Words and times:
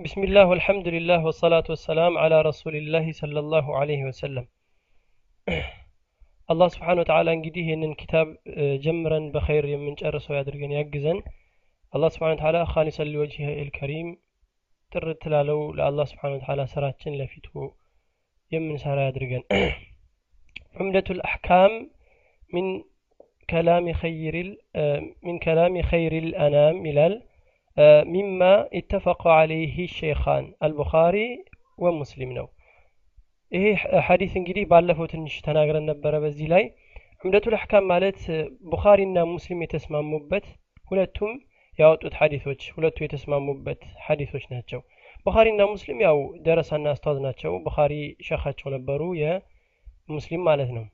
بسم 0.00 0.20
الله 0.24 0.44
والحمد 0.50 0.86
لله 0.96 1.20
والصلاة 1.26 1.66
والسلام 1.72 2.12
على 2.18 2.36
رسول 2.42 2.74
الله 2.76 3.06
صلى 3.22 3.38
الله 3.44 3.66
عليه 3.80 4.02
وسلم 4.10 4.46
አላህ 6.48 6.68
ስብሓን 6.74 6.98
ወተዓላ 7.02 7.28
እንግዲህ 7.36 7.62
ይህንን 7.66 7.92
ኪታብ 8.00 8.28
ጀምረን 8.84 9.24
በኸይር 9.34 9.64
የምንጨርሰው 9.70 10.34
ያድርገን 10.36 10.72
ያግዘን 10.76 11.18
አላህ 11.92 12.10
ስብሓን 12.14 12.34
ወተዓላ 12.34 12.58
ካሊሰን 12.72 13.08
ሊወጅህ 13.12 13.46
ልከሪም 13.68 14.08
ጥርት 14.92 15.22
ላለው 15.32 15.60
ለአላህ 15.78 16.06
ስብሓን 16.12 16.34
ወተዓላ 16.36 16.64
ስራችን 16.74 17.16
ለፊቱ 17.20 17.48
የምንሰራ 18.52 18.98
ያድርገን 19.08 19.44
ዑምደቱ 20.78 21.08
ልአሕካም 21.18 21.72
ሚን 22.50 22.68
ከላሚ 23.48 23.88
ኸይር 24.02 24.36
ሚን 25.26 25.36
ከላሚ 25.46 25.76
ኸይር 25.90 26.14
ልአናም 26.28 26.78
ይላል 26.90 27.16
ሚማ 28.11 28.41
ኢተፈቀ 28.77 29.23
አለይህ 29.35 29.75
ሼኻን 29.95 30.45
አልቡኻሪ 30.65 31.17
ወሙስሊም 31.79 32.31
ነው። 32.37 32.47
ይሄ 33.51 33.63
ሐዲስ 34.07 34.33
እንግዲህ 34.39 34.63
ባለፈው 34.71 35.07
ትንሽ 35.13 35.35
ተናግረን 35.45 35.87
ነበረ። 35.91 36.13
በዚህ 36.23 36.47
ላይ 36.53 36.63
ዑምደቱል 37.23 37.55
አሕካም 37.57 37.85
ማለት 37.91 38.19
ቡኻሪና 38.71 39.17
ሙስሊም 39.31 39.63
የተስማሙበት 39.63 40.45
ሁለቱም 40.91 41.31
ያወጡት 41.79 42.13
ሐዲሶች 42.19 42.61
ሁለቱ 42.75 42.97
የተስማሙበት 43.03 43.81
ሐዲሶች 44.05 44.45
ናቸው። 44.53 44.79
ቡኻሪና 45.25 45.61
ሙስሊም 45.71 45.99
ያው 46.05 46.17
ደረሳና 46.45 46.87
አስታዝ 46.93 47.17
ናቸው። 47.25 47.51
ቡኻሪ 47.65 47.93
ሸኻቸው 48.27 48.69
ነበሩ 48.75 49.01
የሙስሊም 49.21 50.43
ማለት 50.49 50.71
ነው። 50.77 50.85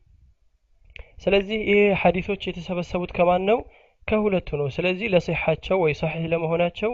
ስለዚህ 1.24 1.60
ይሄ 1.70 1.82
ሐዲሶች 2.02 2.42
የተሰበሰቡት 2.48 3.12
ከማን 3.18 3.44
ነው 3.50 3.60
ከሁለቱ 4.08 4.50
ነው። 4.60 4.68
ስለዚህ 4.76 5.08
ለሲሓቸው 5.14 5.78
ወይ 5.84 5.94
ሰሒህ 6.00 6.26
ለመሆናቸው 6.32 6.92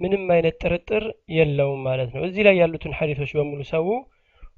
ምንም 0.00 0.24
አይነት 0.34 0.56
ጥርጥር 0.62 1.04
የለውም 1.34 1.80
ማለት 1.86 2.10
ነው። 2.14 2.22
እዚህ 2.28 2.42
ላይ 2.46 2.56
ያሉትን 2.60 2.96
ሀዲቶች 2.98 3.30
በሙሉ 3.36 3.60
ሰው 3.70 3.86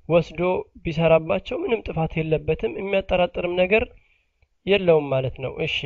ወስዶ 0.08 0.40
ቢሰራባቸው 0.82 1.56
ምንም 1.62 1.80
ጥፋት 1.86 2.12
የለበትም፣ 2.18 2.72
የሚያጠራጥርም 2.80 3.54
ነገር 3.60 3.84
የለውም 4.66 5.06
ማለት 5.12 5.36
ነው። 5.44 5.52
እሺ 5.66 5.76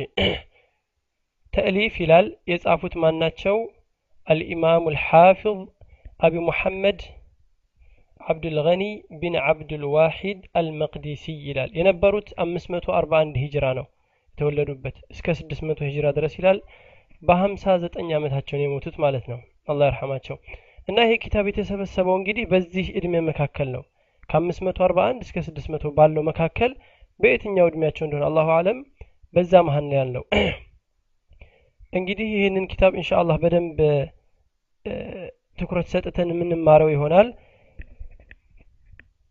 ተእሊፍ 1.53 1.95
ይላል። 2.01 2.27
የጻፉት 2.51 2.93
ማናቸው? 3.03 3.57
አልኢማሙ 4.27 4.83
አልሓፊዝ 4.91 5.59
አቢ 6.19 6.33
ሙሐመድ 6.47 6.99
ዓብድልገኒ 8.21 8.83
ቢን 9.19 9.35
ዓብድልዋሒድ 9.43 10.41
አልመቅዲሲ 10.59 11.33
ይላል። 11.47 11.69
የነበሩት 11.77 12.27
541 12.43 13.39
ሂጅራ 13.43 13.65
ነው። 13.79 13.85
የተወለዱበት 14.33 14.97
እስከ 15.13 15.27
600 15.39 15.87
ሂጅራ 15.87 16.07
ድረስ 16.17 16.33
ይላል። 16.39 16.59
በ59 17.23 18.13
ዓመታቸውን 18.17 18.63
የሞቱት 18.63 18.95
ማለት 19.03 19.25
ነው። 19.31 19.39
አላህ 19.67 19.87
ይርሐማቸው 19.89 20.37
እና 20.87 20.99
ይሄ 21.05 21.13
ኪታብ 21.23 21.45
የተሰበሰበው 21.49 22.15
እንግዲህ 22.19 22.45
በዚህ 22.51 22.85
እድሜ 22.99 23.15
መካከል 23.27 23.67
ነው። 23.75 23.83
ከ541 24.29 25.21
እስከ 25.25 25.37
600 25.47 25.91
ባለው 25.97 26.23
መካከል 26.29 26.71
በየትኛው 27.19 27.69
እድሜያቸው 27.69 28.05
እንደሆነ 28.05 28.25
አላሁ 28.29 28.49
አለም 28.57 28.77
በዛ 29.33 29.53
መሀል 29.67 29.85
ነው 29.89 29.97
ያለው። 29.99 30.23
እንግዲህ 31.99 32.27
ይህንን 32.35 32.65
ኪታብ 32.71 32.91
እንሻ 32.97 33.09
አላህ 33.21 33.37
በደንብ 33.43 33.79
ትኩረት 35.57 35.87
ሰጥተን 35.93 36.29
የምንማረው 36.33 36.89
ይሆናል። 36.93 37.27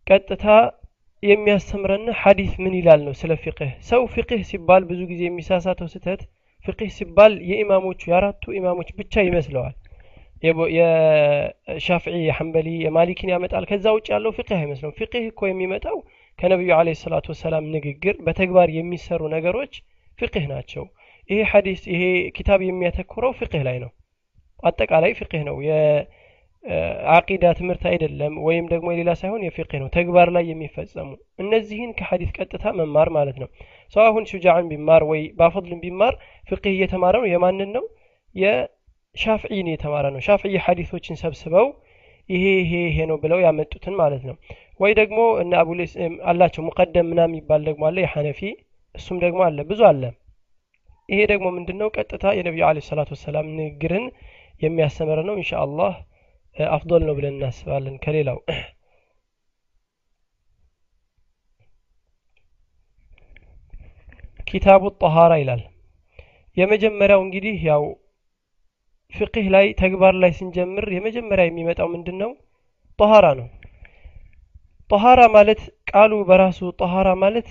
ቀጥታ 0.06 0.44
የሚያስተምረን 1.22 2.04
ሐዲስ 2.20 2.52
ምን 2.62 2.74
ይላል 2.78 3.00
ነው 3.06 3.14
ስለ 3.20 3.32
ፊቅህ? 3.42 3.70
ሰው 3.88 4.02
ፊቅህ 4.14 4.40
ሲባል 4.50 4.82
ብዙ 4.90 5.00
ጊዜ 5.10 5.22
የሚሳሳተው 5.26 5.88
ስህተት 5.92 6.20
ፊቅህ 6.64 6.90
ሲባል 6.96 7.32
የኢማሞቹ 7.50 8.00
የአራቱ 8.10 8.52
ኢማሞች 8.58 8.88
ብቻ 8.98 9.22
ይመስለዋል። 9.26 9.74
የሻፍዒ 10.76 12.14
የሐንበሊ 12.22 12.68
የማሊኪን 12.84 13.32
ያመጣል። 13.32 13.64
ከዛ 13.70 13.86
ውጭ 13.96 14.06
ያለው 14.14 14.32
ፍቅህ 14.38 14.56
አይመስለውም። 14.60 14.96
ፍቅህ 15.00 15.24
እኮ 15.30 15.41
የሚመጣው 15.48 15.96
ከነቢዩ 16.38 16.70
አለ 16.76 16.88
ሰላቱ 17.03 17.26
ወሰላም 17.34 17.64
ንግግር 17.75 18.14
በተግባር 18.26 18.69
የሚሰሩ 18.76 19.22
ነገሮች 19.34 19.72
ፍቅህ 20.19 20.44
ናቸው። 20.52 20.84
ይሄ 21.31 21.41
ሐዲስ 21.50 21.82
ይሄ 21.92 22.02
ኪታብ 22.37 22.60
የሚያተኩረው 22.66 23.32
ፍቅህ 23.41 23.62
ላይ 23.69 23.76
ነው። 23.84 23.91
አጠቃላይ 24.60 25.12
ፍቅህ 25.20 25.42
ነው 25.48 25.56
የአቂዳ 26.65 27.44
ትምህርት 27.59 27.84
አይደለም 27.91 28.34
ወይም 28.47 28.65
ደግሞ 28.72 28.88
የሌላ 28.93 29.10
ሳይሆን 29.21 29.44
የፍቅህ 29.47 29.78
ነው 29.82 29.88
ተግባር 29.94 30.28
ላይ 30.34 30.44
የሚፈጸሙ 30.48 31.09
እነዚህን 31.38 31.93
ከሐዲስ 31.98 32.31
ቀጥታ 32.37 32.65
መማር 32.78 33.09
ማለት 33.16 33.37
ነው። 33.43 33.48
ሰው 33.94 34.03
አሁን 34.06 34.26
ሹጃዕን 34.31 34.66
ቢማር 34.72 35.04
ወይ 35.10 35.22
ባፈድልን 35.38 35.81
ቢማር 35.84 36.15
ፍቅህ 36.49 36.72
እየተማረ 36.75 37.15
ነው 37.22 37.28
የማንን 37.32 37.70
ነው? 37.76 37.84
ሻፍዒን 39.16 39.69
የተማረ 39.70 40.06
ነው። 40.15 40.20
ሻፍዒ 40.26 40.53
ሐዲሶችን 40.65 41.16
ሰብስበው 41.22 41.66
ይሄ 42.28 42.44
ይሄ 42.60 42.72
ይሄ 42.84 42.99
ነው 43.10 43.16
ብለው 43.22 43.38
ያመጡትን 43.44 43.94
ማለት 44.00 44.22
ነው። 44.28 44.37
ወይ 44.81 44.93
ደግሞ 45.00 45.20
እነ 45.43 45.53
አቡ 45.60 45.70
አላቸው 46.31 46.62
ሙቀደም 46.66 47.09
ምና 47.10 47.20
የሚባል 47.28 47.62
ደግሞ 47.69 47.82
አለ 47.88 47.99
የሐነፊ 48.04 48.41
እሱም 48.94 49.16
ደግሞ 49.25 49.41
አለ 49.47 49.59
ብዙ 49.70 49.81
አለ። 49.88 50.03
ይሄ 51.09 51.20
ደግሞ 51.32 51.47
ምንድን 51.56 51.78
ነው 51.82 51.88
ቀጥታ 51.97 52.25
የነቢዩ 52.37 52.65
አለ 52.69 52.78
ሰላቱ 52.88 53.10
ወሰላም 53.16 53.49
ንግግርን 53.56 54.06
የሚያስተምር 54.62 55.20
ነው። 55.28 55.34
እንሻ 55.38 55.50
አላህ 55.65 55.93
አፍዶል 56.71 57.03
ነው 57.06 57.15
ብለን 57.19 57.34
እናስባለን 57.37 57.97
ከሌላው። 58.04 58.38
ኪታቡ 64.47 64.82
ጠሃራ 65.00 65.32
ይላል። 65.41 65.62
የመጀመሪያው 66.56 67.20
እንግዲህ 67.25 67.56
ያው 67.69 67.82
ፍቅህ 69.12 69.47
ላይ 69.54 69.66
ተግባር 69.81 70.15
ላይ 70.22 70.32
ስንጀምር 70.38 70.84
የመጀመሪያ 70.94 71.44
የሚመጣው 71.47 71.88
ምንድን 71.93 72.16
ነው 72.22 72.31
ጠሃራ 72.99 73.26
ነው። 73.41 73.49
ጠሃራ 74.91 75.20
ማለት 75.34 75.60
ቃሉ 75.91 76.12
በራሱ 76.28 76.70
ጠሃራ 76.81 77.09
ማለት 77.22 77.49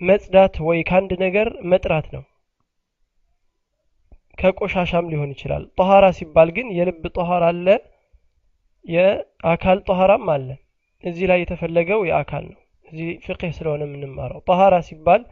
መጽዳት 0.00 0.54
ወይ 0.66 0.78
ከአንድ 0.88 1.12
ነገር 1.24 1.48
መጥራት 1.72 2.06
ነው። 2.14 2.22
ከቆሻሻም 4.38 5.10
ሊሆን 5.12 5.32
ይችላል። 5.34 5.64
ጠሃራ 5.78 6.04
ሲባል 6.18 6.48
ግን 6.56 6.68
የልብ 6.78 7.04
ጠሃራ 7.16 7.44
አለ 7.52 7.66
የአካል 8.84 9.78
ጠሃራም 9.86 10.26
አለ። 10.34 10.48
እዚህ 11.04 11.24
ላይ 11.30 11.38
የተፈለገው 11.42 12.00
የአካል 12.08 12.44
ነው። 12.50 12.58
እዚህ 12.86 13.08
ፍቅህ 13.24 13.50
ስለሆነ 13.56 13.82
የምንማረው። 13.86 14.40
ጠሃራ 14.48 14.74
ሲባል 14.88 15.22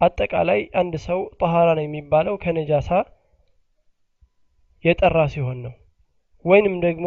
አጠቃላይ 0.00 0.60
አንድ 0.80 0.94
ሰው 1.06 1.20
ጠሃራ 1.40 1.68
ነው 1.78 1.84
የሚባለው 1.86 2.34
ከነጃሳ 2.42 2.90
የጠራ 4.84 5.18
ሲሆን 5.32 5.58
ነው። 5.66 5.74
ወይንም 6.44 6.74
ደግሞ 6.84 7.06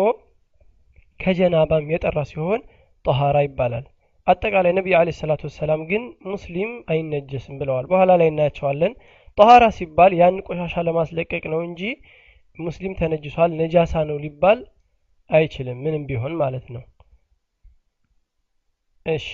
ከጀናባም 1.19 1.89
የጠራ 1.93 2.19
ሲሆን 2.29 2.61
ጠሃራ 3.05 3.37
ይባላል። 3.45 3.85
አጠቃላይ 4.27 4.71
ነቢይ 4.77 4.95
አለ 4.99 5.09
ሰላቱ 5.17 5.41
ወሰላም 5.49 5.81
ግን 5.89 6.03
ሙስሊም 6.29 6.71
አይነጀስም 6.91 7.57
ብለዋል። 7.59 7.85
በኋላ 7.91 8.11
ላይ 8.21 8.27
እናያቸዋለን። 8.31 8.93
ጠሃራ 9.37 9.65
ሲባል 9.77 10.11
ያን 10.19 10.37
ቆሻሻ 10.47 10.83
ለማስለቀቅ 10.87 11.43
ነው 11.53 11.59
እንጂ 11.67 11.81
ሙስሊም 12.57 12.93
ተነጅሷል 12.99 13.51
ነጃሳ 13.59 14.03
ነው 14.09 14.17
ሊባል 14.23 14.59
አይችልም 15.30 15.78
ምንም 15.84 16.04
ቢሆን 16.08 16.32
ማለት 16.42 16.66
ነው 16.74 16.82
እሺ 19.06 19.28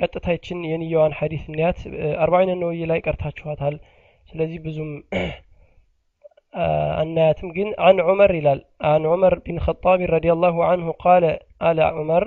ቀጥታችን 0.00 0.60
የንየዋን 0.70 1.12
ሐዲስ 1.18 1.42
እንያት 1.50 1.78
አርባዒን 2.24 2.50
ነወይ 2.62 2.80
ላይ 2.90 3.00
ቀርታችኋታል 3.06 3.74
ስለዚህ 4.28 4.58
ብዙም 4.66 4.90
አናያትም 7.00 7.50
ግን 7.56 7.68
አን 7.88 7.98
ዑመር 8.06 8.32
ይላል 8.38 8.60
አን 8.90 9.04
ዑመር 9.12 9.34
ቢን 9.44 9.58
ኸጣብ 9.66 10.00
ረዲ 10.12 10.26
ላሁ 10.44 10.56
አንሁ 10.72 10.88
ቃለ 11.04 11.24
አለ 11.68 11.80
ዑመር 11.98 12.24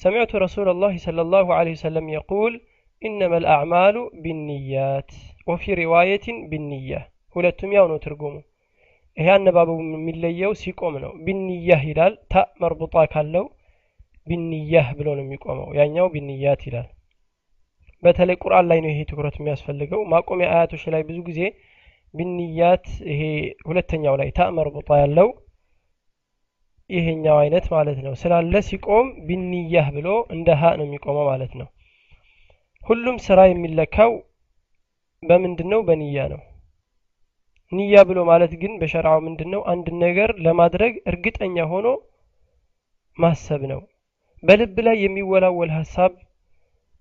سمعت 0.00 0.32
رسول 0.36 0.68
الله 0.70 0.94
صلى 1.06 1.20
الله 1.26 1.46
عليه 1.58 1.74
وسلم 1.78 2.06
يقول 2.18 2.52
إنما 3.02 3.36
الأعمال 3.42 3.96
بالنيات 4.22 5.10
وفي 5.48 5.70
رواية 5.82 6.26
بالنية 6.50 7.00
ሁለቱም 7.36 7.70
ያው 7.76 7.86
ነው 7.90 7.98
ትርጉሙ 8.04 8.34
ይሄ 9.17 9.27
አነባበቡ 9.33 9.77
የሚለየው 9.89 10.51
ሲቆም 10.59 10.95
ነው። 11.03 11.11
ቢንያህ 11.25 11.81
ይላል 11.89 12.13
ታ 12.31 12.43
መርቡጣ 12.61 13.03
ካለው 13.13 13.45
ቢንያህ 14.27 14.87
ብሎ 14.97 15.07
ነው 15.17 15.23
የሚቆመው። 15.25 15.69
ያኛው 15.79 16.07
ቢንያት 16.13 16.61
ይላል። 16.67 16.87
በተለይ 18.03 18.37
ቁርአን 18.43 18.65
ላይ 18.69 18.79
ነው 18.83 18.89
ይሄ 18.91 18.99
ትኩረት 19.09 19.35
የሚያስፈልገው። 19.39 20.01
ማቆሚያ 20.11 20.47
አያቶች 20.53 20.83
ላይ 20.93 21.01
ብዙ 21.09 21.17
ጊዜ 21.27 21.41
ቢንያት 22.13 22.85
ይሄ 23.11 23.21
ሁለተኛው 23.67 24.15
ላይ 24.21 24.29
ታ 24.37 24.47
መርቡጣ 24.57 24.89
ያለው 25.01 25.27
ይሄኛው 26.89 27.37
አይነት 27.41 27.65
ማለት 27.73 27.99
ነው። 28.05 28.13
ስላለ 28.21 28.53
ሲቆም 28.67 29.09
ቢንያህ 29.27 29.87
ብሎ 29.97 30.07
እንደ 30.35 30.49
ሀ 30.61 30.71
ነው 30.79 30.85
የሚቆመው 30.87 31.25
ማለት 31.29 31.53
ነው። 31.59 31.67
ሁሉም 32.81 33.17
ስራ 33.25 33.39
የሚለካው 33.49 34.11
በምንድን 35.23 35.69
ነው 35.73 35.81
በንያ 35.87 36.23
ነው 36.31 36.41
ንያ 37.71 38.01
ብሎ 38.07 38.19
ማለት 38.29 38.53
ግን 38.61 38.73
በሸርዓው 38.81 39.19
ምንድን 39.25 39.49
ነው 39.53 39.61
አንድ 39.73 39.87
ነገር 40.03 40.29
ለማድረግ 40.45 40.93
እርግጠኛ 41.11 41.65
ሆኖ 41.71 41.87
ማሰብ 43.17 43.61
ነው። 43.71 43.81
በልብ 44.43 44.77
ላይ 44.87 44.95
የሚወላወል 45.03 45.71
ሀሳብ 45.77 46.13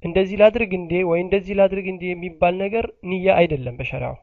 እንደዚህ 0.03 0.37
ላድርግ 0.41 0.73
እንዴ 0.79 0.93
ወይ 1.11 1.21
እንደዚህ 1.25 1.55
ላድርግ 1.59 1.87
እንዴ 1.93 2.05
የሚባል 2.11 2.55
ነገር 2.63 2.85
ንያ 3.11 3.27
አይደለም 3.41 3.75
በሸሪዓው። 3.81 4.17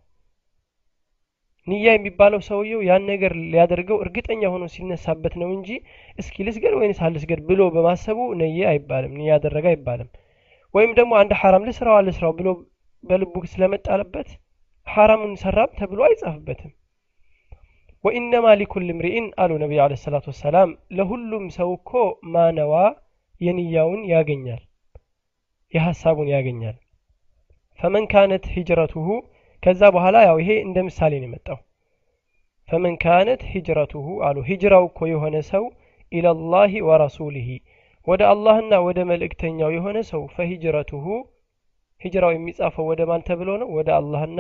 ንያ 1.68 1.86
የሚባለው 1.94 2.42
ሰውየው 2.48 2.82
ያን 2.88 3.04
ነገር 3.12 3.34
ሊያደርገው 3.52 3.98
እርግጠኛ 4.04 4.42
ሆኖ 4.54 4.66
ሲነሳበት 4.76 5.34
ነው 5.42 5.50
እንጂ 5.56 5.70
እስኪ 6.20 6.46
ልስገድ 6.48 6.74
ወይንስ 6.80 7.00
አልስገድ 7.08 7.42
ብሎ 7.50 7.62
በማሰቡ 7.76 8.20
ነየ 8.42 8.60
አይባልም 8.72 9.16
ንያ 9.20 9.30
ያደረገ 9.34 9.66
አይባልም። 9.74 10.10
ወይም 10.76 10.92
ደግሞ 11.00 11.12
አንድ 11.22 11.32
ሐራም 11.42 11.66
ልስራው 11.68 11.98
አልስራው 12.00 12.34
ብሎ 12.40 12.50
በልቡ 13.04 13.34
ስለመጣለበት 13.52 14.30
ሐራሙን 14.88 15.34
ሰራም 15.42 15.72
ተብሎ 15.80 16.00
አይጻፍበትም። 16.08 16.72
ወኢነማ 18.04 18.48
ሊኩል 18.60 18.88
ምርኢን 18.98 19.28
አሉ 19.42 19.52
ነቢዩ 19.62 19.80
አለ 19.86 19.94
ሰላት 20.02 20.26
ወሰላም 20.32 20.70
ለሁሉም 20.98 21.46
ሰው 21.56 21.70
እኮ 21.78 21.92
ማነዋ 22.34 22.74
የንያውን 23.42 24.02
ያገኛል 24.12 24.62
የሐሳቡን 25.74 26.30
ያገኛል። 26.34 26.76
ፈመን 27.80 28.06
ካነት 28.12 28.46
ሂጅረቱሁ 28.54 29.08
ከዛ 29.64 29.82
በኋላ 29.96 30.18
ያው 30.28 30.38
ይሄ 30.42 30.52
እንደ 30.66 30.78
ምሳሌ 30.88 31.14
ነው 31.22 31.28
የመጣው። 31.28 31.60
ፈመን 32.68 32.96
ካነት 33.04 33.42
ሂጅረቱሁ 33.52 34.08
አሉ 34.28 34.38
ሂጅራው 34.50 34.86
እኮ 34.90 35.00
የሆነ 35.12 35.36
ሰው 35.52 35.66
ኢለላሂ 36.12 36.74
ወረሱሊሂ 36.90 37.50
ወደ 38.08 38.22
አላህና 38.32 38.74
ወደ 38.86 39.00
መልእክተኛው 39.10 39.70
የሆነ 39.76 39.98
ሰው 40.12 40.22
ፈሂጅረቱሁ 40.36 41.06
ሂጅራው 42.02 42.32
የሚጻፈው 42.34 42.86
ወደ 42.92 43.02
ማን 43.10 43.22
ተብሎ 43.28 43.50
ነው? 43.62 43.70
ወደ 43.78 43.90
አላህና 44.00 44.40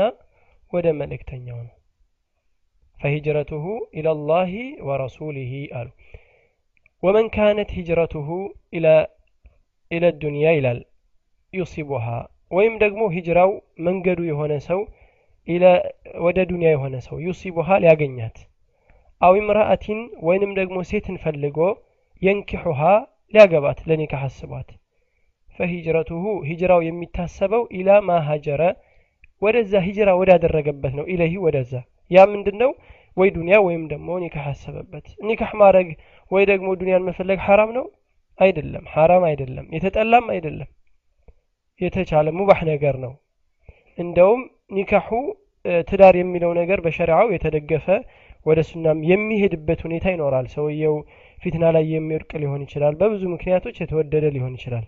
ወደ 0.73 0.87
መልእክተኛው 0.99 1.59
ነው። 1.63 1.73
ፈሂጅረቱሁ 2.97 3.65
ኢለላሂ 3.99 4.53
ወረሱሊሂ 4.87 5.51
አሉ። 5.79 5.89
ወመን 7.03 7.27
ካነት 7.35 7.69
ሂጅረቱሁ 7.77 8.27
ኢለ 9.91 10.05
ዱንያ 10.21 10.47
ይላል 10.57 10.79
ዩሲቡሃ 11.53 12.05
ወይም 12.51 12.73
ደግሞ 12.83 13.01
ሂጅራው 13.15 13.51
መንገዱ 13.85 14.19
የሆነ 14.29 14.53
ሰው 14.67 14.79
ወደ 16.25 16.37
ዱንያ 16.49 16.69
የሆነ 16.73 16.95
ሰው 17.05 17.17
ዩሲቡሃ 17.25 17.77
ሊያገኛት 17.83 18.37
አው 19.21 19.35
ምራአቲን 19.47 19.99
ወይንም 20.27 20.51
ደግሞ 20.59 20.77
ሴትን 20.89 21.15
ፈልጎ 21.23 21.59
የንኪሑሃ 22.21 22.81
ሊያገባት 23.33 23.79
ለኒካህ 23.89 24.23
አስቧት። 24.27 24.69
ፈሂጅረቱሁ 25.59 26.23
ሂጅራው 26.49 26.81
የሚታሰበው 26.87 27.63
ኢላ 27.77 27.89
ማ 28.07 28.17
ሀጀረ 28.27 28.61
ወደዛ 29.41 29.73
ሂጅራ 29.85 30.09
ወዳደረገበት 30.19 30.93
ነው 30.97 31.05
ኢለሂ 31.13 31.33
ወደዛ። 31.45 31.73
ያ 32.11 32.25
ምንድን 32.31 32.57
ነው 32.61 32.71
ወይ 33.17 33.29
ዱንያ 33.35 33.57
ወይም 33.65 33.83
ደግሞ 33.91 34.09
ኒካህ 34.23 34.45
አሰበበት። 34.51 35.05
ኒካህ 35.27 35.51
ማድረግ 35.61 35.87
ወይ 36.31 36.43
ደግሞ 36.51 36.67
ዱንያን 36.79 37.05
መፈለግ 37.07 37.39
ሐራም 37.47 37.71
ነው? 37.77 37.85
አይደለም። 38.39 38.83
ሐራም 38.93 39.23
አይደለም። 39.29 39.65
የተጠላም 39.75 40.25
አይደለም። 40.33 40.69
የተቻለ 41.81 42.27
ሙባህ 42.37 42.59
ነገር 42.71 42.95
ነው። 43.05 43.13
እንደውም 43.97 44.41
ኒካሑ 44.77 45.09
ትዳር 45.87 46.15
የሚለው 46.19 46.51
ነገር 46.59 46.79
በሸሪዓው 46.85 47.27
የተደገፈ 47.33 47.85
ወደ 48.45 48.59
ሱናም 48.67 48.99
የሚሄድበት 49.09 49.79
ሁኔታ 49.85 50.05
ይኖራል። 50.13 50.45
ሰውየው 50.53 50.95
ፊትና 51.37 51.65
ላይ 51.75 51.85
የሚወድቅ 51.93 52.31
ሊሆን 52.43 52.61
ይችላል። 52.65 52.93
በብዙ 53.01 53.23
ምክንያቶች 53.33 53.75
የተወደደ 53.81 54.25
ሊሆን 54.35 54.53
ይችላል 54.57 54.85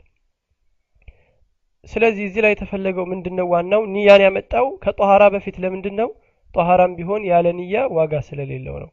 ስለዚህ 1.88 2.24
እዚህ 2.28 2.42
ላይ 2.46 2.52
የተፈለገው 2.54 3.06
ምንድን 3.12 3.36
ነው 3.40 3.46
ዋናው 3.54 3.82
ንያን 3.94 4.22
ያመጣው 4.26 4.66
ከጠኋራ 4.84 5.24
በፊት 5.34 5.56
ለምንድን 5.64 5.96
ነው? 6.02 6.10
ጠኋራም 6.54 6.92
ቢሆን 6.98 7.22
ያለ 7.30 7.48
ንያ 7.60 7.76
ዋጋ 7.98 8.14
ስለሌለው 8.28 8.76
ነው። 8.84 8.90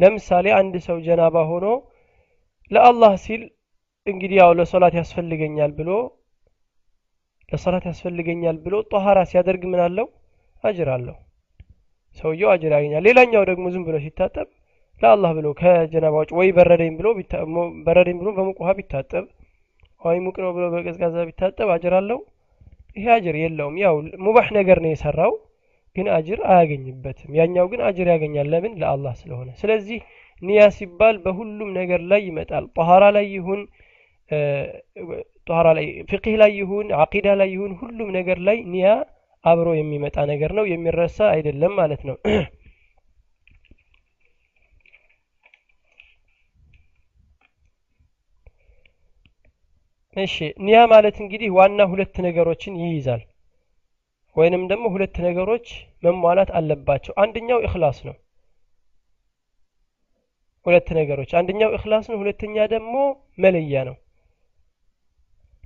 ለምሳሌ 0.00 0.46
አንድ 0.58 0.74
ሰው 0.86 0.96
ጀናባ 1.06 1.36
ሆኖ 1.50 1.66
ለአላህ 2.70 3.12
ሲል 3.24 3.42
እንግዲህ 4.06 4.36
ያው 4.40 4.50
ለሶላት 4.58 4.94
ያስፈልገኛል 5.00 5.72
ብሎ 5.78 5.90
ለሶላት 7.48 7.84
ያስፈልገኛል 7.90 8.56
ብሎ 8.64 8.74
ጠኋራ 8.92 9.18
ሲያደርግ 9.30 9.62
ምን 9.72 9.80
አለው? 9.86 10.06
አጅር 10.64 10.88
አለው። 10.96 11.16
ሰውየው 12.18 12.50
አጅር 12.52 12.72
ያገኛል 12.76 13.02
ሌላኛው 13.08 13.42
ደግሞ 13.50 13.64
ዝም 13.74 13.82
ብሎ 13.88 13.96
ሲታጠብ 14.04 14.46
ለአላህ 15.00 15.30
ብሎ 15.38 15.46
ከጀናባ 15.60 16.14
ውጭ 16.22 16.30
ወይ 16.38 16.48
በረደኝ 16.56 16.92
ብሎ 16.98 17.08
በረደኝ 17.86 18.16
ብሎ 18.20 18.28
በሙቅ 18.36 18.58
ቢታጠብ 18.78 19.24
ወይ 20.00 20.18
ሙቅ 20.24 20.36
ነው 20.44 20.50
ብሎ 20.56 20.64
በቀዝቃዛ 20.72 21.16
ቢታጠብ 21.28 21.68
አጅር 21.74 21.94
አለው? 21.98 22.18
ይሄ 22.96 23.06
አጅር 23.14 23.36
የለውም። 23.40 23.76
ያው 23.82 23.94
ሙባህ 24.26 24.48
ነገር 24.58 24.78
ነው 24.84 24.90
የሰራው 24.92 25.32
ግን 25.96 26.06
አጅር 26.16 26.38
አያገኝበትም። 26.50 27.30
ያኛው 27.38 27.66
ግን 27.72 27.80
አጅር 27.88 28.08
ያገኛል። 28.12 28.48
ለምን? 28.52 28.72
ለአላህ 28.80 29.14
ስለሆነ። 29.20 29.48
ስለዚህ 29.60 29.98
ኒያ 30.42 30.62
ሲባል 30.76 31.16
በሁሉም 31.24 31.70
ነገር 31.78 32.00
ላይ 32.10 32.20
ይመጣል። 32.28 32.64
ጠኋራ 32.76 33.04
ላይ 33.16 33.26
ይሁን 33.36 33.60
ጠኋራ 35.46 35.68
ላይ 35.78 35.86
ፍቅህ 36.10 36.34
ላይ 36.40 36.50
ይሁን 36.60 36.86
አቂዳ 37.02 37.26
ላይ 37.40 37.48
ይሁን 37.54 37.72
ሁሉም 37.80 38.08
ነገር 38.18 38.38
ላይ 38.48 38.56
ኒያ 38.72 38.88
አብሮ 39.44 39.68
የሚመጣ 39.78 40.16
ነገር 40.30 40.50
ነው 40.58 40.64
የሚረሳ 40.70 41.18
አይደለም 41.34 41.72
ማለት 41.80 42.02
ነው 42.08 42.16
እሺ 50.16 50.34
ኒያ 50.66 50.78
ማለት 50.92 51.16
እንግዲህ 51.22 51.48
ዋና 51.56 51.80
ሁለት 51.90 52.14
ነገሮችን 52.26 52.74
ይይዛል። 52.82 53.22
ወይንም 54.36 54.62
ደግሞ 54.70 54.86
ሁለት 54.94 55.16
ነገሮች 55.26 55.66
መሟላት 56.04 56.50
አለባቸው። 56.58 57.12
አንደኛው 57.22 57.58
እክላስ 57.66 57.98
ነው። 58.08 58.16
ሁለት 60.66 60.88
ነገሮች 60.98 61.30
አንደኛው 61.38 61.70
እክላስ 61.76 62.06
ነው 62.12 62.18
ሁለተኛ 62.22 62.64
ደግሞ 62.72 62.94
መለያ 63.38 63.82
ነው። 63.88 63.96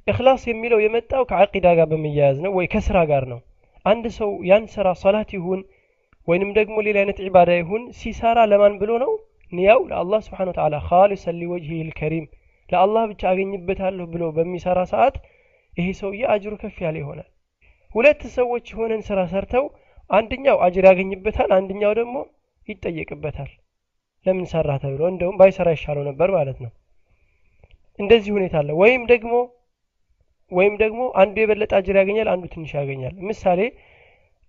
እክላስ 0.06 0.42
የሚለው 0.50 0.78
የመጣው 0.82 1.22
ከአቂዳ 1.30 1.66
ጋር 1.78 1.86
በመያያዝ 1.92 2.36
ነው 2.44 2.52
ወይ 2.58 2.66
ከስራ 2.72 2.98
ጋር 3.10 3.24
ነው? 3.32 3.40
አንድ 3.84 4.04
ሰው 4.18 4.30
ያን 4.50 4.64
ስራ 4.74 4.88
ሰላት 5.02 5.30
ይሁን 5.36 5.60
ወይንም 6.28 6.50
ደግሞ 6.58 6.76
ሌላ 6.86 6.96
አይነት 7.02 7.18
ዒባዳ 7.26 7.50
ይሁን 7.58 7.82
ሲሰራ 7.98 8.38
ለማን 8.50 8.74
ብሎ 8.80 8.90
ነው? 9.04 9.12
ንያው 9.52 9.80
ለአላህ 9.90 10.20
ስብሓን 10.26 10.50
ተዓላ 10.56 10.76
ካሊሰን 10.88 11.38
ሊወጅህ 11.40 11.80
ልከሪም 11.88 12.26
ለአላህ 12.70 13.04
ብቻ 13.10 13.22
አገኝበታለሁ 13.30 14.04
ብሎ 14.12 14.24
በሚሰራ 14.36 14.80
ሰዓት 14.92 15.16
ይሄ 15.72 15.86
ሰውዬ 16.00 16.22
አጅሩ 16.32 16.54
ከፍ 16.62 16.76
ያለ 16.84 16.96
ይሆናል። 17.02 17.28
ሁለት 17.90 18.22
ሰዎች 18.36 18.66
የሆነን 18.72 19.02
ስራ 19.08 19.20
ሰርተው 19.32 19.64
አንደኛው 20.10 20.58
አጅር 20.66 20.84
ያገኝበታል 20.90 21.50
አንደኛው 21.58 21.92
ደግሞ 21.98 22.16
ይጠየቅበታል። 22.68 23.50
ለምን 24.26 24.46
ሰራ 24.52 24.70
ተብሎ? 24.82 25.02
እንደውም 25.12 25.36
ባይሰራ 25.40 25.68
ይሻለው 25.74 26.04
ነበር 26.08 26.28
ማለት 26.36 26.58
ነው። 26.64 26.70
እንደዚህ 27.98 28.30
ሁኔታ 28.36 28.54
አለ። 28.60 28.70
ወይም 28.82 29.02
ደግሞ 29.12 29.32
ወይም 30.52 30.74
ደግሞ 30.82 31.00
አንዱ 31.20 31.34
የበለጠ 31.40 31.72
አጅር 31.78 31.96
ያገኛል 32.00 32.28
አንዱ 32.32 32.44
ትንሽ 32.54 32.70
ያገኛል። 32.78 33.14
ምሳሌ 33.28 33.60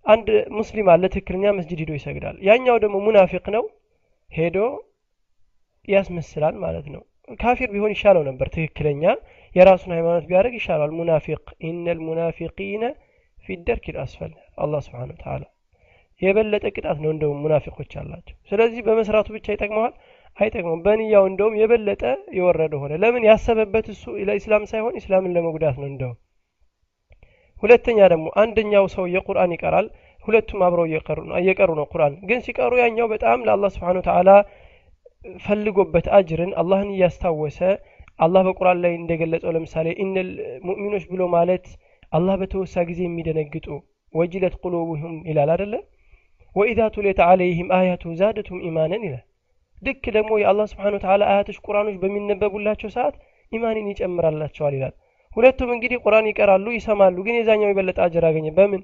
አንድ 0.06 0.28
ሙስሊም 0.58 0.88
አለ 0.92 1.04
ትክክለኛ 1.14 1.52
መስጅድ 1.58 1.80
ሂዶ 1.82 1.92
ይሰግዳል። 1.98 2.36
ያኛው 2.48 2.76
ደግሞ 2.84 2.96
ሙናፊቅ 3.04 3.44
ነው 3.56 3.64
ሄዶ 4.30 4.56
ያስመስላል 5.88 6.56
ማለት 6.64 6.86
ነው 6.94 7.02
ካፊር 7.40 7.70
ቢሆን 7.74 7.94
ይሻለው 7.94 8.22
ነበር። 8.28 8.46
ትክክለኛ 8.54 9.04
የራሱን 9.52 9.94
ሃይማኖት 9.96 10.24
ቢያደርግ 10.28 10.54
ይሻላል 10.58 10.92
ሙናፊቅ 10.98 11.40
ኢነል 11.68 11.98
ሙናፊቂነ 12.06 12.84
ፊ 13.46 13.56
ደርክ 13.66 13.86
ልአስፈል 13.94 14.32
አላህ 14.58 14.80
ስብሓን 14.86 15.12
ተዓላ 15.22 15.42
የበለጠ 16.20 16.64
ቅጣት 16.74 16.98
ነው። 17.04 17.10
እንደውም 17.12 17.40
ሙናፊቆች 17.44 17.92
አላቸው። 18.00 18.36
ስለዚህ 18.50 18.80
በመስራቱ 18.86 19.28
ብቻ 19.36 19.46
ይጠቅመዋል? 19.54 19.94
አይጠቅመውም። 20.38 20.82
በንያው 20.84 21.24
እንደውም 21.30 21.54
የበለጠ 21.60 22.02
የወረደ 22.36 22.74
ሆነ። 22.82 22.92
ለምን 23.02 23.26
ያሰበበት 23.28 23.86
እሱ 23.94 24.04
ለኢስላም 24.28 24.64
ሳይሆን 24.70 24.98
ኢስላምን 25.00 25.34
ለመጉዳት 25.36 25.76
ነው 25.80 25.88
እንደውም። 25.90 26.18
ሁለተኛ 27.62 27.98
ደግሞ 28.12 28.26
አንደኛው 28.42 28.86
ሰው 28.94 29.04
የቁርአን 29.14 29.52
ይቀራል። 29.56 29.88
ሁለቱም 30.24 30.60
አብረው 30.64 30.86
እየቀሩ 31.40 31.70
ነው 31.78 31.86
ቁርአን። 31.92 32.14
ግን 32.28 32.40
ሲቀሩ 32.46 32.72
ያኛው 32.82 33.06
በጣም 33.12 33.38
ለአላህ 33.46 33.70
سبحانه 33.74 33.98
وتعالى 34.08 34.30
ፈልጎበት 35.44 36.06
አጅርን 36.16 36.52
አላህን 36.60 36.90
እያስታወሰ 36.94 37.58
አላህ 38.18 38.42
በቁርአን 38.46 38.78
ላይ 38.84 38.92
እንደገለጸው 38.96 39.52
ለምሳሌ 39.56 39.88
إن 40.04 40.17
ال 40.17 40.30
ሙእሚኖች 40.66 41.04
ብሎ 41.12 41.22
ማለት 41.34 41.66
አላህ 42.12 42.34
በተወሳ 42.40 42.84
ጊዜ 42.88 43.00
የሚደነግጡ 43.06 43.66
وجلت 44.14 44.54
قلوبهم 44.62 45.14
ይላል 45.28 45.50
አደለ 45.54 45.74
وإذا 46.56 46.80
تليت 46.94 47.20
عليهم 47.26 47.68
آياته 47.76 48.04
زادتهم 48.18 48.58
إيمانا 48.68 49.04
ይላል። 49.06 49.22
ልክ 49.82 50.04
ደግሞ 50.16 50.32
የአላህ 50.40 50.66
سبحانه 50.72 50.96
وتعالى 51.04 51.22
አያቶች 51.30 51.58
ቁርአኖች 51.66 51.96
በሚነበቡላቸው 52.02 52.90
ሰዓት 52.96 53.14
ኢማንን 53.52 53.88
ይጨምራላቸዋል 53.92 54.74
ይላል። 54.78 54.94
ሁለቱም 55.36 55.70
እንግዲህ 55.74 55.98
ቁርአን 56.04 56.26
ይቀራሉ 56.30 56.66
ይሰማሉ 56.76 57.16
ግን 57.26 57.38
የዛኛው 57.38 57.70
የበለጠ 57.70 57.98
አጀር 58.06 58.24
አገኘ። 58.28 58.48
በምን? 58.58 58.82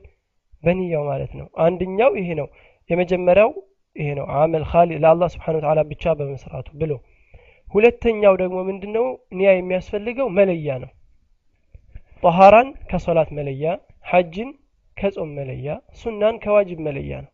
በንያው 0.64 1.02
ማለት 1.10 1.32
ነው። 1.38 1.46
አንድኛው 1.64 2.12
ይሄ 2.20 2.28
ነው። 2.40 2.48
የመጀመሪያው 2.90 3.50
ይሄ 3.96 4.08
ነው። 4.18 4.26
አመል 4.38 4.64
ካሊ 4.70 4.90
ለአላህ 5.02 5.28
ስብሓን 5.34 5.56
ተዓላ 5.62 5.80
ብቻ 5.90 6.14
በመስራቱ 6.18 6.68
ብሎ። 6.80 6.92
ሁለተኛው 7.68 8.34
ደግሞ 8.42 8.58
ምንድነው? 8.68 9.06
ኒያ 9.38 9.50
የሚያስፈልገው 9.54 10.28
መለያ 10.38 10.68
ነው። 10.84 10.90
ጠሃራን 12.22 12.68
ከሶላት 12.90 13.30
መለያ 13.38 13.64
ሐጅን 14.06 14.50
ከጾም 14.96 15.30
መለያ 15.38 15.66
ሱናን 15.98 16.36
ከዋጅብ 16.44 16.78
መለያ 16.86 17.12
ነው። 17.24 17.32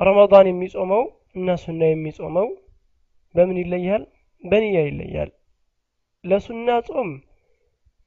ረመዳን 0.00 0.46
የሚጾመው 0.50 1.02
እና 1.36 1.48
ሱና 1.62 1.82
የሚጾመው 1.88 2.48
በምን 3.34 3.58
ይለያል? 3.62 4.02
በንያ 4.42 4.76
ይለያል። 4.86 5.30
ለሱና 6.24 6.68
ጾም 6.86 7.10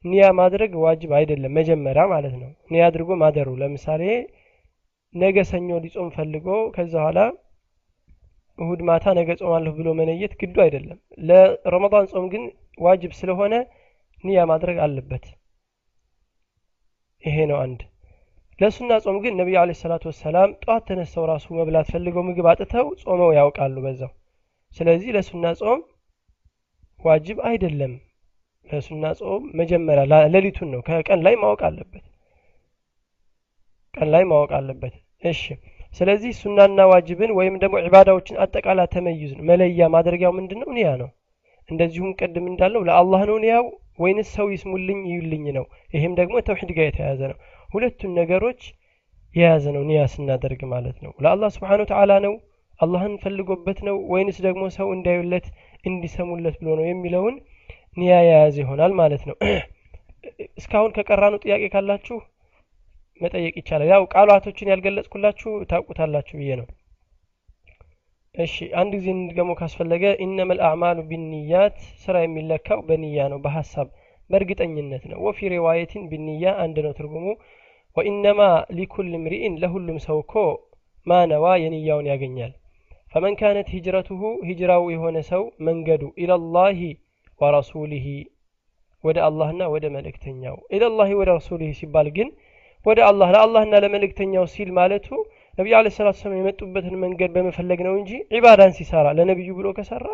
ኒያ 0.03 0.23
ማድረግ 0.39 0.71
ዋጅብ 0.83 1.11
አይደለም 1.17 1.53
መጀመሪያ 1.57 2.03
ማለት 2.13 2.33
ነው። 2.41 2.49
ኒያ 2.71 2.87
አድርጎ 2.89 3.09
ማደሩ 3.21 3.49
ለምሳሌ 3.61 4.01
ነገ 5.15 5.37
ሰኞ 5.49 5.69
ሊጾም 5.83 6.09
ፈልጎ 6.15 6.45
ከዛ 6.75 6.93
በኋላ 6.95 7.19
እሁድ 8.57 8.79
ማታ 8.87 9.05
ነገ 9.17 9.29
ጾማለሁ 9.39 9.71
ብሎ 9.77 9.87
መነየት 9.99 10.33
ግዱ 10.41 10.55
አይደለም። 10.63 10.97
ለረመዳን 11.27 12.05
ጾም 12.11 12.25
ግን 12.33 12.43
ዋጅብ 12.79 13.11
ስለሆነ 13.19 13.53
ንያ 14.23 14.43
ማድረግ 14.51 14.77
አለበት። 14.85 15.25
ይሄ 17.23 17.37
ነው 17.51 17.57
አንድ። 17.63 17.81
ለሱና 18.59 18.93
ጾም 19.03 19.17
ግን 19.23 19.33
ነቢዩ 19.39 19.57
አለ 19.61 19.71
ሰላቱ 19.79 20.03
ወሰላም 20.11 20.49
ጠዋት 20.63 20.83
ተነስተው 20.89 21.23
ራሱ 21.31 21.45
መብላት 21.59 21.87
ፈልገው 21.93 22.23
ምግብ 22.27 22.47
አጥተው 22.51 22.87
ጾመው 23.03 23.31
ያውቃሉ 23.39 23.75
በዛው። 23.85 24.11
ስለዚህ 24.77 25.09
ለሱና 25.15 25.45
ጾም 25.59 25.79
ዋጅብ 27.01 27.37
አይደለም። 27.49 27.93
ለሱና 28.67 29.05
ጾም 29.19 29.43
መጀመሪያ 29.59 30.03
ሌሊቱን 30.35 30.69
ነው 30.73 30.81
ከቀን 30.87 31.21
ላይ 31.25 31.35
ማወቅ 31.41 31.61
አለበት። 31.69 32.03
ቀን 33.93 34.07
ላይ 34.13 34.23
ማወቅ 34.29 34.51
አለበት 34.59 34.93
እሺ። 35.23 35.41
ስለዚህ 35.93 36.31
ሱናና 36.39 36.79
ዋጅብን 36.91 37.31
ወይም 37.37 37.55
ደግሞ 37.61 37.75
ዒባዳዎችን 37.85 38.39
አጠቃላ 38.43 38.81
ተመይዝ 38.93 39.31
መለያ 39.49 39.89
ማድረጊያው 39.95 40.33
ምንድን 40.37 40.59
ነው 40.63 40.69
ንያ 40.77 40.87
ነው። 41.01 41.09
እንደዚሁም 41.69 42.15
ቅድም 42.19 42.45
እንዳለው 42.51 42.81
ለአላህ 42.87 43.21
ነው 43.29 43.37
ንያው 43.43 43.65
ወይንስ 43.99 44.29
ሰው 44.37 44.47
ይስሙልኝ 44.53 44.99
ይዩልኝ 45.09 45.45
ነው? 45.57 45.65
ይህም 45.93 46.13
ደግሞ 46.19 46.35
ተውሒድ 46.47 46.71
ጋር 46.77 46.85
የተያዘ 46.87 47.21
ነው። 47.31 47.37
ሁለቱን 47.69 48.11
ነገሮች 48.19 48.61
የያዘ 49.35 49.65
ነው 49.75 49.83
ንያ 49.89 50.01
ስናደርግ 50.13 50.61
ማለት 50.73 50.97
ነው። 51.05 51.11
ለአላህ 51.23 51.49
ስብሓን 51.55 51.83
ተዓላ 51.91 52.13
ነው። 52.25 52.33
አላህን 52.79 53.13
ፈልጎበት 53.23 53.79
ነው 53.87 53.95
ወይንስ 54.11 54.37
ደግሞ 54.45 54.63
ሰው 54.77 54.87
እንዳዩለት 54.95 55.45
እንዲሰሙለት 55.83 56.55
ብሎ 56.61 56.69
ነው 56.79 56.85
የሚለውን 56.87 57.35
ንያ 57.97 58.13
የያዘ 58.25 58.55
ይሆናል 58.63 58.93
ማለት 59.01 59.23
ነው። 59.29 59.35
እስካሁን 60.59 60.93
ከቀራኑ 60.95 61.33
ጥያቄ 61.43 61.63
ካላችሁ 61.73 62.17
መጠየቅ 63.21 63.53
ይቻላል። 63.59 63.89
ያው 63.91 64.03
ቃሏቶችን 64.13 64.71
ያልገለጽኩላችሁ 64.71 65.51
ታውቁታላችሁ 65.71 66.35
ብዬ 66.39 66.51
ነው። 66.61 66.67
እሺ 68.35 68.53
አንድ 68.81 68.91
ጊዜ 68.95 69.07
እንድገሞ 69.13 69.51
ካስፈለገ 69.57 70.03
ኢነመል 70.25 70.59
አዕማሉ 70.67 70.99
ቢንያት 71.09 71.75
ስራ 72.03 72.15
የሚለካው 72.23 72.79
በንያ 72.87 73.27
ነው 73.33 73.39
በሀሳብ 73.43 73.87
በእርግጠኝነት 74.29 75.03
ነው። 75.11 75.19
ወፊ 75.25 75.49
ሪዋየትን 75.53 76.03
ቢንያ 76.11 76.53
አንድ 76.63 76.77
ነው 76.85 76.93
ትርጉሙ። 76.99 77.25
ወኢነማ 77.97 78.41
ሊኩል 78.77 79.09
ምሪኢን 79.23 79.55
ለሁሉም 79.63 79.97
ሰው 80.05 80.17
እኮ 80.23 80.33
ማነዋ 81.07 81.45
የንያውን 81.63 82.07
ያገኛል። 82.11 82.53
ፈመን 83.13 83.35
ካነት 83.39 83.67
ሂጅረቱሁ 83.73 84.21
ሂጅራው 84.47 84.83
የሆነ 84.93 85.17
ሰው 85.29 85.43
መንገዱ 85.67 86.03
ኢለላሂ 86.23 86.79
ወረሱሊሂ 87.41 88.05
ወደ 89.03 89.17
አላህና 89.27 89.63
ወደ 89.73 89.85
መልእክተኛው። 89.95 90.57
ኢለላሂ 90.75 91.09
ወደ 91.19 91.29
ረሱሊሂ 91.37 91.69
ሲባል 91.79 92.07
ግን 92.17 92.29
ወደ 92.85 92.99
አላህ 93.07 93.27
ለአላህና 93.33 93.75
ለመልእክተኛው 93.83 94.45
ሲል 94.53 94.69
ማለቱ 94.77 95.07
ነቢዩ 95.53 95.73
አለ 95.79 95.87
ሰላት 95.95 96.17
ሰላም 96.19 96.37
የመጡበትን 96.39 96.95
መንገድ 97.03 97.31
በመፈለግ 97.35 97.79
ነው 97.87 97.93
እንጂ 97.99 98.11
ዒባዳን 98.33 98.71
ሲሰራ 98.77 99.07
ለነቢዩ 99.17 99.49
ብሎ 99.57 99.67
ከሰራ 99.77 100.05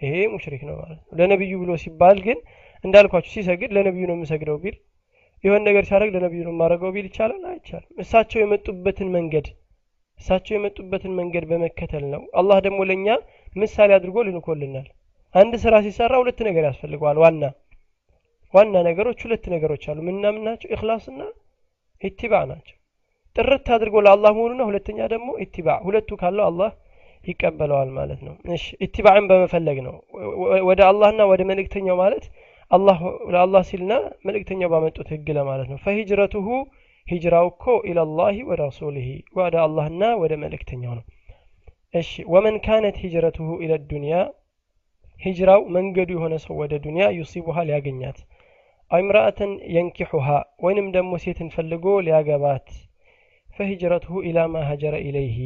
ይሄ 0.00 0.14
ሙሽሪክ 0.32 0.62
ነው 0.68 0.76
ማለት 0.80 0.98
ነው። 1.00 1.16
ለነቢዩ 1.18 1.54
ብሎ 1.62 1.72
ሲባል 1.82 2.18
ግን 2.26 2.38
እንዳልኳችሁ 2.84 3.30
ሲሰግድ 3.34 3.70
ለነቢዩ 3.76 4.04
ነው 4.10 4.16
የምሰግደው 4.16 4.56
ቢል 4.62 4.76
የሆን 5.44 5.62
ነገር 5.68 5.82
ሲያደርግ 5.88 6.10
ለነቢዩ 6.16 6.40
ነው 6.46 6.52
የማደርገው 6.54 6.90
ቢል 6.94 7.06
ይቻላል? 7.08 7.42
አይቻልም። 7.50 7.90
እሳቸው 8.02 8.38
የመጡበትን 8.42 9.08
መንገድ 9.16 9.46
እሳቸው 10.18 10.54
የመጡበትን 10.56 11.12
መንገድ 11.20 11.44
በመከተል 11.50 12.04
ነው። 12.14 12.22
አላህ 12.40 12.58
ደግሞ 12.66 12.80
ለእኛ 12.88 13.06
ምሳሌ 13.56 13.90
አድርጎ 13.98 14.16
ልንኮልናል 14.26 14.88
አንድ 15.34 15.52
ስራ 15.62 15.74
ሲሰራ 15.86 16.12
ሁለት 16.22 16.40
ነገር 16.48 16.64
ያስፈልገዋል። 16.68 17.18
ዋና 17.22 17.42
ዋና 18.54 18.74
ነገሮች 18.88 19.20
ሁለት 19.26 19.44
ነገሮች 19.54 19.84
አሉ። 19.90 19.98
ምና 20.08 20.24
ምናቸው 20.36 20.68
ኢክላስና 20.74 21.20
ኢትባዕ 22.02 22.44
ናቸው። 22.50 22.76
ጥርት 23.36 23.66
አድርጎ 23.74 23.96
ለአላህ 24.04 24.30
መሆኑና 24.36 24.62
ሁለተኛ 24.68 24.98
ደግሞ 25.12 25.28
ኢትባዕ 25.44 25.78
ሁለቱ 25.86 26.10
ካለው 26.20 26.44
አላህ 26.46 26.70
ይቀበለዋል 27.24 27.90
ማለት 27.96 28.20
ነው። 28.26 28.34
እሺ 28.54 28.64
ኢትባዕን 28.84 29.26
በመፈለግ 29.30 29.78
ነው። 29.86 29.94
ወደ 30.68 30.80
አላህና 30.88 31.22
ወደ 31.30 31.42
መልእክተኛው 31.50 31.96
ማለት 32.00 32.24
አላህ 32.70 32.98
ለአላህ 33.32 33.62
ሲልና 33.68 33.92
መልእክተኛው 34.26 34.68
ባመጡት 34.72 35.08
ህግ 35.14 35.28
ለማለት 35.38 35.68
ነው። 35.72 35.78
ፈሂጅረቱሁ 35.84 36.46
ሂጅራው 37.06 37.46
እኮ 37.50 37.64
ኢለላሂ 37.90 38.36
ወደ 38.48 38.60
ረሱሊሂ 38.62 39.08
ወደ 39.38 39.54
አላህና 39.64 40.02
ወደ 40.22 40.32
መልእክተኛው 40.42 40.92
ነው። 40.98 41.04
እሺ 41.94 42.10
ወመን 42.32 42.56
ካነት 42.64 42.96
ሂጅረቱሁ 43.02 43.48
ኢለ 43.64 43.72
ዱንያ 43.90 44.16
ሂጅራው 45.20 45.62
መንገዱ 45.74 46.10
የሆነ 46.16 46.34
ሰው 46.44 46.54
ወደ 46.60 46.74
ዱንያ 46.84 47.06
ዩሲቡሃ 47.16 47.64
ሊያገኛት 47.68 48.18
አይምራአተን 48.90 49.52
የንኪሑሃ 49.74 50.28
ወይንም 50.64 50.86
ደግሞ 50.94 51.12
ሴትን 51.24 51.48
ፈልጎ 51.54 51.84
ሊያገባት። 52.06 52.66
ፈሂጅረቱሁ 53.48 54.16
ኢላ 54.28 54.38
ማ 54.52 54.62
ሀጀረ 54.68 54.94
ኢለይሂ 55.06 55.36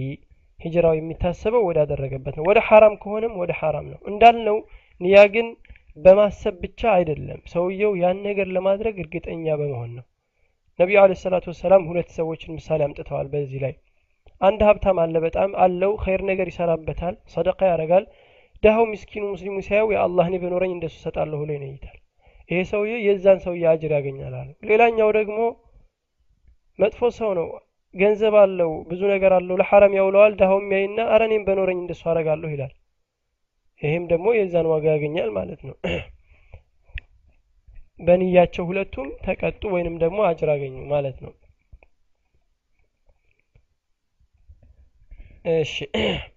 ሂጅራው 0.59 0.95
የሚታሰበው 0.97 1.63
ወዳደረገበት 1.69 2.35
ነው። 2.39 2.45
ወደ 2.49 2.59
ሐራም 2.69 2.95
ከሆነም 3.03 3.35
ወደ 3.43 3.53
ሐራም 3.61 3.87
ነው። 3.93 3.99
እንዳልነው 4.11 4.57
ንያ 5.01 5.17
ግን 5.35 5.47
በማሰብ 5.97 6.55
ብቻ 6.63 6.81
አይደለም። 6.95 7.41
ሰውየው 7.53 7.93
ያን 8.03 8.19
ነገር 8.29 8.49
ለማድረግ 8.57 8.95
እርግጠኛ 9.03 9.47
በመሆን 9.61 9.91
ነው። 9.99 10.05
ነቢዩ 10.79 10.99
አለ 11.03 11.13
ሰላቱ 11.23 11.45
ወሰላም 11.53 11.83
ሁለት 11.91 12.09
ሰዎችን 12.17 12.57
ምሳሌ 12.57 12.81
አምጥተዋል 12.87 13.29
በዚህ 13.35 13.61
ላይ። 13.65 13.75
አንድ 14.41 14.61
ሀብታም 14.69 14.99
አለ 15.03 15.17
በጣም 15.25 15.51
አለው 15.65 15.93
ኸይር 16.05 16.23
ነገር 16.31 16.49
ይሰራበታል 16.53 17.17
ሰደቃ 17.35 17.61
ያደርጋል። 17.71 18.07
ደሃው 18.63 18.87
ምስኪኑ 18.93 19.25
ሙስሊሙ 19.33 19.59
ሲያየው 19.67 19.91
እኔ 20.25 20.35
በኖረኝ 20.45 20.73
እንደሱ 20.75 20.97
ሰጣለሁ 21.05 21.39
ብሎ 21.43 21.53
ይነይታል 21.57 21.99
ይሄ 22.51 22.59
ሰውዬ 22.71 22.95
የዛን 23.05 23.39
ሰውዬ 23.45 23.63
አጅር 23.71 23.93
ያገኛል 23.97 24.35
አለ። 24.41 24.49
ሌላኛው 24.71 25.11
ደግሞ 25.19 25.39
መጥፎ 26.79 27.11
ሰው 27.19 27.31
ነው። 27.39 27.47
ገንዘብ 27.95 28.35
አለው 28.41 28.71
ብዙ 28.89 29.01
ነገር 29.13 29.33
አለው 29.37 29.57
ለሐራም 29.61 29.93
ያውለዋል 29.99 30.33
ድሃው 30.39 30.59
የሚያይና 30.63 31.01
አረ 31.13 31.23
እኔም 31.29 31.45
በኖረኝ 31.47 31.79
እንደሱ 31.83 32.03
አረጋለሁ 32.13 32.49
ይላል። 32.55 32.73
ይሄም 33.83 34.05
ደግሞ 34.11 34.27
የዛን 34.37 34.67
ዋጋ 34.73 34.85
ያገኛል 34.95 35.31
ማለት 35.37 35.61
ነው። 35.69 35.77
በንያቸው 38.01 38.65
ሁለቱም 38.69 39.09
ተቀጡ 39.25 39.63
ወይንም 39.75 39.97
ደግሞ 40.03 40.19
አጅር 40.29 40.49
አገኙ 40.55 40.77
ማለት 40.93 41.19
ነው። 41.25 41.33
እሺ 45.55 45.75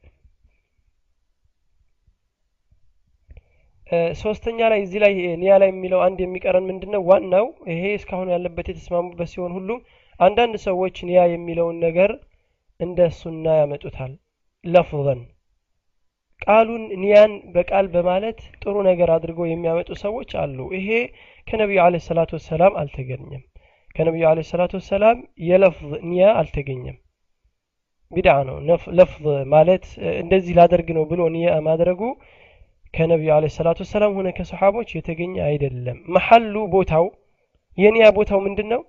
ሶስተኛ 4.21 4.59
ላይ 4.71 4.79
እዚህ 4.83 4.99
ላይ 5.03 5.13
ኒያ 5.41 5.53
ላይ 5.61 5.69
የሚለው 5.71 5.99
አንድ 6.05 6.19
የሚቀረን 6.23 6.65
ምንድነው? 6.69 7.01
ዋናው 7.09 7.45
ይሄ 7.71 7.83
እስካሁን 7.97 8.31
ያለበት 8.33 8.67
የተስማሙበት 8.69 9.29
ሲሆን 9.33 9.53
ሁሉ 9.57 9.69
አንዳንድ 10.19 10.55
ሰዎች 10.67 10.95
ኒያ 11.09 11.21
የሚለውን 11.31 11.77
ነገር 11.85 12.11
እንደ 12.79 12.99
ሱና 13.19 13.45
ያመጡታል። 13.59 14.13
ለፍዘን 14.65 15.21
ቃሉን 16.41 16.83
ኒያን 17.01 17.31
በቃል 17.55 17.85
በማለት 17.93 18.39
ጥሩ 18.61 18.75
ነገር 18.89 19.09
አድርገው 19.15 19.45
የሚያመጡ 19.49 19.89
ሰዎች 20.03 20.29
አሉ። 20.41 20.57
ይሄ 20.77 20.89
ከነቢዩ 21.47 21.79
አለ 21.85 21.95
ሰላቱ 22.07 22.31
ወሰላም 22.37 22.73
አልተገኘም። 22.81 23.43
ከነቢዩ 23.95 24.25
አለ 24.31 24.39
ሰላቱ 24.49 24.73
ወሰላም 24.79 25.17
የለፍዝ 25.47 25.91
ኒያ 26.09 26.25
አልተገኘም። 26.39 26.97
ቢድዓ 28.11 28.35
ነው። 28.49 28.57
ለፍዝ 28.99 29.25
ማለት 29.53 29.85
እንደዚህ 30.21 30.53
ላደርግ 30.59 30.89
ነው 30.97 31.05
ብሎ 31.09 31.21
ኒያ 31.35 31.55
ማድረጉ 31.67 32.01
ከነቢዩ 32.93 33.29
አለ 33.35 33.45
ሰላቱ 33.55 33.79
ወሰላም 33.85 34.13
ሆነ 34.17 34.27
ከሰሓቦች 34.37 34.89
የተገኘ 34.95 35.35
አይደለም። 35.47 35.97
መሐሉ 36.15 36.55
ቦታው 36.73 37.05
የኒያ 37.77 38.05
ቦታው 38.17 38.39
ምንድን 38.45 38.67
ነው 38.73 38.81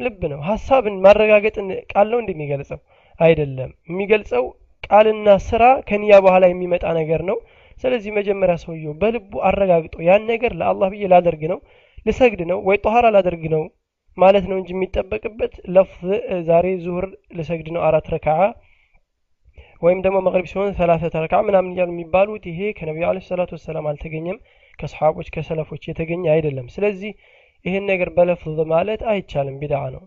ልብ 0.00 0.22
ነው። 0.32 0.40
ሀሳብን 0.48 0.94
ማረጋገጥን 1.04 1.68
ቃል 1.92 2.08
ነው 2.12 2.18
እንደሚገልጸው 2.22 2.78
አይደለም። 3.20 3.70
የሚገልጸው 3.90 4.44
ቃልና 4.84 5.28
ስራ 5.48 5.64
ከኒያ 5.88 6.14
በኋላ 6.24 6.44
የሚመጣ 6.50 6.84
ነገር 6.98 7.20
ነው። 7.28 7.36
ስለዚህ 7.78 8.10
መጀመሪያ 8.18 8.54
ሰውየው 8.62 8.92
በልቡ 9.00 9.32
አረጋግጦ 9.48 9.94
ያን 10.08 10.22
ነገር 10.30 10.52
ለአላህ 10.60 10.88
ብዬ 10.92 11.04
ላደርግ 11.12 11.42
ነው? 11.52 11.58
ልሰግድ 12.06 12.40
ነው? 12.50 12.58
ወይ 12.68 12.76
ጠኋራ 12.84 13.06
ላደርግ 13.14 13.44
ነው? 13.54 13.62
ማለት 14.18 14.44
ነው 14.50 14.56
እንጂ 14.60 14.70
የሚጠበቅበት 14.74 15.54
ለፍዝ 15.74 16.10
ዛሬ 16.48 16.66
ዙሁር 16.84 17.06
ልሰግድ 17.38 17.68
ነው 17.74 17.82
አራት 17.88 18.06
ረክዓ 18.14 18.36
ወይም 19.84 19.98
ደግሞ 20.04 20.18
መቅሪብ 20.26 20.46
ሲሆን 20.50 20.70
ሰላሰተ 20.78 21.14
ረክዓ 21.24 21.38
ምናምን 21.46 21.72
እያሉ 21.72 21.90
የሚባሉት። 21.92 22.44
ይሄ 22.50 22.70
ከነቢዩ 22.76 23.04
አለ 23.08 23.18
ሰላቱ 23.26 23.50
ወሰላም 23.56 23.86
አልተገኘም። 23.90 24.38
ከሰሓቦች 24.78 25.28
ከሰለፎች 25.34 25.82
የተገኘ 25.88 26.24
አይደለም። 26.34 26.66
ስለዚህ 26.74 27.12
ይህን 27.64 27.84
ነገር 27.90 28.08
በለፍዝ 28.16 28.58
ማለት 28.72 29.00
አይቻልም። 29.12 29.58
ቢድዓ 29.60 29.82
ነው። 29.94 30.02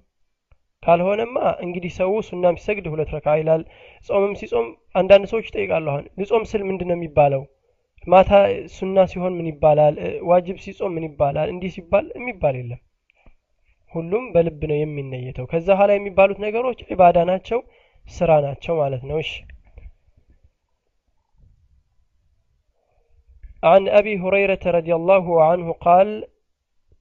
ካልሆነማ 0.83 1.35
እንግዲህ 1.65 1.91
ሰው 1.97 2.11
ሱናም 2.27 2.57
ሲሰግድ 2.59 2.85
ሁለት 2.91 3.11
ረካ 3.15 3.27
ይላል። 3.39 3.61
ጾምም 4.09 4.33
ሲጾም 4.41 4.67
አንዳንድ 4.95 5.25
ሰዎች 5.31 5.45
ይጠይቃሉ። 5.49 5.85
አሁን 5.93 6.05
ልጾም 6.19 6.43
ስል 6.51 6.63
ምንድን 6.69 6.89
ነው 6.91 6.97
የሚባለው? 6.97 7.41
ማታ 8.03 8.31
ሱና 8.75 8.97
ሲሆን 9.11 9.33
ምን 9.37 9.47
ይባላል? 9.51 9.95
ዋጅብ 10.29 10.57
ሲጾም 10.65 10.93
ምን 10.97 11.05
ይባላል? 11.07 11.47
እንዲህ 11.53 11.71
ሲባል 11.75 12.05
የሚባል 12.17 12.55
የለም። 12.59 12.81
ሁሉም 13.91 14.23
በልብ 14.33 14.61
ነው 14.69 14.77
የሚነየተው። 14.79 15.45
ከዛ 15.51 15.67
ኋላ 15.79 15.91
የሚባሉት 15.95 16.39
ነገሮች 16.45 16.79
ዒባዳ 16.89 17.17
ናቸው 17.31 17.59
ስራ 18.05 18.31
ናቸው 18.45 18.73
ማለት 18.81 19.03
ነው። 19.09 19.17
እሺ 19.23 19.31
عن 23.66 23.82
أبي 23.90 24.14
هريرة 24.18 24.64
رضي 24.68 24.94
الله 24.94 25.24
عنه 25.44 25.72
قال 25.86 26.08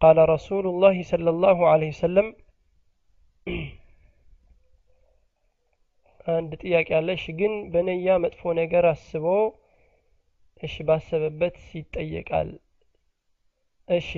قال 0.01 0.17
رسول 0.29 0.65
الله 0.67 0.95
صلى 1.03 1.29
الله 1.29 1.57
عليه 1.67 1.89
وسلم 1.95 2.27
አንድ 6.33 6.51
ጥያቄ 6.63 6.89
አለ 6.97 7.07
እሺ 7.17 7.23
ግን 7.39 7.53
በነያ 7.73 8.07
መጥፎ 8.23 8.41
ነገር 8.59 8.83
አስቦ 8.91 9.23
እሺ 10.63 10.75
ባሰበበት 10.87 11.55
ይጠየቃል 11.77 12.49
እሺ 13.87 14.09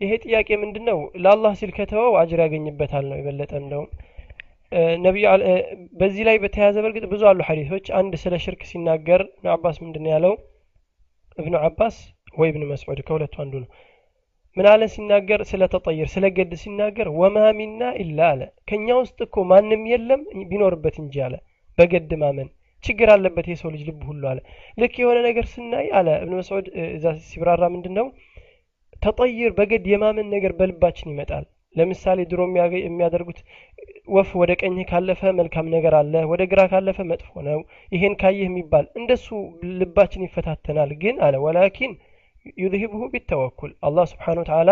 ይሄ 0.00 0.10
ጥያቄ 0.24 0.48
ምንድን 0.62 0.84
ነው 0.90 0.98
ለአላህ 1.24 1.52
ሲል 1.60 1.72
ከተወው 1.78 2.12
አጅር 2.20 2.40
ያገኝበታል 2.44 3.04
ነው 3.10 3.16
የበለጠ 3.20 3.52
እንደውም 3.62 3.88
ነቢዩ 5.06 5.26
በዚህ 6.00 6.22
ላይ 6.28 6.38
በተያያዘ 6.44 6.76
በእርግጥ 6.84 7.04
ብዙ 7.14 7.22
አሉ 7.30 7.40
ሐዲሶች 7.50 7.86
አንድ 8.00 8.14
ስለ 8.24 8.34
ሽርክ 8.44 8.62
ሲናገር 8.70 9.22
እብኑ 9.30 9.50
አባስ 9.56 9.78
ምንድን 9.84 10.06
ያለው 10.14 10.34
እብኑ 11.37 11.55
አባስ 11.67 11.95
ወይ 12.37 12.49
እብኑ 12.51 12.63
መስዑድ 12.69 12.99
ከሁለቱ 13.07 13.35
አንዱ 13.43 13.53
ነው። 13.63 13.69
ምን 14.57 14.65
አለ 14.71 14.81
ሲናገር? 14.93 15.41
ስለ 15.51 15.63
ተጠይር 15.73 16.07
ስለ 16.13 16.25
ገድ 16.37 16.51
ሲናገር 16.63 17.07
ወማ 17.19 17.37
ሚና 17.59 17.81
ኢላ 18.01 18.19
አለ። 18.31 18.41
ከኛ 18.69 18.87
ውስጥ 18.99 19.17
እኮ 19.25 19.45
ማንም 19.51 19.83
የለም 19.91 20.21
ቢኖርበት 20.49 20.97
እንጂ 21.03 21.15
አለ። 21.27 21.35
በገድ 21.77 22.11
ማመን 22.21 22.49
ችግር 22.83 23.09
አለበት 23.13 23.45
የሰው 23.49 23.69
ልጅ 23.73 23.81
ልብ 23.87 24.01
ሁሉ 24.09 24.23
አለ። 24.31 24.39
ልክ 24.77 24.95
የሆነ 25.01 25.17
ነገር 25.27 25.45
ስናይ 25.51 25.87
አለ 25.99 26.07
እብን 26.19 26.35
መስዑድ 26.39 26.65
እዛ 26.89 27.13
ሲብራራ 27.27 27.63
ምንድን 27.75 27.93
ነው 27.99 28.07
ተጠይር 29.01 29.51
በገድ 29.57 29.85
የማመን 29.91 30.27
ነገር 30.33 30.51
በልባችን 30.59 31.11
ይመጣል 31.13 31.45
ለምሳሌ 31.75 32.19
ድሮ 32.31 32.41
የሚያደርጉት 32.79 33.39
ወፍ 34.13 34.29
ወደ 34.39 34.51
ቀኝ 34.61 34.77
ካለፈ 34.89 35.21
መልካም 35.37 35.67
ነገር 35.75 35.93
አለ 35.99 36.13
ወደ 36.31 36.41
ግራ 36.51 36.61
ካለፈ 36.71 36.97
መጥፎ 37.11 37.41
ነው 37.47 37.59
ይሄን 37.91 38.15
ካየህ 38.21 38.47
የሚባል 38.47 38.85
እንደሱ 38.99 39.27
ልባችን 39.79 40.25
ይፈታተናል። 40.27 40.91
ግን 41.03 41.17
አለ 41.27 41.35
ወላኪን 41.45 41.93
ዩዝሂብሁ 42.61 43.01
ቢተወኩል 43.13 43.71
አላህ 43.87 44.05
ስብሓን 44.11 44.39
ወተዓላ 44.41 44.71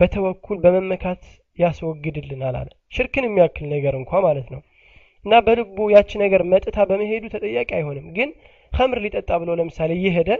በተወኩል 0.00 0.58
በመመካት 0.64 1.22
ያስወግድልናል 1.58 2.56
አለ። 2.60 2.68
ሽርክን 2.92 3.26
የሚያክል 3.26 3.66
ነገር 3.74 3.94
እንኳ 4.00 4.20
ማለት 4.26 4.48
ነው። 4.54 4.60
እና 5.24 5.34
በልቡ 5.46 5.78
ያች 5.94 6.10
ነገር 6.22 6.42
መጥታ 6.52 6.78
በመሄዱ 6.90 7.24
ተጠያቂ 7.34 7.70
አይሆንም። 7.78 8.06
ግን 8.16 8.30
ከምር 8.72 8.98
ሊጠጣ 9.04 9.30
ብሎ 9.42 9.50
ለምሳሌ 9.58 9.90
እየሄደ 9.98 10.30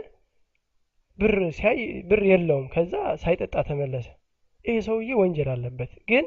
ብር 1.19 1.37
ሲያይ 1.57 1.81
ብር 2.11 2.23
የለውም። 2.31 2.67
ከዛ 2.75 2.93
ሳይጠጣ 3.23 3.55
ተመለሰ 3.69 4.07
ይሄ 4.64 4.76
ሰውዬ 4.87 5.11
ወንጀል 5.21 5.49
አለበት። 5.52 5.93
ግን 6.11 6.25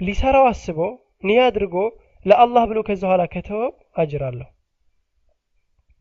ሊሰራው 0.00 0.46
አስቦ 0.48 0.78
ንያ 1.24 1.40
አድርጎ 1.48 1.74
ለአላህ 2.24 2.62
ብሎ 2.70 2.78
ከዛ 2.88 3.02
ኋላ 3.10 3.22
ከተወው 3.32 3.70
አጅር 3.96 4.22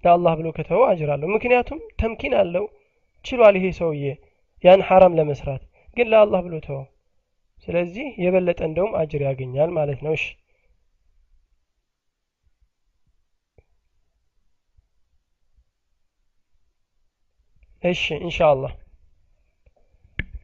ለአላህ 0.03 0.33
ብሎ 0.39 0.47
ከተወው 0.57 0.83
አጅራለሁ 0.87 1.27
ምክንያቱም 1.33 1.79
ተምኪን 1.99 2.33
አለው 2.39 2.65
ችሏል 3.25 3.55
ይሄ 3.59 3.65
ሰውዬ 3.79 4.03
ያን 4.63 4.81
ሐራም 4.87 5.17
ለመስራት። 5.19 5.61
ግን 5.97 6.07
ለአላህ 6.11 6.39
ብሎ 6.45 6.55
ተወው። 6.65 6.85
ስለዚህ 7.67 8.05
የበለጠ 8.23 8.59
እንደውም 8.67 8.95
አጅር 8.99 9.21
ያገኛል 9.27 9.69
ማለት 9.77 9.99
ነው። 10.05 10.13
እሺ። 10.17 10.23
እሺ 17.83 18.03
ኢንሻ 18.19 18.37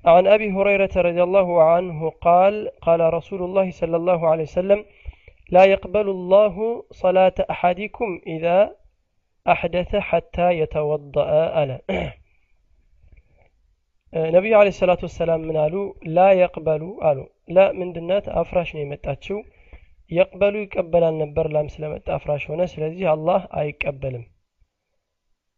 عن 0.06 0.24
ابي 0.26 0.48
هريره 0.50 0.94
رضي 1.08 1.22
الله 1.22 1.48
عنه 1.62 1.98
قال 2.26 2.54
قال 2.86 3.00
رسول 3.18 3.40
الله 3.42 3.66
صلى 3.80 3.96
الله 3.96 4.20
عليه 4.30 4.46
وسلم 4.50 4.80
لا 5.50 5.64
يقبل 5.64 6.06
الله 6.08 6.56
صلاه 7.04 7.36
احدكم 7.54 8.10
اذا 8.26 8.58
احدث 9.46 9.90
حتى 10.10 10.46
يتوضا 10.60 11.24
انا 11.62 11.78
ነቢዩ 14.34 14.52
አለ 14.60 14.68
ሰላቱ 14.78 15.00
ወሰላም 15.08 15.44
ምን 15.48 15.56
አሉ 15.62 15.74
ላ 16.16 16.24
የቅበሉ 16.38 16.82
አሉ 17.08 17.18
ላ 17.56 17.62
ምንድናት 17.80 18.26
አፍራሽ 18.40 18.68
ነው 18.74 18.82
የመጣችው 18.82 19.38
የቅበሉ 20.10 20.54
ይቀበላል 20.64 21.14
ነበር 21.22 21.46
ላም 21.54 21.68
ስለመጣ 21.74 22.06
አፍራሽ 22.16 22.42
ሆነ 22.50 22.62
ስለዚህ 22.72 23.06
አላህ 23.14 23.40
አይቀበልም 23.60 24.24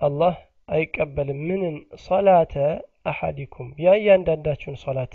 አላህ 0.01 0.35
አይቀበልም 0.77 1.41
ምንን 1.51 1.75
ሶላተ 2.07 2.55
አሐዲኩም 3.10 3.68
ያ 3.84 3.96
እያንዳንዳችሁን 4.00 4.78
ሶላት 4.84 5.14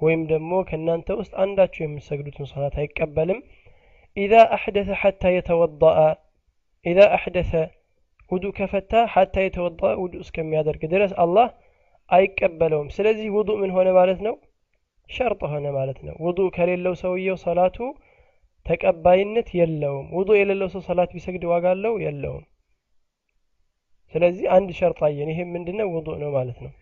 ወይም 0.00 0.22
ደግሞ 0.30 0.52
ከእናንተ 0.68 1.08
ውስጥ 1.20 1.32
አንዳችሁ 1.44 1.82
የምሰግዱትን 1.84 2.48
ሶላት 2.50 2.74
አይቀበልም። 2.80 3.38
ኢዛ 4.16 4.34
አሕደተ 4.56 4.90
ሐታ 5.00 5.30
የተወضአ 5.34 5.98
ኢዛ 6.84 7.00
አሕደተ 7.16 7.52
ውዱ 8.30 8.44
ከፈታ 8.56 8.92
ሐታ 9.14 9.34
የተወضአ 9.44 9.90
ውዱ 10.02 10.14
እስከሚያደርግ 10.24 10.82
ድረስ 10.92 11.12
አላህ 11.24 11.48
አይቀበለውም። 12.10 12.88
ስለዚህ 12.96 13.28
ውዱ 13.36 13.50
ምን 13.60 13.70
ሆነ 13.76 13.88
ማለት 13.98 14.20
ነው? 14.26 14.34
ሸርጥ 15.10 15.40
ሆነ 15.52 15.66
ማለት 15.76 15.98
ነው። 16.06 16.14
ውዱ 16.26 16.38
ከሌለው 16.56 16.94
ሰውየው 17.02 17.36
ሰላቱ 17.44 17.76
ተቀባይነት 18.66 19.48
የለውም። 19.58 20.06
ውዱ 20.16 20.28
የሌለው 20.38 20.68
ሰው 20.74 20.82
ሰላት 20.88 21.10
ቢሰግድ 21.16 21.44
ዋጋ 21.52 21.66
አለው? 21.74 21.94
የለውም። 22.04 22.44
ስለዚህ 24.14 24.46
አንድ 24.56 24.68
ሸርጥ 24.78 25.00
አየን። 25.08 25.30
ይሄም 25.32 25.48
ምንድነው? 25.56 25.88
ውዱ 25.96 26.08
ነው 26.22 26.30
ማለት 26.36 26.58
ነው 26.64 26.72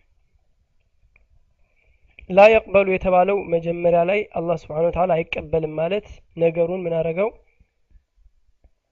ላ 2.29 2.45
የቅበሉ 2.51 2.87
የተባለው 2.93 3.37
መጀመሪያ 3.53 3.99
ላይ 4.09 4.19
አላህ 4.39 4.55
ስብሓን 4.61 4.87
ወተላ 4.87 5.11
አይቀበልም 5.17 5.73
ማለት 5.79 6.07
ነገሩን 6.43 6.81
ምን 6.85 6.93
አረገው 6.99 7.29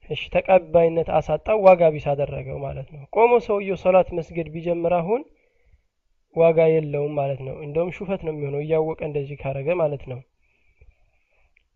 እሺ 0.10 0.22
ተቀባይነት 0.34 1.08
አሳጣው 1.18 1.58
ዋጋ 1.66 1.82
ቢስ 1.94 2.06
አደረገው 2.12 2.58
ማለት 2.66 2.88
ነው። 2.96 3.02
ቆሞ 3.16 3.32
ሰውየው 3.46 3.78
ሶላት 3.84 4.10
መስገድ 4.18 4.48
ቢጀምር 4.56 4.94
አሁን 4.98 5.22
ዋጋ 6.36 6.60
የለውም 6.74 7.14
ማለት 7.20 7.42
ነው። 7.48 7.56
እንደውም 7.66 7.92
ሹፈት 7.98 8.22
ነው 8.26 8.34
የሚሆነው 8.34 8.62
እያወቀ 8.64 9.00
እንደዚህ 9.08 9.38
ካረገ 9.42 9.70
ማለት 9.82 10.04
ነው። 10.12 10.20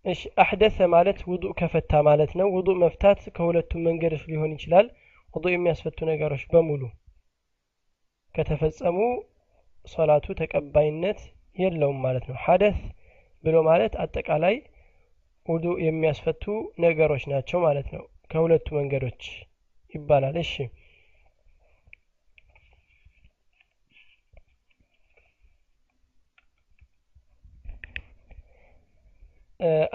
እሺ 0.05 0.21
አሕደሰ 0.43 0.77
ማለት 0.95 1.19
ውዱእ 1.29 1.55
ከፈታ 1.59 2.01
ማለት 2.09 2.31
ነው። 2.39 2.47
ውዱእ 2.55 2.77
መፍታት 2.83 3.21
ከሁለቱም 3.35 3.85
መንገዶች 3.87 4.23
ሊሆን 4.31 4.53
ይችላል። 4.55 4.87
ውዱእ 5.29 5.53
የሚያስፈቱ 5.55 5.99
ነገሮች 6.11 6.43
በሙሉ 6.51 6.83
ከተፈጸሙ 8.35 8.97
ሶላቱ 9.85 10.25
ተቀባይነት 10.39 11.19
የለውም 11.56 11.98
ማለት 12.04 12.24
ነው 12.30 12.36
ሐደስ 12.44 12.78
ብሎ 13.44 13.56
ማለት 13.68 13.94
አጠቃላይ 14.04 14.56
ውዱእ 15.46 15.78
የሚያስፈቱ 15.84 16.44
ነገሮች 16.84 17.22
ናቸው 17.32 17.60
ማለት 17.66 17.88
ነው 17.94 18.02
ከሁለቱ 18.30 18.68
መንገዶች 18.78 19.22
ይባላል 19.94 20.36
እሺ 20.44 20.52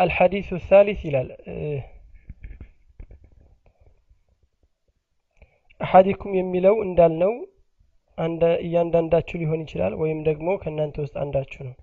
الحديث 0.04 0.48
الثالث 0.54 1.00
ይላል 1.08 1.30
አሐዲኩም 5.82 6.32
የሚለው 6.38 6.76
እንዳልነው 6.86 7.34
እያንዳንዳችሁ 8.63 9.37
ሊሆን 9.43 9.63
ይችላል 9.65 9.95
ወይም 10.03 10.21
ደግሞ 10.29 10.49
ከእናንተ 10.63 10.97
ውስጥ 11.05 11.15
አንዳችሁ 11.23 11.61
ነው። 11.69 11.75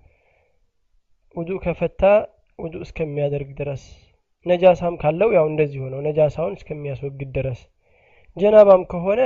ውዱ 1.34 1.50
ከፈታ 1.64 2.02
ውዱ 2.58 2.74
እስከሚያደርግ 2.86 3.50
ድረስ። 3.60 3.82
ነጃሳም 4.46 4.94
ካለው 5.02 5.30
ያው 5.36 5.46
እንደዚህ 5.50 5.80
ሆነው 5.84 6.00
ነጃሳውን 6.06 6.56
እስከሚያስወግድ 6.58 7.30
ድረስ። 7.36 7.60
ጀናባም 8.36 8.82
ከሆነ 8.90 9.20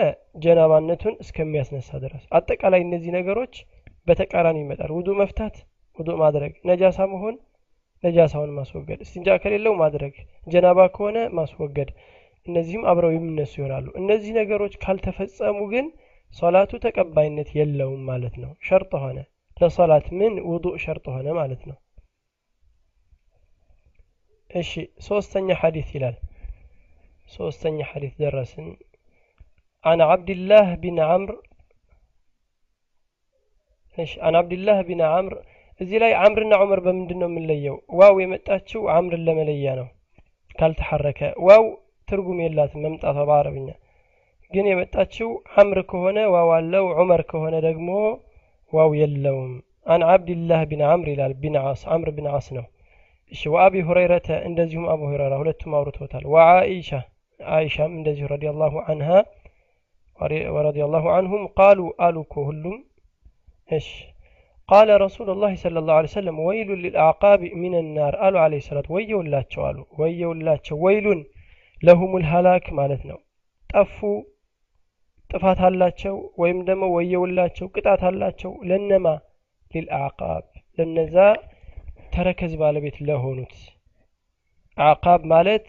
ጀናባነቱን 0.44 1.14
እስከሚያስነሳ 1.24 1.98
ድረስ። 2.05 2.22
አጠቃላይ 2.37 2.81
እነዚህ 2.85 3.11
ነገሮች 3.18 3.55
በተቃራኒ 4.07 4.59
ይመጣል። 4.62 4.90
ውዱ 4.96 5.09
መፍታት 5.20 5.57
ውዱ 5.98 6.11
ማድረግ። 6.22 6.53
ነጃሳ 6.70 6.98
መሆን 7.12 7.35
ነጃሳውን 8.05 8.50
ማስወገድ። 8.57 8.98
እስቲንጃ 9.05 9.37
ከሌለው 9.42 9.74
ማድረግ። 9.83 10.14
ጀናባ 10.46 10.81
ከሆነ 10.96 11.18
ማስወገድ። 11.38 11.90
እነዚህም 12.46 12.83
አብረው 12.90 13.12
የሚነሱ 13.14 13.53
ይሆናሉ። 13.61 13.87
እነዚህ 14.00 14.33
ነገሮች 14.40 14.74
ካልተፈጸሙ 14.83 15.59
ግን 15.72 15.87
ሶላቱ 16.34 16.71
ተቀባይነት 16.86 17.49
የለውም 17.60 18.01
ማለት 18.12 18.36
ነው 18.43 18.51
ሸርጥ 18.67 18.91
ሆነ 19.03 19.19
ለሶላት 19.58 20.08
ምን 20.19 20.34
ውዱእ 20.49 20.75
ሸርጥ 20.84 21.05
ሆነ 21.15 21.27
ማለት 21.39 21.62
ነው 21.69 21.77
እሺ 24.51 24.71
ሶስተኛ 25.08 25.47
ሐዲስ 25.62 25.89
ይላል 25.97 26.15
ሶስተኛ 27.38 27.79
ሐዲስ 27.91 28.13
ደረስን 28.23 28.69
عن 29.84 29.99
عبد 30.12 30.29
الله 30.38 30.67
بن 30.84 30.97
عمرو 31.10 31.38
እሺ 33.97 34.12
عن 34.25 34.34
عبد 34.41 34.53
الله 34.58 34.77
بن 34.89 34.99
عمرو 35.13 35.39
እዚህ 35.82 35.97
ላይ 36.03 36.12
አምርና 36.23 36.53
ዑመር 36.62 36.79
በምንድን 36.86 37.19
ነው 37.21 37.29
የምንለየው 37.29 37.75
ዋው 37.99 38.15
የመጣችው 38.23 38.82
አምርን 38.95 39.21
ለመለያ 39.27 39.67
ነው 39.79 39.88
ካልተሐረከ 40.60 41.19
ዋው 41.47 41.63
ትርጉም 42.08 42.39
የላትም 42.43 42.82
መምጣቷ 42.86 43.17
በአረብኛ 43.29 43.67
ግን 44.53 44.67
የመጣችው 44.69 45.29
አምር 45.62 45.79
ከሆነ 45.91 46.19
ዋው 46.36 46.49
አለው 46.58 46.86
ዑመር 47.01 47.21
ከሆነ 47.32 47.55
ደግሞ 47.67 47.89
ዋው 48.73 48.91
የለውም 49.01 49.51
አን 49.93 50.01
አብድላህ 50.13 50.62
ቢን 50.71 50.82
አምር 50.93 51.08
ይላል 51.13 51.34
ቢን 51.43 51.55
ዓስ 51.63 51.82
አምር 51.95 52.10
ቢን 52.17 52.27
ዓስ 52.38 52.47
ነው 52.58 52.65
እሺ 53.32 53.41
ወአቢ 53.53 53.75
ሁረይረተ 53.88 54.29
እንደዚሁም 54.49 54.86
አቡ 54.93 55.01
ሁረይራ 55.12 55.34
ሁለቱም 55.41 55.73
አውርቶታል 55.79 56.23
ወአኢሻ 56.34 56.89
አይሻም 57.39 57.91
እንደዚሁ 57.99 58.27
ረዲየላሁ 58.34 58.73
አንሃ 58.93 59.10
ወረዲየላሁ 60.55 61.05
አንሁም 61.17 61.43
ቃሉ 61.60 61.79
አሉ 62.05 62.15
እኮ 62.27 62.36
ሁሉም 62.49 62.77
እሺ 63.69 63.89
قال 64.69 64.89
رسول 65.05 65.27
الله 65.34 65.53
صلى 65.63 65.77
الله 65.82 65.95
عليه 65.99 66.12
وسلم 66.13 66.38
ويل 66.47 66.69
للأعقاب 66.84 67.41
من 67.63 67.73
النار 67.84 68.13
قالوا 68.15 68.41
عليه 68.45 68.60
الصلاة 68.63 68.88
ويو 68.95 69.17
الله 69.23 69.41
قالوا 69.55 69.86
ويو 69.99 70.29
الله 70.36 70.58
ويل 70.86 71.08
ለሁሙል 71.82 72.23
ሀላክ 72.32 72.65
ማለት 72.79 73.01
ነው 73.10 73.17
ጠፉ 73.69 73.97
ጥፋት 75.35 75.61
አላቸው 75.66 76.14
ወይም 76.38 76.59
ደግሞ 76.66 76.85
ወየውላቸው 76.94 77.66
ቅጣት 77.75 78.03
አላቸው 78.09 78.53
ለነማ? 78.68 79.07
ሊልአዕቃብ 79.70 80.44
ለነዛ 80.79 81.16
ተረከዝ 82.12 82.53
ባለቤት 82.61 82.97
ለሆኑት። 83.07 83.55
አዕቃብ 84.77 85.23
ማለት 85.33 85.66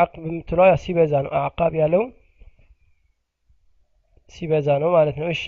አቅብ 0.00 0.22
የምትሏ 0.28 0.60
ሲበዛ 0.82 1.12
ነው። 1.24 1.32
አዕቃብ 1.40 1.72
ያለው 1.80 2.02
ሲበዛ 4.30 4.68
ነው 4.82 4.90
ማለት 4.96 5.16
ነው። 5.20 5.28
እሺ። 5.34 5.42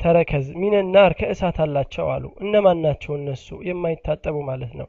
ተረከዝ 0.00 0.46
ሚነናር 0.60 1.12
ከእሳት 1.18 1.58
አላቸው 1.64 2.06
አሉ። 2.12 2.24
እነማን 2.44 2.78
ናቸው 2.84 3.12
እነሱ? 3.18 3.48
የማይታጠቡ 3.68 4.36
ማለት 4.50 4.72
ነው 4.80 4.88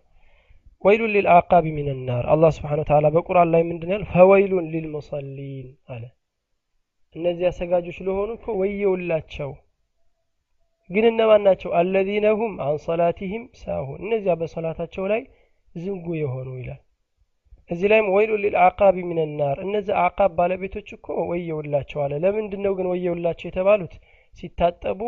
ወይሉን 0.84 1.12
ሊልአቃቢ 1.16 1.66
ሚነናር 1.76 2.24
አላህ 2.34 2.52
ስብሓን 2.56 2.80
ተዓላ 2.90 3.08
በቁርአን 3.16 3.50
ላይ 3.54 3.62
ምንድን 3.68 3.92
ያል? 3.94 4.04
ፈወይሉን 4.12 4.70
ሊልሙሰሊን 4.74 5.68
አለ። 5.94 6.04
እነዚያ 7.16 7.50
ሰጋጆች 7.58 7.98
ለሆኑ 8.06 8.30
እኮ 8.38 8.46
ወየውላቸው። 8.62 9.52
ግን 10.90 11.06
እነማን 11.10 11.44
ናቸው? 11.48 11.70
አለዚነ 11.80 12.28
ሁም 12.40 12.54
አን 12.66 12.78
ሰላቲህም 12.86 13.44
ሳሁን። 13.62 14.00
እነዚያ 14.06 14.34
በሰላታቸው 14.42 15.06
ላይ 15.12 15.22
ዝንጉ 15.76 16.08
የሆኑ 16.22 16.50
ይላል። 16.60 16.82
እዚህ 17.70 17.88
ላይም 17.92 18.08
ወይሉ 18.16 18.32
ሊልአቃቢ 18.44 18.98
ሚነናር 19.10 19.58
እነዚህ 19.66 19.94
አቃብ 20.06 20.32
ባለቤቶች 20.40 20.88
እኮ 20.98 21.08
ወየውላቸው 21.30 22.00
አለ። 22.06 22.14
ለምንድን 22.24 22.62
ነው 22.66 22.74
ግን 22.80 22.90
ወየውላቸው 22.92 23.48
የተባሉት? 23.50 23.94
ሲታጠቡ 24.34 25.02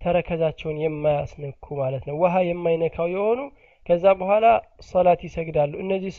ተረከዛቸውን 0.00 0.76
የማያስነኩ 0.82 1.64
ማለት 1.80 2.04
ነው። 2.08 2.16
ውሃ 2.22 2.34
የማይነካው 2.48 3.08
የሆኑ 3.14 3.40
ከዛ 3.86 4.04
በኋላ 4.20 4.46
ሰላት 4.86 5.20
ይሰግዳሉ። 5.26 5.72
እነዚህ 5.82 6.12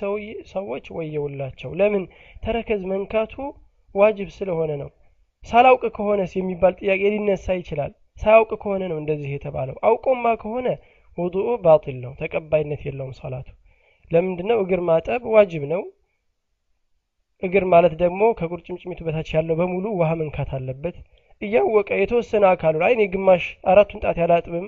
ሰዎች 0.53 0.85
ወየውላቸው። 0.97 1.71
ለምን? 1.79 2.03
ተረከዝ 2.43 2.81
መንካቱ 2.91 3.33
ዋጅብ 3.95 4.29
ስለሆነ 4.37 4.71
ነው። 4.81 4.89
ሳላውቅ 5.43 5.83
ከሆነስ 5.97 6.31
የሚባል 6.37 6.73
ጥያቄ 6.79 7.01
ሊነሳ 7.13 7.47
ይችላል። 7.59 7.91
ሳያውቅ 8.17 8.51
ከሆነ 8.61 8.83
ነው 8.91 8.97
እንደዚህ 9.01 9.29
የተባለው። 9.33 9.75
አውቆማ 9.87 10.25
ከሆነ 10.41 10.67
ውዱኡ 11.17 11.49
ባጢል 11.63 11.97
ነው 12.03 12.11
ተቀባይነት 12.19 12.81
የለውም 12.87 13.13
ሰላቱ 13.19 13.47
ለምንድነው? 14.11 14.57
እግር 14.63 14.81
ማጠብ 14.89 15.21
ዋጅብ 15.35 15.63
ነው። 15.73 15.81
እግር 17.43 17.63
ማለት 17.71 17.93
ደግሞ 18.01 18.21
ከቁርጭምጭሚቱ 18.37 18.99
በታች 19.07 19.29
ያለው 19.35 19.55
በሙሉ 19.59 19.85
ውሃ 19.99 20.11
መንካት 20.21 20.51
አለበት። 20.57 20.95
እያወቀ 21.41 21.89
የተወሰነ 21.99 22.43
አካሉ 22.51 22.75
ላይ 22.83 22.91
እኔ 22.95 23.03
ግማሽ 23.13 23.43
አራቱን 23.71 24.01
ጣት 24.03 24.17
ያላጥብም 24.21 24.65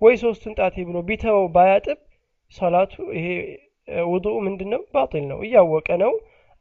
ወይ 0.00 0.14
ሶስቱን 0.22 0.54
ጣቴ 0.58 0.84
ብሎ 0.88 0.98
ቢተወው 1.08 1.46
ባያጥብ 1.54 1.98
ሰላቱ 2.54 2.94
ይሄ 3.16 3.26
ውዱኡ 4.08 4.36
ምንድን 4.46 4.68
ነው 4.74 4.80
ባጢል 4.94 5.24
ነው። 5.30 5.38
እያወቀ 5.46 5.88
ነው። 6.02 6.12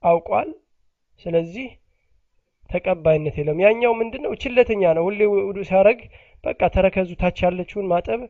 አውቋል። 0.04 0.49
ስለዚህ 1.25 1.67
ተቀባይነት 2.69 3.36
የለውም። 3.39 3.62
ያኛው 3.65 3.93
ምንድን 3.99 4.21
ነው 4.25 4.34
ችለተኛ 4.43 4.91
ነው። 4.97 5.04
ሁሌ 5.08 5.19
ውዱ 5.32 5.58
ሲያደረግ 5.69 5.99
በቃ 6.43 6.62
ተረከዙ 6.75 7.10
ታች 7.21 7.38
ያለችውን 7.45 7.89
ማጠብ 7.91 8.21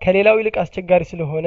ከሌላው 0.00 0.38
ይልቅ 0.40 0.56
አስቸጋሪ 0.62 1.02
ስለሆነ 1.10 1.46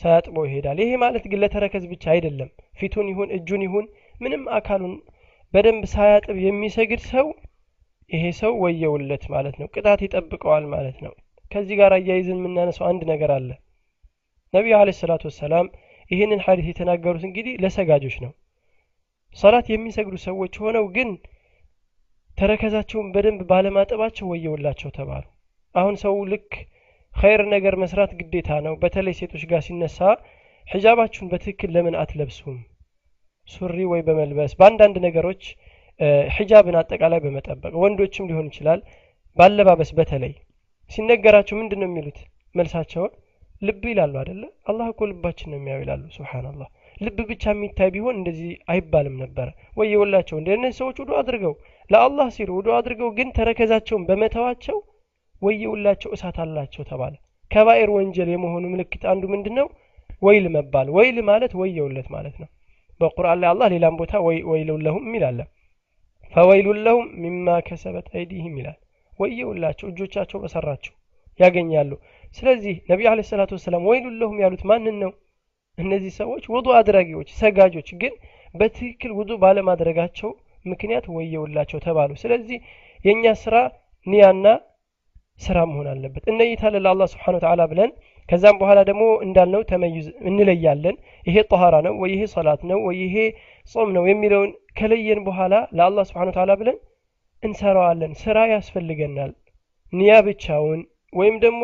ሳያጥበው 0.00 0.44
ይሄዳል። 0.48 0.78
ይሄ 0.82 0.92
ማለት 1.02 1.24
ግን 1.30 1.40
ለተረከዝ 1.42 1.84
ብቻ 1.92 2.04
አይደለም። 2.14 2.48
ፊቱን 2.78 3.08
ይሁን 3.12 3.28
እጁን 3.36 3.62
ይሁን 3.66 3.84
ምንም 4.20 4.42
አካሉን 4.58 4.94
በደንብ 5.54 5.84
ሳያጥብ 5.92 6.36
የሚሰግድ 6.44 7.02
ሰው 7.12 7.26
ይሄ 8.10 8.24
ሰው 8.40 8.52
ወየውለት 8.64 9.24
ማለት 9.34 9.54
ነው። 9.60 9.68
ቅጣት 9.74 10.00
ይጠብቀዋል 10.04 10.64
ማለት 10.72 10.98
ነው። 11.04 11.12
ከዚህ 11.52 11.76
ጋር 11.80 11.92
አያይዝን 11.96 12.40
የምናነሳው 12.40 12.86
አንድ 12.90 13.02
ነገር 13.12 13.30
አለ 13.36 13.48
ነቢዩ 14.54 14.74
አለ 14.78 14.90
ሰላቱ 14.98 15.22
ወሰላም 15.30 15.66
ይህንን 16.10 16.40
ሐዲስ 16.46 16.66
የተናገሩት 16.70 17.24
እንግዲህ 17.28 17.54
ለሰጋጆች 17.62 18.16
ነው። 18.24 18.32
ሰላት 19.36 19.66
የሚሰግዱ 19.70 20.16
ሰዎች 20.26 20.54
ሆነው 20.64 20.84
ግን 20.96 21.08
ተረከዛቸውን 22.38 23.08
በደንብ 23.14 23.40
ባለማጠባቸው 23.50 24.26
ወየውላቸው 24.32 24.90
ተባሉ። 24.96 25.24
አሁን 25.74 25.94
ሰው 26.04 26.14
ልክ 26.32 26.50
ኸይር 27.14 27.42
ነገር 27.54 27.74
መስራት 27.82 28.12
ግዴታ 28.20 28.50
ነው። 28.66 28.74
በተለይ 28.82 29.14
ሴቶች 29.20 29.42
ጋር 29.50 29.60
ሲነሳ 29.66 29.98
ሒጃባችሁን 30.68 31.30
በትክክል 31.32 31.70
ለምን 31.76 31.96
አትለብሱም? 32.02 32.56
ሱሪ 33.48 33.78
ወይ 33.92 34.02
በመልበስ 34.06 34.52
በአንዳንድ 34.60 34.96
ነገሮች 35.06 35.42
ሒጃብን 36.36 36.76
አጠቃላይ 36.80 37.20
በመጠበቅ 37.24 37.72
ወንዶችም 37.82 38.28
ሊሆን 38.30 38.46
ይችላል 38.50 38.80
ባለባበስ 39.36 39.90
በተለይ 39.98 40.32
ሲነገራቸው 40.90 41.56
ምንድን 41.60 41.80
ነው 41.82 41.88
የሚሉት 41.88 42.18
መልሳቸውን 42.54 43.12
ልብ 43.64 43.82
ይላሉ 43.90 44.14
አደለ 44.20 44.42
አላህ 44.70 44.86
እኮ 44.92 45.06
ልባችን 45.10 45.50
ነው 45.52 45.58
የሚያው 45.58 45.80
ይላሉ። 45.82 46.02
ስብሓንላህ 46.16 46.68
ልብ 46.96 47.18
ብቻ 47.30 47.44
የሚታይ 47.52 47.88
ቢሆን 47.94 48.16
እንደዚህ 48.18 48.50
አይባልም 48.72 49.16
ነበረ 49.22 49.46
ወይ 49.78 49.88
የወላቸው 49.92 50.36
እንደ 50.40 50.50
እነዚህ 50.56 50.78
ሰዎች 50.80 50.96
ውዱ 51.02 51.10
አድርገው 51.20 51.54
ለአላህ 51.90 52.28
ሲሉ 52.36 52.50
ውዱ 52.58 52.68
አድርገው 52.76 53.10
ግን 53.18 53.28
ተረከዛቸውን 53.38 54.04
በመተዋቸው 54.08 54.78
ወየውላቸው 55.42 56.10
እሳት 56.16 56.36
አላቸው 56.44 56.84
ተባለ። 56.90 57.14
ከባኤር 57.50 57.90
ወንጀል 57.94 58.28
የመሆኑ 58.32 58.64
ምልክት 58.72 59.02
አንዱ 59.12 59.24
ምንድን 59.32 59.54
ነው 59.58 59.66
ወይል 60.22 60.46
መባል። 60.54 60.88
ወይል 60.96 61.16
ማለት 61.28 61.52
ወየውለት 61.60 62.08
ማለት 62.14 62.36
ነው። 62.42 62.48
በቁርአን 63.00 63.38
ላይ 63.42 63.48
አላህ 63.52 63.68
ሌላም 63.74 63.94
ቦታ 64.00 64.12
ወይሉን 64.50 64.82
ለሁም 64.86 65.14
ይላለ 65.16 65.40
ፈወይሉን 66.34 66.78
ሚማ 67.22 67.48
ከሰበት 67.66 68.06
አይዲህም 68.14 68.54
ይላል። 68.60 68.78
ወየውላቸው 69.18 69.86
እጆቻቸው 69.90 70.38
በሰራቸው 70.44 70.94
ያገኛሉ 71.40 71.90
ስለዚህ 72.36 72.76
ነቢዩ 72.90 73.06
አለ 73.10 73.20
ሰላቱ 73.28 73.50
ወሰላም 73.56 73.84
ወይሉን 73.90 74.16
ለሁም 74.20 74.38
ያሉት 74.42 74.62
ማንን 74.70 74.96
ነው? 75.02 75.10
እነዚህ 75.78 76.12
ሰዎች 76.20 76.44
ውዱ 76.54 76.66
አድራጊዎች 76.78 77.28
ሰጋጆች 77.40 77.88
ግን 78.00 78.12
በትክክል 78.54 79.12
ውዱ 79.18 79.30
ባለማድረጋቸው 79.42 80.30
ምክንያት 80.64 81.06
ወየውላቸው 81.14 81.78
ተባሉ። 81.86 82.10
ስለዚህ 82.22 82.58
የእኛ 83.04 83.24
ስራ 83.42 83.56
ኒያና 84.06 84.46
ስራ 85.40 85.58
መሆን 85.68 85.86
አለበት። 85.92 86.24
እነይታለን 86.32 86.82
ለአላህ 86.84 87.06
ስብሓን 87.12 87.36
ተዓላ 87.44 87.62
ብለን 87.70 87.90
ከዛም 88.28 88.56
በኋላ 88.60 88.80
ደግሞ 88.90 89.04
እንዳልነው 89.24 89.62
ተመይዝ 89.70 90.06
እንለያለን። 90.28 90.96
ይሄ 91.26 91.36
ጠሃራ 91.50 91.74
ነው 91.86 91.94
ወይ 92.02 92.10
ይሄ 92.14 92.22
ሰላት 92.34 92.60
ነው 92.70 92.78
ወይ 92.86 92.96
ይሄ 93.04 93.16
ጾም 93.72 93.88
ነው 93.96 94.04
የሚለውን 94.10 94.50
ከለየን 94.78 95.20
በኋላ 95.26 95.54
ለአላህ 95.78 96.04
ስብሓን 96.10 96.30
ተዓላ 96.36 96.54
ብለን 96.60 96.78
እንሰራዋለን። 97.42 98.12
ስራ 98.22 98.38
ያስፈልገናል። 98.54 99.32
ኒያ 99.92 100.14
ብቻውን 100.28 100.80
ወይም 101.12 101.36
ደግሞ 101.44 101.62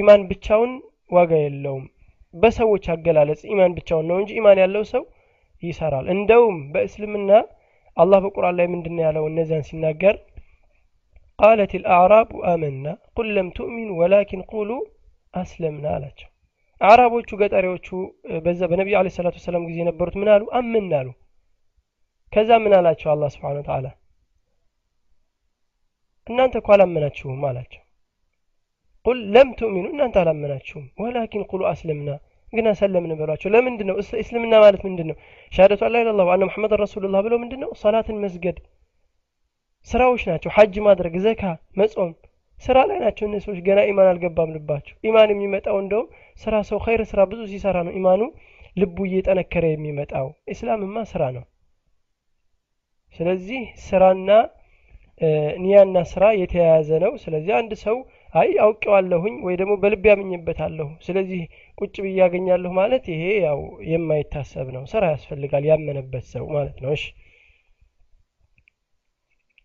ኢማን 0.00 0.22
ብቻውን 0.30 0.72
ዋጋ 1.10 1.32
የለውም። 1.42 1.84
በሰዎች 2.34 2.84
አገላለጽ 2.92 3.42
ኢማን 3.52 3.72
ብቻውን 3.76 4.06
ነው 4.10 4.16
እንጂ 4.20 4.30
ኢማን 4.38 4.58
ያለው 4.62 4.84
ሰው 4.92 5.02
ይሰራል። 5.62 6.06
እንደውም 6.14 6.56
በእስልምና 6.72 7.30
አላህ 7.96 8.18
በቁርአን 8.24 8.56
ላይ 8.58 8.66
ምንድን 8.72 8.96
ያለው? 9.04 9.24
እነዚያን 9.30 9.66
ሲናገር 9.68 10.16
ቃለት 11.38 11.72
ልአዕራቡ 11.82 12.30
አመና 12.50 12.84
ቁል 13.16 13.28
ለም 13.36 13.48
ትእሚኑ 13.56 13.90
ወላኪን 14.00 14.42
ቁሉ 14.52 14.70
አስለምና 15.34 15.86
አላቸው። 15.96 16.28
አዕራቦቹ 16.80 17.30
ገጠሪዎቹ 17.40 17.88
በዛ 18.44 18.60
በነቢዩ 18.70 18.96
አለ 19.00 19.08
ሰላቱ 19.16 19.36
ወሰላም 19.40 19.66
ጊዜ 19.68 19.78
የነበሩት 19.82 20.16
ምን 20.20 20.28
አሉ? 20.34 20.42
አምን 20.58 20.88
አሉ። 20.98 21.08
ከዛ 22.32 22.50
ምን 22.62 22.72
አላቸው 22.78 23.08
አላህ 23.12 23.28
ስብሓን 23.34 23.58
ተዓላ 23.68 23.86
እናንተ 26.26 26.54
እኮ 26.60 26.68
አላመናችሁም 26.74 27.42
አላቸው 27.48 27.80
ቁል 29.06 29.18
ለም 29.34 29.48
ትእሚኑ 29.58 29.86
እናንተ 29.90 30.16
አላመናችሁም። 30.20 30.84
ወላኪን 31.00 31.42
ቁሉ 31.50 31.62
አስለምና 31.70 32.10
ግን 32.52 32.66
አሰለምን 32.70 33.12
በሏቸው። 33.18 33.48
ለምንድን 33.54 33.86
ነው 33.90 33.96
እስልምና 34.20 34.54
ማለት 34.64 34.82
ምንድን 34.86 35.06
ነው 35.10 35.16
ሻሃደቱ 35.52 35.80
አላ 35.86 36.02
ኢላላህ 36.02 36.26
ወአነ 36.28 36.42
ሙሐመድ 36.48 36.72
ረሱሉላህ 36.82 37.20
ብለው 37.26 37.38
ምንድን 37.42 37.60
ነው 37.64 37.70
ሰላትን 37.82 38.18
መስገድ። 38.24 38.58
ስራዎች 39.88 40.22
ናቸው። 40.30 40.50
ሐጅ 40.56 40.74
ማድረግ 40.86 41.14
ዘካ 41.24 41.42
መጾም 41.78 42.12
ስራ 42.58 42.76
ላይ 42.88 42.98
ናቸው 43.04 43.24
እነዚህ 43.28 43.44
ሰዎች። 43.46 43.60
ገና 43.66 43.80
ኢማን 43.88 44.08
አልገባም 44.10 44.52
ልባቸው። 44.54 44.94
ኢማን 45.08 45.30
የሚመጣው 45.32 45.76
እንደውም 45.82 46.06
ስራ 46.42 46.54
ሰው 46.68 46.78
ኸይር 46.84 47.02
ስራ 47.10 47.20
ብዙ 47.30 47.40
ሲሰራ 47.50 47.76
ነው 47.86 47.94
ኢማኑ 47.98 48.20
ልቡ 48.76 48.96
እየጠነከረ 49.08 49.64
የሚመጣው። 49.70 50.28
እስላምማ 50.52 50.96
ስራ 51.12 51.24
ነው። 51.36 51.44
ስለዚህ 53.18 53.60
ስራና 53.84 54.30
ኒያና 55.64 55.96
ስራ 56.12 56.24
የተያያዘ 56.38 56.90
ነው። 57.04 57.12
ስለዚህ 57.22 57.52
አንድ 57.58 57.72
ሰው 57.84 57.96
አይ 58.34 58.48
አውቄዋለሁኝ 58.62 59.34
ወይ 59.46 59.54
ደግሞ 59.60 59.72
በልብ 59.82 60.04
ያምኝበታለሁ 60.10 60.86
ስለዚህ 61.04 61.42
ቁጭ 61.78 61.94
ብዬ 62.04 62.14
ያገኛለሁ 62.20 62.70
ማለት 62.78 63.04
ይሄ 63.12 63.24
ያው 63.44 63.60
የማይታሰብ 63.90 64.68
ነው። 64.76 64.82
ስራ 64.92 65.02
ያስፈልጋል 65.12 65.66
ያመነበት 65.70 66.24
ሰው 66.32 66.46
ማለት 66.56 66.78
ነው። 66.84 66.92
እሺ። 66.96 67.04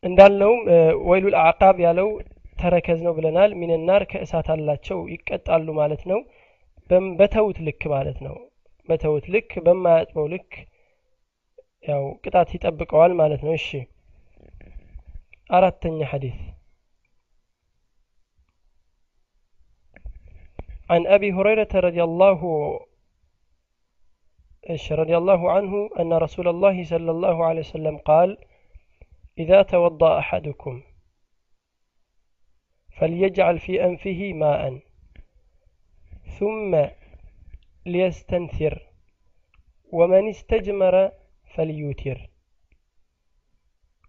እንዳልነውም 0.04 0.62
ወይሉል 1.08 1.36
አዕቃብ 1.42 1.78
ያለው 1.86 2.10
ተረከዝ 2.58 3.00
ነው 3.06 3.14
ብለናል። 3.18 3.52
ሚንናር 3.60 4.04
ከእሳት 4.12 4.48
አላቸው 4.54 5.00
ይቀጣሉ 5.14 5.68
ማለት 5.80 6.04
ነው። 6.12 6.20
በተውት 7.20 7.58
ልክ 7.66 7.82
ማለት 7.94 8.20
ነው። 8.28 8.36
በተውት 8.90 9.26
ልክ 9.34 9.52
በማያጥበው 9.66 10.28
ልክ 10.34 10.52
ያው 11.86 12.04
ቅጣት 12.24 12.50
ይጠብቀዋል 12.56 13.12
ማለት 13.20 13.42
ነው። 13.48 13.54
እሺ። 13.60 13.68
አራተኛ 15.50 16.00
ሐዲስ 16.12 16.38
عن 20.90 21.08
أبي 21.08 21.34
هريرة 21.34 21.68
رضي 21.76 22.04
الله 22.04 22.42
رضي 24.92 25.18
الله 25.18 25.52
عنه 25.52 25.90
أن 26.00 26.14
رسول 26.14 26.48
الله 26.48 26.84
صلى 26.84 27.12
الله 27.12 27.46
عليه 27.46 27.60
وسلم 27.60 27.98
قال 27.98 28.38
إذا 29.38 29.62
توضأ 29.62 30.20
أحدكم 30.20 30.84
فليجعل 32.98 33.60
في 33.60 33.86
أنفه 33.86 34.34
ماء 34.34 34.80
ثم 36.40 36.86
ليستنثر 37.86 38.88
ومن 39.92 40.30
استجمر 40.30 41.12
فليوتر 41.56 42.30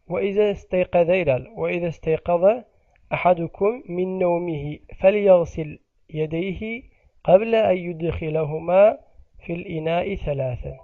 وإذا 0.08 0.50
استيقظ 0.50 1.10
وإذا 1.56 1.88
استيقظ 1.88 2.64
أحدكم 3.12 3.82
من 3.88 4.18
نومه 4.18 4.78
فليغسل 4.98 5.78
يديه 6.14 6.82
قبل 7.24 7.54
أن 7.54 7.76
يدخلهما 7.76 8.98
في 9.46 9.52
الإناء 9.52 10.14
ثلاثا. 10.14 10.78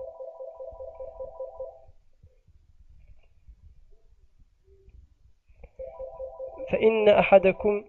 فإن 6.71 7.09
أحدكم 7.09 7.85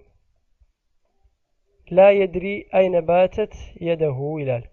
لا 1.92 2.12
يدري 2.12 2.66
أين 2.76 3.02
باتت 3.02 3.54
يده 3.82 4.36
إلال 4.40 4.64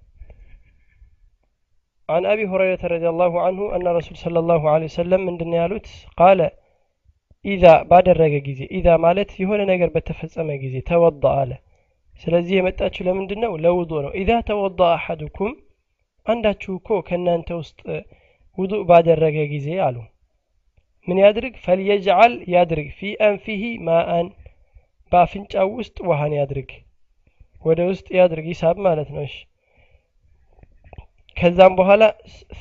عن 2.08 2.26
أبي 2.26 2.46
هريرة 2.46 2.86
رضي 2.86 3.08
الله 3.08 3.40
عنه 3.40 3.76
أن 3.76 3.86
رسول 3.86 4.16
صلى 4.16 4.38
الله 4.38 4.70
عليه 4.70 4.84
وسلم 4.84 5.26
من 5.26 5.36
دنيالوت 5.36 6.06
قال 6.16 6.50
إذا 7.44 7.82
بعد 7.82 8.08
الرقة 8.08 8.38
جزي 8.38 8.64
إذا 8.64 8.96
مالت 8.96 9.40
يهون 9.40 9.66
نجر 9.66 9.86
بتفصم 9.86 10.52
جزي 10.52 10.80
توضأ 10.80 11.30
على 11.30 11.58
ስለዚህ 12.20 12.54
የመጣችሁ 12.56 13.02
ለምንድን 13.06 13.40
ነው 13.44 13.52
ለውዱ 13.64 13.92
ነው። 14.04 14.12
ኢዛ 14.20 14.30
ተወዳ 14.48 14.80
አሐዱኩም 14.94 15.52
አንዳችሁ 16.26 16.72
እኮ 16.78 16.98
ከእናንተ 17.08 17.48
ውስጥ 17.60 17.80
ውዱእ 18.58 18.82
ባደረገ 18.88 19.36
ጊዜ 19.52 19.68
አሉ። 19.86 19.96
ምን 21.08 21.18
ያድርግ? 21.22 21.54
ፈልየጅዓል 21.64 22.34
ያድርግ። 22.54 22.88
ፊ 22.98 23.10
አንፊሂ 23.26 23.62
ማአን 23.86 24.28
በአፍንጫው 25.12 25.68
ውስጥ 25.78 25.96
ውሃን 26.08 26.32
ያድርግ። 26.38 26.70
ወደ 27.62 27.80
ውስጥ 27.90 28.06
ያድርግ 28.18 28.46
ሂሳብ 28.52 28.76
ማለት 28.86 29.08
ነው። 29.14 29.22
እሺ። 29.26 29.34
ከዛም 31.36 31.72
በኋላ 31.78 32.02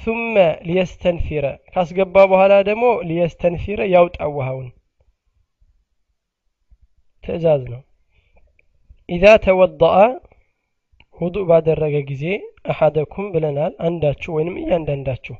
ثመ 0.01 0.35
ሊየስተንፊረ 0.67 1.45
ካስገባ 1.73 2.15
በኋላ 2.31 2.53
ደግሞ 2.69 2.85
ሊየስተንፊረ 3.09 3.81
ያውጣ 3.93 4.19
ውሃውን። 4.35 4.69
ትእዛዝ 7.23 7.63
ነው 7.73 7.81
ኢዛ 9.09 9.25
ተወضአ 9.45 9.95
ውዱእ 11.17 11.45
ባደረገ 11.49 11.95
ጊዜ 12.09 12.23
አሐደኩም 12.71 13.25
ብለናል 13.33 13.73
አንዳችሁ 13.87 14.29
ወይንም 14.35 14.55
እያንዳንዳችሁ። 14.61 15.35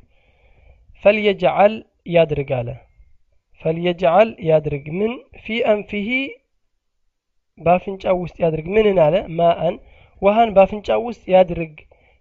ፈልየጅዓል 1.04 1.74
ያድርግ 2.14 2.50
አለ 2.58 2.68
ፈልየጅዓል 3.62 4.28
ያድርግ። 4.48 4.86
ምን? 4.98 5.12
ፊ 5.36 5.58
አንፊሂ 5.72 6.08
በአፍንጫው 7.58 8.16
ውስጥ 8.22 8.36
ያድርግ። 8.44 8.66
ምንን 8.76 8.98
አለ? 9.04 9.14
ማአን። 9.38 9.74
ውሃን 10.22 10.50
በአፍንጫው 10.56 11.00
ውስጥ 11.08 11.24
ያድርግ። 11.34 11.74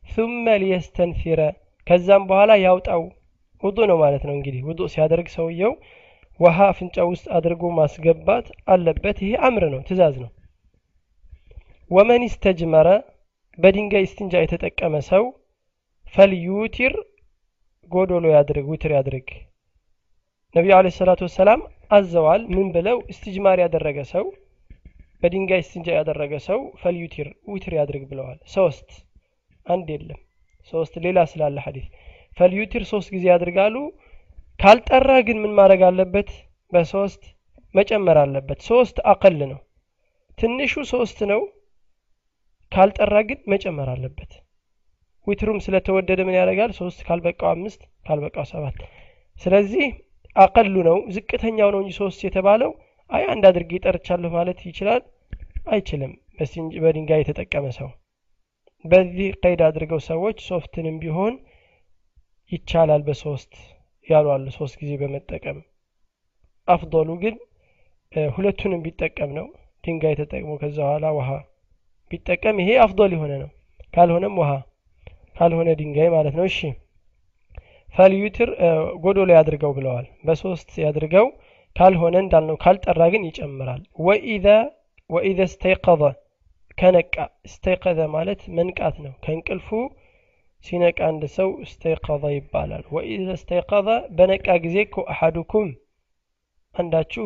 ثመ 0.03 0.45
ሊየስተንፊረ 0.61 1.41
ከዛም 1.87 2.23
በኋላ 2.29 2.51
ያውጣው። 2.65 3.03
ውዱ 3.63 3.77
ነው 3.89 3.97
ማለት 4.03 4.23
ነው 4.27 4.33
እንግዲህ። 4.37 4.61
ውዱ 4.69 4.79
ሲያደርግ 4.93 5.27
ሰውየው 5.35 5.73
ውሃ 6.39 6.57
አፍንጫው 6.71 7.07
ውስጥ 7.13 7.25
አድርጎ 7.37 7.63
ማስገባት 7.77 8.45
አለበት። 8.73 9.17
ይሄ 9.25 9.33
አምር 9.47 9.65
ነው 9.73 9.81
ትእዛዝ 9.87 10.15
ነው 10.23 10.31
ወመን 11.91 12.21
ኢስተጅመረ 12.27 12.87
በድንጋይ 13.57 14.03
እስትንጃ 14.07 14.33
የተጠቀመ 14.41 14.95
ሰው 15.09 15.23
ፈልዩቲር 16.13 16.93
ጎዶሎ 17.91 18.25
ያድርግ 18.35 18.65
ውትር 18.71 18.91
ያድርግ። 18.95 19.27
ነቢዩ 20.55 20.73
አለ 20.77 20.87
ሰላቱ 20.97 21.21
ወሰላም 21.27 21.61
አዘዋል። 21.91 22.41
ምን 22.55 22.67
ብለው? 22.75 22.97
እስትጅማር 23.11 23.57
ያደረገ 23.63 23.97
ሰው 24.13 24.25
በድንጋይ 25.21 25.61
እስትንጃ 25.63 25.87
ያደረገ 25.97 26.33
ሰው 26.47 26.59
ፈልዩቲር 26.81 27.27
ውትር 27.51 27.73
ያድርግ 27.79 28.03
ብለዋል። 28.11 28.39
ሶስት 28.55 28.89
አንድ 29.65 29.87
የለም። 29.93 30.19
ሶስት 30.73 30.93
ሌላ 31.05 31.19
ስላለ 31.31 31.57
ሐዲስ። 31.65 31.87
ፈልዩቲር 32.37 32.83
ሶስት 32.91 33.09
ጊዜ 33.15 33.25
ያድርጋሉ። 33.31 33.75
ካልጠራ 34.59 35.11
ግን 35.27 35.37
ምን 35.43 35.53
ማድረግ 35.59 35.81
አለበት? 35.89 36.29
በሶስት 36.71 37.23
መጨመር 37.75 38.17
አለበት። 38.23 38.59
ሶስት 38.69 38.97
አቀል 39.11 39.39
ነው። 39.43 39.59
ትንሹ 40.37 40.73
ሶስት 40.93 41.19
ነው 41.31 41.41
ካልጠራ 42.73 43.15
ግን 43.29 43.39
መጨመር 43.51 43.89
አለበት። 43.93 44.31
ዊትሩም 45.27 45.59
ስለተወደደ 45.65 46.19
ምን 46.27 46.37
ያደርጋል? 46.39 46.71
ሶስት 46.79 46.99
ካልበቃው 47.07 47.49
አምስት 47.51 47.81
ካልበቃው 48.05 48.45
ሰባት። 48.51 48.77
ስለዚህ 49.41 49.85
أقله 50.35 50.75
ነው 50.87 50.97
ዝቅተኛው 51.15 51.69
ነው 51.73 51.79
እንጂ 51.83 51.91
ሶስት 51.99 52.19
የተባለው 52.25 52.71
አይ 53.11 53.23
አንድ 53.31 53.43
አድርጌ 53.49 53.71
ጠርቻለሁ 53.85 54.29
ማለት 54.37 54.59
ይችላል። 54.69 55.01
አይችልም። 55.67 56.13
በድንጋይ 56.83 57.21
የተጠቀመ 57.21 57.65
ሰው። 57.77 57.89
በዚህ 58.85 59.27
ቀይድ 59.41 59.61
አድርገው 59.67 59.99
ሰዎች 60.09 60.37
ሶፍትንም 60.47 60.95
ቢሆን 61.03 61.33
ይቻላል 62.51 63.01
በሶስት 63.07 63.51
ያሉ 64.09 64.27
አሉ 64.33 64.47
ሶስት 64.57 64.75
ጊዜ 64.81 64.91
በመጠቀም። 65.01 65.59
أفضله 66.67 67.09
ግን 67.21 67.35
ሁለቱንም 68.33 68.83
ቢጠቀም 68.85 69.31
ነው። 69.37 69.45
ድንጋይ 69.83 70.15
ተጠቅሞ 70.19 70.51
ከዛ 70.61 70.77
በኋላ 70.81 71.05
ውሃ 71.17 71.29
ቢጠቀም 72.13 72.57
ይሄ 72.61 72.69
አፍዶል 72.83 73.11
የሆነ 73.15 73.33
ነው። 73.43 73.49
ካልሆነም 73.93 74.35
ውሃ 74.41 74.51
ካልሆነ 75.35 75.69
ድንጋይ 75.79 76.09
ማለት 76.15 76.35
ነው። 76.37 76.45
እሺ። 76.49 76.59
ፈልዩትር 77.95 78.49
ጎዶሎ 79.03 79.29
ያድርገው 79.35 79.71
ብለዋል። 79.77 80.05
በሶስት 80.27 80.69
ያድርገው 80.83 81.27
ካልሆነ 81.75 82.15
እንዳልነው 82.23 82.57
ካልጠራ 82.63 83.01
ግን 83.13 83.23
ይጨምራል። 83.27 83.81
ወኢዘ 84.05 84.45
ወኢዘ 85.09 85.39
ስተይቀዘ 85.53 86.01
ከነቃ። 86.77 87.15
እስተይቀዘ 87.47 87.99
ማለት 88.15 88.41
መንቃት 88.57 88.95
ነው። 89.03 89.13
ከእንቅልፉ 89.23 89.69
ሲነቃ 90.65 90.99
አንድ 91.07 91.23
ሰው 91.35 91.49
እስተይቀዘ 91.65 92.23
ይባላል። 92.35 92.83
ወኢዘ 92.95 93.27
እስተይቀዘ 93.37 93.87
በነቃ 94.17 94.47
ጊዜ 94.63 94.77
እኮ 94.85 94.97
አሐዱኩም 95.13 95.69
አንዳችሁ 96.75 97.25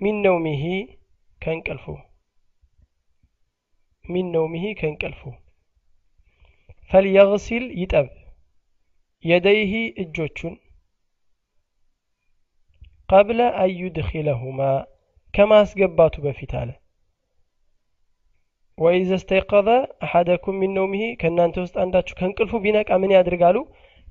ሚን 0.00 0.16
ነውሚሂ 0.24 0.64
ከእንቅልፉ 1.40 1.84
ሚን 4.12 4.26
ነውሚሂ 4.34 4.64
ከእንቅልፉ 4.78 5.20
ፈልየግሲል 6.90 7.64
ይጠብ 7.80 8.06
የደይሂ 9.24 9.72
እጆቹን. 10.02 10.54
ቀብለ 13.08 13.40
አዩድኪለሁማ 13.62 14.60
ከማስገባቱ 15.34 16.14
በፊት 16.24 16.52
አለ 16.60 16.70
ወኢዘ 18.78 19.10
ስተይቀዘ 19.22 19.68
አሐደኩም 20.04 20.58
ሚን 20.60 20.72
ነውሚሂ 20.78 21.02
ከእናንተ 21.20 21.56
ውስጥ 21.64 21.76
አንዳችሁ 21.84 22.14
ከእንቅልፉ 22.18 22.60
ቢነቃ 22.64 22.90
ምን 23.02 23.14
ያድርጋሉ 23.16 23.56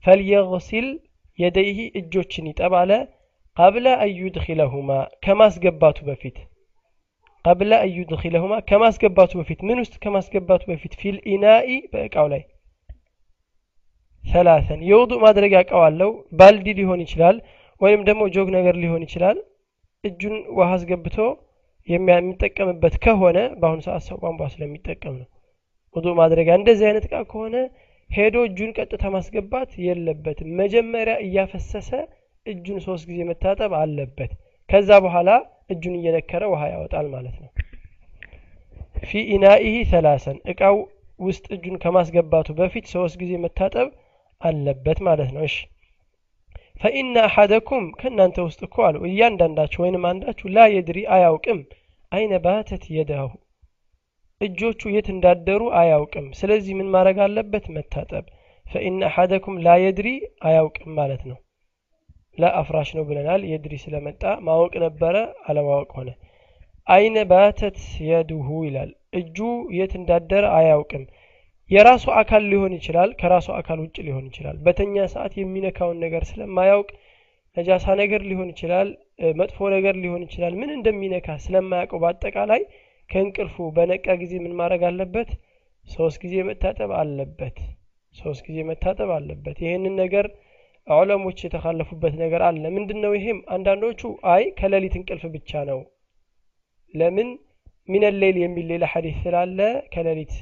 ፈልየግሲል 0.04 0.88
የደይሂ 1.40 1.80
እጆችን 2.00 2.50
ይጠብ 2.52 2.74
አለ 2.82 2.92
ቀብለ 3.58 3.88
አዩድኪለሁማ 4.06 4.90
ከማስገባቱ 5.26 5.98
በፊት 6.10 6.38
ቀብለ 7.46 7.72
አዩድኪለሁማ 7.84 8.54
ከማስገባቱ 8.70 9.32
በፊት 9.40 9.60
ምን 9.68 9.78
ውስጥ 9.84 9.96
ከማስገባቱ 10.04 10.64
በፊት? 10.72 10.94
ፊል 11.02 11.18
ኢናኢ 11.32 11.70
በእቃው 11.92 12.28
ላይ 12.34 12.42
ሰላሰን። 14.24 14.82
የውዱእ 14.90 15.22
ማድረጊያ 15.24 15.60
እቃው 15.66 15.82
አለው። 15.88 16.10
ባልዲ 16.40 16.68
ሊሆን 16.80 17.00
ይችላል 17.06 17.38
ወይም 17.82 18.02
ደግሞ 18.08 18.22
ጆግ 18.36 18.48
ነገር 18.58 18.76
ሊሆን 18.84 19.04
ይችላል። 19.08 19.38
እጁን 20.04 20.36
ውሃ 20.58 20.70
አስገብቶ 20.76 21.18
የሚጠቀምበት 21.88 22.96
ከሆነ 23.04 23.38
በአሁኑ 23.62 23.80
ሰዓት 23.88 24.04
ሰው 24.08 24.18
ቧንቧ 24.24 24.42
ስለሚጠቀም 24.54 25.16
ነው። 25.22 25.28
ውዱእ 25.96 26.16
ማድረጊያ 26.20 26.56
እንደዚህ 26.60 26.86
አይነት 26.90 27.06
እቃ 27.08 27.16
ከሆነ 27.32 27.56
ሄዶ 28.10 28.36
እጁን 28.48 28.72
ቀጥታ 28.78 29.04
ማስገባት 29.16 29.72
የለበትም። 29.86 30.50
መጀመሪያ 30.62 31.16
እያፈሰሰ 31.26 31.90
እጁን 32.46 32.80
ሶስት 32.86 33.04
ጊዜ 33.10 33.20
መታጠብ 33.30 33.72
አለበት 33.82 34.32
ከዛ 34.70 34.90
በኋላ 35.06 35.30
እጁን 35.74 35.96
እየነከረ 36.00 36.44
ውሃ 36.52 36.62
ያወጣል 36.74 37.08
ማለት 37.14 37.36
ነው። 37.42 37.50
ፊ 39.04 39.22
ኢናኢሂ 39.34 39.76
ሰላሰን 39.92 40.38
እቃው 40.52 40.78
ውስጥ 41.20 41.46
እጁን 41.56 41.76
ከማስገባቱ 41.84 42.48
በፊት 42.60 42.86
ሶስት 42.94 43.16
ጊዜ 43.22 43.34
መታጠብ 43.44 43.88
አለበት 44.42 45.00
ማለት 45.08 45.30
ነው። 45.36 45.44
እሺ። 45.48 45.56
ፈኢነ 46.82 47.16
አሐደኩም 47.26 47.86
ከእናንተ 48.00 48.38
ውስጥ 48.46 48.62
እኮ 48.68 48.78
አሉ። 48.88 48.98
እያንዳንዳችሁ 49.10 49.80
ወይንም 49.84 50.06
አንዳችሁ 50.10 50.48
ላ 50.56 50.68
የድሪ 50.74 51.00
አያውቅም። 51.16 51.60
አይነ 52.12 52.34
ባተት 52.46 52.84
የዳሁ 52.96 53.28
እጆቹ 54.42 54.82
የት 54.94 55.08
እንዳደሩ 55.14 55.62
አያውቅም። 55.80 56.28
ስለዚህ 56.40 56.74
ምን 56.80 56.90
ማድረግ 56.94 57.18
አለበት? 57.26 57.66
መታጠብ። 57.76 58.26
ፈኢነ 58.66 59.02
አሐደኩም 59.10 59.56
ላ 59.66 59.76
የድሪ 59.84 60.10
አያውቅም 60.44 60.92
ማለት 61.00 61.22
ነው 61.30 61.38
ለአፍራሽ 62.40 62.90
ነው 62.98 63.04
ብለናል። 63.10 63.42
የድሪ 63.50 63.76
ስለመጣ 63.84 64.24
ማወቅ 64.48 64.74
ነበረ 64.86 65.16
አለማወቅ 65.48 65.90
ሆነ። 65.98 66.10
አይነ 66.88 67.18
ባተት 67.32 67.80
የድሁ 68.10 68.48
ይላል። 68.68 68.92
እጁ 69.14 69.38
የት 69.78 69.94
እንዳደረ 70.00 70.46
አያውቅም። 70.58 71.04
የራሱ 71.70 72.06
አካል 72.22 72.44
ሊሆን 72.52 72.74
ይችላል 72.78 73.10
ከራሱ 73.20 73.48
አካል 73.58 73.80
ውጭ 73.84 73.98
ሊሆን 74.08 74.26
ይችላል። 74.30 74.58
በተኛ 74.66 75.06
ሰዓት 75.14 75.34
የሚነካውን 75.40 75.98
ነገር 76.06 76.24
ስለማያውቅ 76.30 76.90
ነጃሳ 77.58 77.86
ነገር 78.02 78.22
ሊሆን 78.30 78.50
ይችላል 78.54 78.88
መጥፎ 79.40 79.70
ነገር 79.76 79.96
ሊሆን 80.04 80.22
ይችላል። 80.28 80.54
ምን 80.60 80.70
እንደሚነካ 80.76 81.38
ስለማያውቀው 81.46 82.02
በአጠቃላይ 82.04 82.62
ከእንቅልፉ 83.10 83.56
በነቃ 83.78 84.08
ጊዜ 84.22 84.34
ምን 84.44 84.54
ማድረግ 84.60 84.82
አለበት? 84.90 85.30
ሶስት 85.88 86.18
ጊዜ 86.24 86.36
መታጠብ 86.50 86.92
አለበት። 87.00 87.58
ሶስት 88.16 88.42
ጊዜ 88.48 88.58
መታጠብ 88.70 89.10
አለበት። 89.16 89.58
ይህንን 89.66 89.96
ነገር 90.02 90.26
ዑለሞች 90.90 91.40
የተካለፉበት 91.44 92.14
ነገር 92.22 92.42
አለ። 92.48 92.64
ምንድን 92.76 93.00
ነው 93.04 93.12
ይሄም? 93.18 93.40
አንዳንዶቹ 93.56 94.02
አይ 94.34 94.44
ከሌሊት 94.60 94.96
እንቅልፍ 95.00 95.24
ብቻ 95.36 95.52
ነው። 95.70 95.80
ለምን? 96.94 97.30
ሚነሌል 97.90 98.38
የሚል 98.42 98.66
ሌላ 98.72 98.86
ሐዲስ 98.94 99.16
ስላለ 99.24 99.60
ከሌሊት 99.94 100.34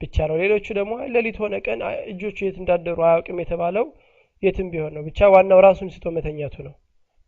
ብቻ 0.00 0.16
ነው። 0.30 0.36
ሌሎቹ 0.42 0.66
ደግሞ 0.78 0.92
ሌሊት 1.14 1.36
ሆነ 1.42 1.54
ቀን 1.66 1.80
እጆቹ 2.12 2.38
የት 2.46 2.56
እንዳደሩ 2.62 2.98
አያውቅም 3.08 3.40
የተባለው 3.42 3.86
የትም 4.42 4.68
ቢሆን 4.72 4.92
ነው። 4.96 5.02
ብቻ 5.08 5.28
ዋናው 5.34 5.60
ራሱን 5.66 5.88
ስቶ 5.94 6.12
መተኛቱ 6.16 6.56
ነው 6.66 6.74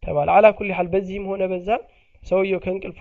ተባለ። 0.03 0.29
አላ 0.37 0.47
ኩል 0.59 0.71
ሐል 0.77 0.89
በዚህም 0.95 1.27
ሆነ 1.31 1.43
በዛ 1.53 1.69
ሰውየው 2.23 2.61
ከእንቅልፉ 2.65 2.99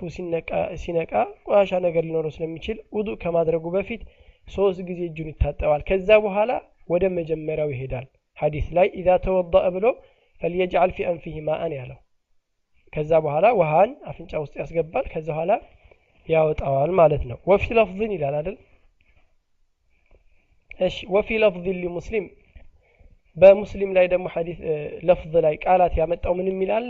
ሲነቃ 0.81 1.11
ቆሻሻ 1.47 1.79
ነገር 1.85 2.03
ሊኖረው 2.07 2.33
ስለሚችል 2.35 2.77
ውዱእ 2.95 3.17
ከማድረጉ 3.23 3.65
በፊት 3.75 4.01
ሶስት 4.47 4.79
ጊዜ 4.89 5.01
እጁን 5.09 5.29
ይታጠባል። 5.31 5.81
ከዛ 5.89 6.09
በኋላ 6.25 6.51
ወደ 6.89 7.03
መጀመሪያው 7.17 7.71
ይሄዳል 7.73 8.07
ሐዲስ 8.41 8.67
ላይ 8.77 8.87
ኢዛ 8.99 9.09
ተወዳእ 9.25 9.67
ብሎ 9.75 9.85
ፈልየጅዓል 10.41 10.91
ፊ 10.95 11.05
አንፊህ 11.09 11.35
ማአን 11.47 11.73
ያለው 11.79 11.99
ከዛ 12.93 13.11
በኋላ 13.25 13.47
ውሃን 13.59 13.91
አፍንጫ 14.09 14.31
ውስጥ 14.43 14.53
ያስገባል። 14.61 15.05
ከዛ 15.11 15.27
በኋላ 15.31 15.51
ያወጣዋል 16.27 16.91
ማለት 16.99 17.23
ነው። 17.29 17.37
ወፊ 17.49 17.65
ለፍዝን 17.77 18.11
ይላል 18.15 18.35
አይደል? 18.39 18.57
እሺ 20.79 20.97
ወፊ 21.13 21.29
ለፍዝን 21.43 21.77
ሊሙስሊም 21.83 22.25
በሙስሊም 23.37 23.91
ላይ 23.97 24.05
ደግሞ 24.13 24.25
ሐዲስ 24.33 24.57
ለፍዝ 25.07 25.33
ላይ 25.45 25.55
ቃላት 25.63 25.93
ያመጣው 25.99 26.33
ምን 26.39 26.47
የሚል 26.51 26.71
አለ? 26.77 26.89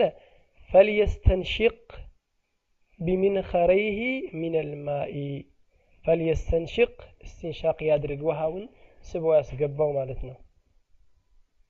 ፈልየስተንሽቅ 0.69 1.77
ቢሚንኸረይህ 2.99 3.99
ሚን 4.39 4.55
ልማኢ 4.69 5.15
ፈልየስተንሽቅ 6.05 6.93
እስትንሻቅ 7.25 7.77
ያድርግ። 7.89 8.21
ውሃውን 8.29 8.63
ስቦ 9.05 9.25
ያስገባው 9.37 9.91
ማለት 9.99 10.21
ነው 10.27 10.35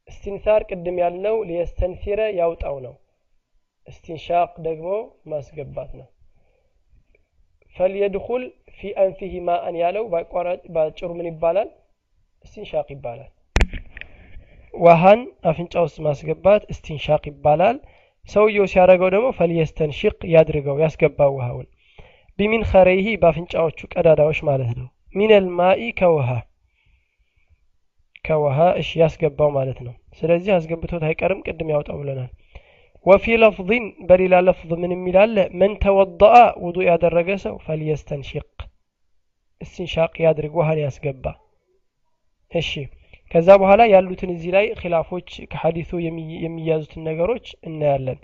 እስትንሳር 0.08 0.62
ቅድም 0.70 0.98
ያልነው 1.02 1.36
ሊየስተንሲረ 1.50 2.22
ያውጣው 2.38 2.76
ነው 2.86 2.94
እስትንሻቅ 3.88 4.52
ደግሞ 4.66 4.90
ማስገባት 5.32 5.92
ነው 6.00 6.08
ፈልየድኩል 7.76 8.44
ፊ 8.78 8.92
አንፊህ 9.04 9.34
ማአን 9.48 9.76
ያለው 9.82 10.04
በአጭሩ 10.76 11.10
ምን 11.18 11.30
ይባላል 11.30 11.70
እስትንሻቅ 12.44 12.88
ይባላል 12.96 13.32
ውሃን 14.74 15.22
አፍንጫ 15.50 15.74
ውስጥ 15.86 15.98
ማስገባት 16.06 16.62
እስትንሻቅ 16.74 17.24
ይባላል 17.32 17.78
ሰውየው 18.30 18.70
ሲያደረገው 18.72 19.10
ደግሞ 19.16 19.28
ፈልየስተንሽቅ 19.40 20.18
ያድርገው 20.34 20.78
ያስገባው 20.84 21.34
ውሃውን 21.38 21.68
ቢሚን 22.40 22.64
ኸረይሂ 22.72 23.08
በአፍንጫዎቹ 23.22 23.80
ቀዳዳዎች 23.94 24.40
ማለት 24.50 24.72
ነው 24.80 24.88
ሚነል 25.16 25.48
ማኢ 25.60 25.90
ከውሃ 26.00 26.30
كوها 28.26 28.80
إش 28.80 28.98
يسجب 28.98 29.36
بوم 29.36 29.54
مالتنا 29.54 29.94
سلازي 30.14 30.58
هسجب 30.58 30.82
بتوت 30.82 31.04
هيك 31.04 31.24
أرم 31.24 31.42
قدم 31.48 31.70
يعود 31.70 31.90
أولنا 31.90 32.30
وفي 33.06 33.38
لفظ 33.38 33.70
بل 34.10 34.22
إلى 34.26 34.36
لفظ 34.36 34.74
من 34.74 34.92
الملال 34.92 35.58
من 35.58 35.80
توضأ 35.80 36.58
وضوء 36.58 36.94
هذا 36.94 37.08
الرجس 37.08 37.48
فليستنشق 37.48 38.68
استنشاق 39.62 40.22
يدرك 40.22 40.56
وها 40.56 40.74
يسجب 40.74 41.34
إشي 42.56 42.88
كذا 43.30 43.56
بهلا 43.56 43.86
يالو 43.86 44.14
تنزلاي 44.14 44.76
خلافوش 44.76 45.42
كحديثو 45.42 45.98
يمي 45.98 46.36
يميازو 46.44 46.86
تنجروش 46.92 47.56
النالن 47.68 48.18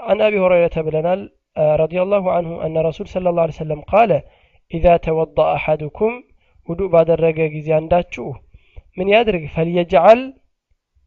عن 0.00 0.20
أبي 0.20 0.38
هريرة 0.38 0.76
بلنا 0.76 1.28
رضي 1.58 2.02
الله 2.02 2.32
عنه 2.32 2.66
أن 2.66 2.78
رسول 2.78 3.06
صلى 3.08 3.28
الله 3.30 3.42
عليه 3.42 3.52
وسلم 3.52 3.80
قال 3.80 4.22
إذا 4.74 4.96
توضأ 4.96 5.54
أحدكم 5.54 6.22
ودو 6.68 6.88
بعد 6.88 7.10
الرجاء 7.10 7.58
زيان 7.58 7.88
داتشوه 7.88 8.47
ምን 8.98 9.08
ያድርግ? 9.14 9.44
ፈልየጅዓል 9.54 10.20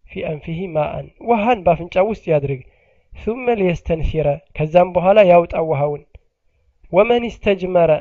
ፊ 0.06 0.24
አንፊሂ 0.30 0.60
ማአን 0.76 1.08
ውሃን 1.30 1.60
በአፍንጫ 1.66 1.96
ውስጥ 2.10 2.24
ያድርግ። 2.32 2.62
ثመ 3.14 3.46
ሊየስተንሲረ 3.60 4.28
ከዛም 4.58 4.90
በኋላ 4.96 5.20
ያውጣ 5.32 5.54
ውሃውን። 5.70 6.04
ወመን 6.92 7.24
ስተጅመረ 7.36 7.92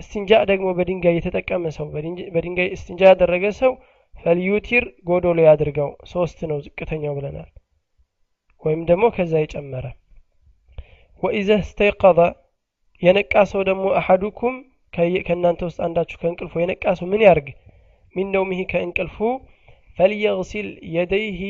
እስትንጃ 0.00 0.32
ደግሞ 0.50 0.68
በድንጋይ 0.76 1.14
የተጠቀመ 1.16 1.64
ሰው 1.76 1.86
በድንጋይ 2.34 2.68
እስትንጃ 2.76 3.00
ያደረገ 3.10 3.44
ሰው 3.60 3.72
ፈልዩቲር 4.14 4.84
ጎዶሎ 5.08 5.38
ያድርገው። 5.46 5.90
ሶስት 6.12 6.38
ነው 6.50 6.58
ዝቅተኛው 6.64 7.14
ብለናል። 7.18 7.50
ወይም 8.62 8.80
ደግሞ 8.90 9.04
ከዛ 9.16 9.32
የጨመረ። 9.42 9.86
ወኢዘ 11.22 11.50
ስተይቀض 11.68 12.18
የነቃ 13.02 13.34
ሰው 13.50 13.60
ደግሞ 13.68 13.84
አሐዱኩም 14.00 14.56
ከእናንተ 15.26 15.60
ውስጥ 15.68 15.78
አንዳችሁ 15.86 16.16
ከእንቅልፎ 16.22 16.54
የነቃ 16.62 16.84
ሰው 16.98 17.06
ምን 17.12 17.22
ያርግ 17.26 17.46
ሚን 18.14 18.28
ከእንቅልፉ 18.70 19.16
ፈልየግሲል 19.98 20.68
የደይሂ 20.94 21.40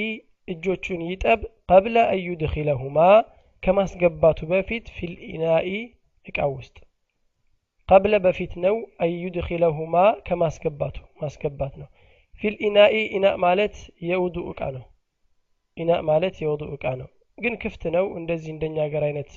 እጆቹን 0.49 1.01
ይጠብ 1.11 1.41
ቀብለ 1.71 1.97
አዩድኪለሁማ 2.13 2.99
ከማስገባቱ 3.63 4.39
በፊት 4.53 4.87
ፊልኢናኢ 4.97 5.69
እቃ 6.25 6.39
ውስጥ። 6.53 6.77
ቀብለ 7.89 8.15
በፊት 8.25 8.53
ነው 8.65 8.77
አዩድኪለሁማ 9.05 9.95
ከማስገባቱ 10.27 10.97
ማስገባት 11.23 11.75
ነው። 11.81 11.89
ፊልኢናኢ 12.43 12.95
ኢና 13.17 13.27
ማለት 13.45 13.75
የውዱ 14.09 14.37
እቃ 14.53 14.61
ነው። 14.77 14.85
ኢና 15.77 15.93
ማለት 16.11 16.37
የውዱ 16.45 16.63
እቃ 16.77 16.85
ነው። 17.01 17.09
ግን 17.39 17.55
ክፍት 17.63 17.83
ነው። 17.97 18.07
እንደዚህ 18.19 18.51
እንደኛ 18.55 18.77
ሀገር 18.87 19.05
አይነት 19.09 19.33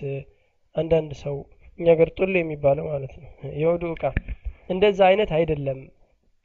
አንዳንድ 0.76 1.12
ሰው 1.24 1.36
እኛ 1.80 1.86
ሀገር 1.94 2.10
ጡል 2.18 2.34
የሚባለው 2.40 2.86
ማለት 2.92 3.14
ነው። 3.22 3.30
የውዱ 3.62 3.84
እቃ 3.96 4.04
እንደዛ 4.70 5.00
አይነት 5.10 5.32
አይደለም 5.38 5.80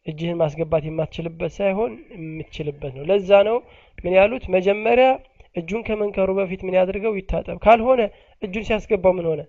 እጅህን 0.08 0.38
ማስገባት 0.40 0.84
የማትችልበት 0.88 1.52
ሳይሆን 1.56 1.92
የምትችልበት 2.16 2.92
ነው። 2.98 3.04
ለዛ 3.10 3.30
ነው 3.48 3.56
ምን 3.98 4.12
ያሉት? 4.18 4.44
መጀመሪያ 4.56 5.08
እጁን 5.56 5.82
ከመንከሩ 5.86 6.28
በፊት 6.38 6.60
ምን 6.66 6.76
ያድርገው? 6.78 7.12
ይታጠብ። 7.18 7.56
ካልሆነ 7.64 8.00
እጁን 8.42 8.66
ሲያስገባው 8.68 9.12
ምን 9.18 9.26
ሆነ? 9.30 9.40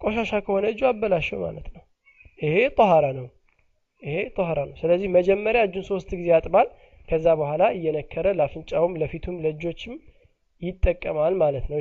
ቆሻሻ 0.00 0.32
ከሆነ 0.46 0.64
እጁ 0.72 0.80
አበላሸው 0.90 1.38
ማለት 1.44 1.66
ነው። 1.74 1.82
ይሄ 2.38 2.56
ጠኋራ 2.76 3.06
ነው። 3.18 3.26
ይሄ 4.02 4.16
ጠኋራ 4.36 4.58
ነው። 4.68 4.76
ስለዚህ 4.82 5.08
መጀመሪያ 5.16 5.60
እጁን 5.66 5.84
ሶስት 5.90 6.10
ጊዜ 6.18 6.28
ያጥባል። 6.34 6.68
ከዛ 7.08 7.26
በኋላ 7.40 7.62
እየነከረ 7.76 8.26
ለአፍንጫውም 8.38 8.94
ለፊቱም 9.00 9.36
ለእጆችም 9.44 9.94
ይጠቀማል 10.62 11.34
ማለት 11.42 11.66
ነው። 11.72 11.80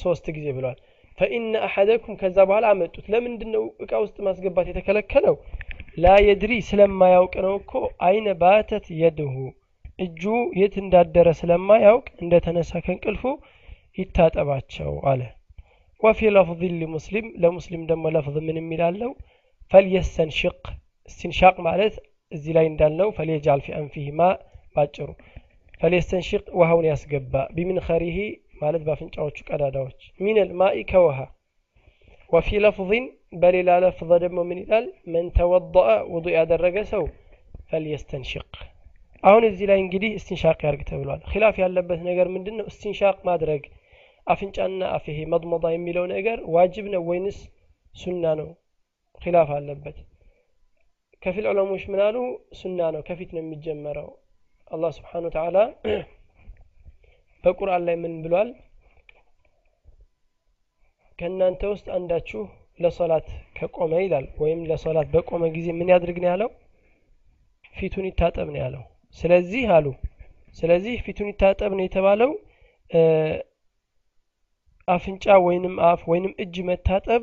ሶስት 0.00 0.26
ጊዜ 0.36 0.46
ብሏል። 0.56 0.78
ፈኢነ 1.18 1.54
አሐደኩም 1.66 2.14
ከዛ 2.20 2.38
በኋላ 2.48 2.66
አመጡት። 2.72 3.06
ለምንድን 3.12 3.50
ነው 3.54 3.64
እቃ 3.84 3.92
ውስጥ 4.04 4.16
ማስገባት 4.26 4.66
የተከለከለው 4.70 5.34
لا 5.96 6.14
የድሪ 6.26 6.52
ስለማያውቅ 6.68 7.34
ነው 7.44 7.54
እኮ 7.60 7.72
አይነ 8.06 8.26
ባተት 8.40 8.84
የድሁ 9.00 9.34
እጁ 9.98 10.22
የት 10.60 10.74
እንዳደረ 10.82 11.28
ስለማያውቅ 11.40 12.06
እንደተነሳ 12.22 12.72
ከእንቅልፉ 12.84 13.22
ይታጠባቸው 13.98 14.92
አለ 15.10 15.22
ወፊ 16.02 16.30
ለፍዝ 16.36 16.60
ሊሙስሊም 16.82 17.26
ለሙስሊም 17.42 17.82
ደግሞ 17.90 18.12
ለፍዝ 18.14 18.36
ምን 18.46 18.58
የሚል 18.60 18.82
አለው 18.88 19.10
ፈልየስተንሽቅ 19.72 20.60
እስትንሻቅ 21.08 21.56
ማለት 21.66 21.94
እዚህ 22.32 22.52
ላይ 22.56 22.66
እንዳልነው 22.70 23.08
ፈሌጃል 23.18 23.60
ፊ 23.66 23.74
አንፊህ 23.80 24.06
ማ 24.18 24.30
ባጭሩ 24.76 25.08
ፈሌስተንሽቅ 25.80 26.44
ውሃውን 26.60 26.86
ያስገባ 26.90 27.42
ቢምንኸሪሂ 27.56 28.18
ማለት 28.62 28.82
በአፍንጫዎቹ 28.86 29.38
ቀዳዳዎች 29.48 30.00
ሚነል 30.20 30.50
ማኢ 30.60 30.80
ከውሃ 30.90 31.18
ወፊ 32.32 32.48
ለፍዝን 32.64 33.06
በሌላ 33.32 33.70
ለፍظ 33.82 34.10
ደግሞ 34.22 34.38
ምን 34.48 34.58
ይላል? 34.60 34.86
መን 35.06 35.26
ተወضአ 35.36 35.82
ውضእ 36.12 36.34
ያደረገ 36.36 36.76
ሰው 36.90 37.02
ፈልየስተንሽቅ. 37.70 38.48
አሁን 39.22 39.42
እዚህ 39.48 39.66
ላይ 39.70 39.78
እንግዲህ 39.82 40.10
እስትንሻቅ 40.18 40.58
ያርግ 40.66 40.80
ተብሏል። 40.88 41.20
ኪላፍ 41.32 41.56
ያለበት 41.62 42.00
ነገር 42.08 42.28
ምንድን 42.34 42.56
ነው 42.58 42.66
እስቲንሻቅ 42.70 43.16
ማድረግ። 43.28 43.62
አፍንጫና 44.26 44.80
አፍሄ 44.96 45.12
ይሄ 45.14 45.20
የሚለው 45.74 46.04
ነገር 46.14 46.38
ዋጅብ 46.54 46.86
ነው 46.94 47.02
ወይንስ 47.10 47.38
ሱና 47.94 48.24
ነው? 48.40 48.48
ኪላፍ 49.20 49.48
አለበት። 49.56 49.96
ከፊል 51.22 51.46
ዑለሞች 51.50 51.82
ምን 51.86 52.26
ሱና 52.60 52.80
ነው። 52.94 53.02
ከፊት 53.08 53.30
ነው 53.34 53.42
የሚጀመረው። 53.42 54.08
አላህ 54.70 54.90
ስብሓን 54.98 55.26
ወተዓላ 55.28 55.58
በቁርአን 57.44 57.84
ላይ 57.88 57.96
ምን 57.96 58.14
ብሏል? 58.24 58.50
ከእናንተ 61.18 61.62
ውስጥ 61.72 61.86
አንዳችሁ 61.96 62.42
ለሶላት 62.80 63.26
ከቆመ 63.56 63.92
ይላል 64.02 64.26
ወይም 64.42 64.60
ለሶላት 64.70 65.08
በቆመ 65.14 65.42
ጊዜ 65.56 65.66
ምን 65.78 65.90
ያድርግ 65.92 66.18
ነው 66.22 66.30
ያለው? 66.32 66.50
ፊቱን 67.74 68.06
ይታጠብ 68.08 68.48
ነው 68.52 68.60
ያለው። 68.64 68.84
ስለዚህ 69.16 69.64
አሉ 69.76 69.86
ስለዚህ 70.56 70.94
ፊቱን 71.04 71.28
ይታጠብ 71.30 71.72
ነው 71.78 71.84
የተባለው። 71.86 72.30
አፍንጫ 74.88 75.24
ወይንም 75.46 75.74
አፍ 75.88 76.00
ወይንም 76.10 76.32
እጅ 76.42 76.56
መታጠብ 76.68 77.22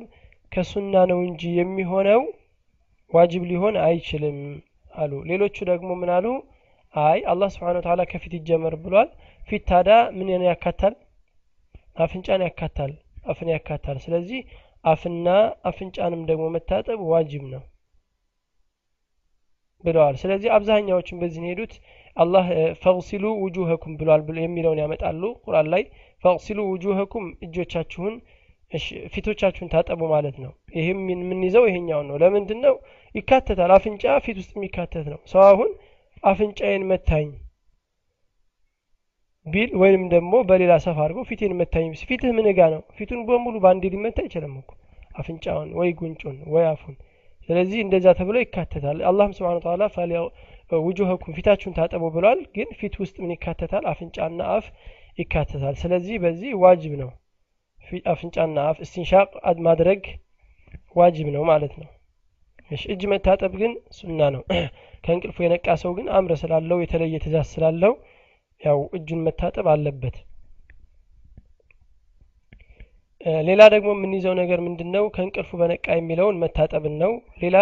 ከሱና 0.51 0.95
ነው 1.12 1.20
እንጂ 1.28 1.41
የሚሆነው 1.58 2.22
ዋጅብ 3.14 3.43
ሊሆን 3.49 3.76
አይችልም 3.88 4.38
አሉ። 4.93 5.12
ሌሎቹ 5.30 5.58
ደግሞ 5.70 5.89
ምን 6.01 6.12
አሉ? 6.18 6.28
አይ 6.93 7.20
አላህ 7.32 7.49
ስብሓን 7.53 7.80
ተዓላ 7.86 8.01
ከፊት 8.12 8.34
ይጀመር 8.38 8.76
ብሏል። 8.84 9.10
ፊት 9.41 9.64
ታዳ 9.70 9.89
ምን 10.18 10.30
ያካታል 10.47 10.93
አፍንጫን 12.03 12.41
ያካታል 12.47 12.91
አፍን 13.26 13.49
ያካታል 13.53 13.97
ስለዚህ 14.03 14.39
አፍና 14.88 15.27
አፍንጫንም 15.69 16.21
ደግሞ 16.29 16.45
መታጠብ 16.55 16.99
ዋጅብ 17.11 17.43
ነው 17.53 17.63
ብለዋል። 19.83 20.15
ስለዚህ 20.21 20.49
አብዛኛዎችን 20.55 21.19
በዚህ 21.21 21.43
ሄዱት 21.49 21.73
አላህ 22.17 22.45
ፈግሲሉ 22.83 23.25
ውጁሀኩም 23.43 23.93
ብሏል 23.99 24.21
የሚለውን 24.39 24.81
ያመጣሉ 24.83 25.23
ቁርአን 25.45 25.67
ላይ። 25.73 25.83
ፈግሲሉ 26.23 26.59
ውጁሀኩም 26.71 27.25
እጆቻችሁን 27.45 28.15
ፊቶቻችሁን 29.11 29.69
ታጠቡ 29.73 30.01
ማለት 30.13 30.38
ነው። 30.43 30.49
ይህም 30.75 31.01
የምንይዘው 31.11 31.65
ይሄኛውን 31.69 32.07
ነው። 32.09 32.17
ለምንድን 32.23 32.59
ነው 32.65 32.75
ይካተታል። 33.15 33.71
አፍንጫ 33.75 34.15
ፊት 34.25 34.38
ውስጥ 34.41 34.51
የሚካተት 34.57 35.05
ነው። 35.13 35.19
ሰው 35.31 35.43
አሁን 35.51 35.69
አፍንጫዬን 36.23 36.83
መታኝ 36.89 37.27
ቢል 39.48 39.72
ወይም 39.82 40.04
ደግሞ 40.14 40.34
በሌላ 40.50 40.74
ሰፍ 40.84 40.98
አድርጎ 41.04 41.20
ፊቴን 41.30 41.54
መታኝ 41.60 41.88
ፊትህ 42.10 42.32
ምን 42.38 42.48
ጋ 42.58 42.70
ነው? 42.74 42.82
ፊቱን 42.98 43.22
በሙሉ 43.28 43.56
በአንዴ 43.64 43.84
ሊመታ 43.93 44.18
አይችልም 44.24 44.54
እኮ። 44.62 44.70
አፍንጫውን 45.16 45.70
ወይ 45.78 45.89
ጉንጩን 46.00 46.38
ወይ 46.54 46.66
አፉን። 46.72 46.95
ስለዚህ 47.50 47.80
እንደዛ 47.84 48.08
ተብሎ 48.20 48.38
ይካተታል። 48.41 48.98
አላህም 49.10 49.34
ስብን 49.38 49.60
ተላ 49.66 49.84
ውጁሀኩም 50.80 51.36
ፊታችሁን 51.38 51.76
ታጠቡ 51.78 52.04
ብሏል። 52.16 52.39
ግን 52.56 52.70
ፊት 52.80 52.95
ውስጥ 53.02 53.16
ምን 53.24 53.32
ይካተታል? 53.36 53.84
አፍንጫና 53.91 54.39
አፍ 54.56 54.66
ይካተታል። 55.20 55.76
ስለዚህ 55.82 56.16
በዚህ 56.24 56.52
ዋጅብ 56.64 56.95
ነው። 57.04 57.12
አፍንጫና 58.12 58.58
አፍ 58.70 58.78
እስቲንሻቅ 58.86 59.30
ማድረግ 59.68 60.02
ዋጅብ 60.95 61.28
ነው 61.36 61.43
ማለት 61.52 61.74
ነው። 61.82 61.89
እጅ 62.91 63.02
መታጠብ 63.12 63.54
ግን 63.62 63.74
ሱና 63.98 64.22
ነው። 64.36 64.41
ከእንቅልፉ 65.04 65.38
የነቃ 65.43 65.68
ሰው 65.82 65.91
ግን 65.98 66.08
አምረ 66.18 66.34
ስላለው 66.41 66.78
የተለየ 66.84 67.18
ትእዛዝ 67.24 67.48
ስላለው 67.54 67.93
ያው 68.62 68.80
እጁን 68.97 69.22
መታጠብ 69.26 69.68
አለበት። 69.74 70.16
ሌላ 73.47 73.62
ደግሞ 73.74 73.89
የምንይዘው 73.95 74.34
ነገር 74.39 74.60
ምንድን 74.66 74.89
ነው 74.95 75.05
ከእንቅልፉ 75.16 75.49
በነቃ 75.62 75.86
የሚለውን 75.95 76.39
መታጠብን 76.43 76.95
ነው። 77.03 77.12
ሌላ 77.41 77.58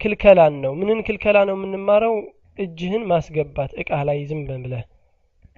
ክልከላን 0.00 0.54
ነው። 0.64 0.72
ምንን 0.80 0.98
ክልከላ 1.06 1.38
ነው 1.48 1.56
የምንማረው? 1.56 2.14
እጅህን 2.58 3.02
ማስገባት 3.10 3.72
እቃ 3.82 3.90
ላይ 4.08 4.18
ዝም 4.30 4.40
ብለህ። 4.64 4.84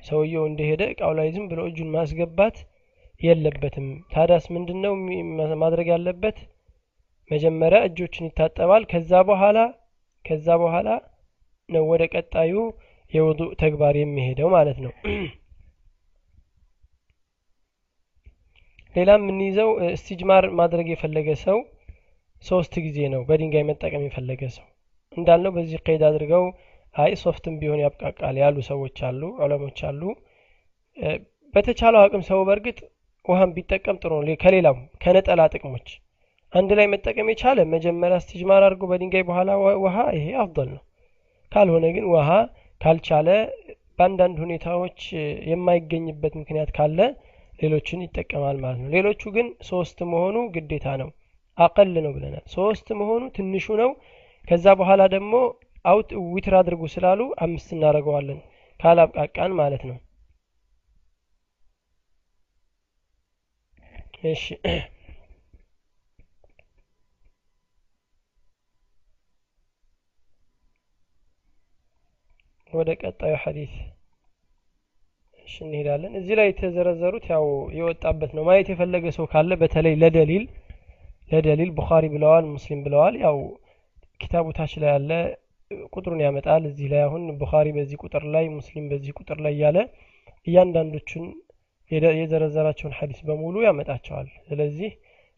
ሰውየው 0.04 0.44
እንደሄደ 0.48 0.82
እቃው 0.92 1.12
ላይ 1.18 1.28
ዝም 1.34 1.46
ብሎ 1.50 1.60
እጁን 1.68 1.90
ማስገባት 1.94 2.56
የለበትም። 3.20 3.86
ታዳስ 4.12 4.44
ምንድን 4.54 4.78
ነው 4.84 4.92
ማድረግ 5.62 5.88
ያለበት? 5.94 6.36
መጀመሪያ 7.30 7.80
እጆችን 7.88 8.28
ይታጠባል። 8.28 8.84
ከዛ 8.92 9.12
በኋላ 9.28 9.58
ከዛ 10.24 10.46
በኋላ 10.62 10.88
ነው 11.68 11.84
ወደ 11.90 12.02
ቀጣዩ 12.14 12.54
የውዱእ 13.12 13.50
ተግባር 13.62 13.94
የሚሄደው 13.98 14.48
ማለት 14.56 14.78
ነው። 14.84 14.92
ሌላ 18.94 19.10
የምንይዘው 19.18 19.68
እስቲጅማር 19.90 20.44
ማድረግ 20.60 20.86
የፈለገ 20.90 21.28
ሰው 21.42 21.58
ሶስት 22.42 22.74
ጊዜ 22.84 22.98
ነው። 23.12 23.20
በድንጋይ 23.28 23.64
መጠቀም 23.68 24.04
የፈለገ 24.06 24.42
ሰው 24.56 24.66
እንዳልነው 25.12 25.52
በዚህ 25.56 25.78
ቀይድ 25.86 26.02
አድርገው 26.08 26.44
አይ 26.94 27.12
ሶፍትም 27.22 27.54
ቢሆን 27.60 27.82
ያብቃቃል 27.84 28.36
ያሉ 28.42 28.56
ሰዎች 28.68 28.96
አሉ 29.08 29.22
ዑለሞች 29.44 29.78
አሉ። 29.88 30.02
በተቻለው 31.54 32.00
አቅም 32.02 32.22
ሰው 32.28 32.40
በእርግጥ 32.48 32.78
ውሃን 33.24 33.50
ቢጠቀም 33.56 34.00
ጥሩ 34.02 34.12
ነው። 34.20 34.36
ከሌላው 34.42 34.74
ከነጠላ 35.02 35.40
ጥቅሞች 35.54 35.88
አንድ 36.52 36.70
ላይ 36.78 36.86
መጠቀም 36.92 37.28
የቻለ 37.30 37.58
መጀመሪያ 37.72 38.16
استجمار 38.22 38.62
አድርጎ 38.66 38.84
በድንጋይ 38.90 39.24
በኋላ 39.28 39.50
ውሃ 39.82 39.96
ይሄ 40.16 40.26
أفضل 40.42 40.68
ነው። 40.74 40.82
ካልሆነ 41.52 41.86
ግን 41.96 42.06
ውሃ 42.12 42.28
ካልቻለ 42.80 43.28
በአንዳንድ 43.98 44.36
ሁኔታዎች 44.44 44.98
የማይገኝበት 45.50 46.34
ምክንያት 46.40 46.70
ካለ 46.76 46.98
ሌሎችን 47.58 48.04
ይጠቀማል 48.04 48.58
ማለት 48.62 48.78
ነው። 48.82 48.90
ሌሎቹ 48.94 49.22
ግን 49.34 49.48
ሶስት 49.70 49.98
መሆኑ 50.12 50.36
ግዴታ 50.54 50.86
ነው። 51.02 51.10
አቀል 51.58 51.94
ነው 52.04 52.12
ብለናል። 52.16 52.44
ሶስት 52.54 52.86
መሆኑ 53.00 53.22
ትንሹ 53.36 53.76
ነው። 53.82 53.90
ከዛ 54.48 54.66
በኋላ 54.80 55.02
ደግሞ 55.14 55.34
አውጥ 55.84 56.10
ዊትር 56.28 56.54
አድርጉ 56.58 56.82
ስላሉ 56.94 57.20
አምስት 57.44 57.68
እናደርገዋለን። 57.76 58.38
ካላብቃቃን 58.80 59.52
ማለት 59.60 59.82
ነው። 59.90 59.98
እሺ 64.30 64.44
ወደ 72.72 72.90
ቀጣዩ 73.00 73.34
ሐዲስ 73.42 73.72
እሺ 75.46 75.54
እንሄዳለን። 75.64 76.12
እዚህ 76.18 76.34
ላይ 76.38 76.46
የተዘረዘሩት 76.48 77.24
ያው 77.32 77.44
የወጣበት 77.78 78.30
ነው። 78.36 78.42
ማየት 78.48 78.68
የፈለገ 78.72 79.04
ሰው 79.16 79.26
ካለ 79.32 79.52
በተለይ 79.62 79.94
ለደሊል 80.02 80.44
ለደሊል 81.30 81.70
ቡኻሪ 81.78 82.04
ብለዋል 82.14 82.44
ሙስሊም 82.52 82.80
ብለዋል። 82.86 83.14
ያው 83.24 83.36
ኪታቡ 84.20 84.46
ታች 84.56 84.72
ላይ 84.82 84.90
ያለ 84.92 85.10
ቁጥሩን 85.92 86.20
ያመጣል። 86.24 86.62
እዚህ 86.70 86.86
ላይ 86.92 87.02
አሁን 87.06 87.22
ቡኻሪ 87.40 87.68
በዚህ 87.76 87.98
ቁጥር 88.04 88.24
ላይ 88.34 88.46
ሙስሊም 88.56 88.86
በዚህ 88.92 89.12
ቁጥር 89.18 89.38
ላይ 89.44 89.54
እያለ 89.56 89.78
እያንዳንዶቹን 90.46 91.26
የዘረዘራቸውን 92.16 92.96
ሐዲስ 92.98 93.20
በሙሉ 93.28 93.56
ያመጣቸዋል። 93.64 94.28
ስለዚህ 94.48 94.90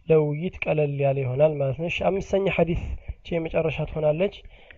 ለውይይት 0.08 0.56
ቀለል 0.64 0.94
ያለ 1.04 1.18
ይሆናል 1.24 1.52
ማለት 1.60 1.76
ነው። 1.78 1.88
አምስተኛ 2.08 2.46
ሐዲስ 2.56 2.82
የመጨረሻ 3.30 3.78
ትሆናለች። 3.90 4.34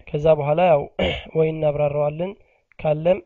ከዛ 0.09 0.27
በኋላ 0.39 0.61
ያው 0.71 0.83
ወይ 1.39 1.49
እናብራራዋለን 1.53 2.33
ካለም 2.82 3.20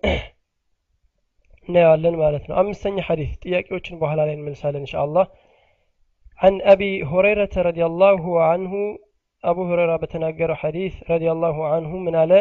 እናየዋለን 1.67 2.15
ማለት 2.23 2.43
ነው 2.49 2.55
አምስተኛ 2.61 2.97
ሐዲስ 3.09 3.31
ጥያቄዎችን 3.43 3.99
በኋላ 4.01 4.19
ላይ 4.27 4.35
እንመልሳለን 4.37 4.83
እንሻ 4.85 4.95
አላህ 5.05 5.25
عن 6.43 6.55
أبي 6.73 6.91
هريرة 7.11 7.53
رضي 7.69 7.83
الله 7.89 8.23
عنه 8.49 8.73
أبو 9.43 9.61
هريرة 9.69 9.95
بتناقر 10.03 10.51
حديث 10.61 10.93
رضي 11.13 11.29
الله 11.35 11.55
عنه 11.73 11.91
من 12.05 12.15
على 12.21 12.39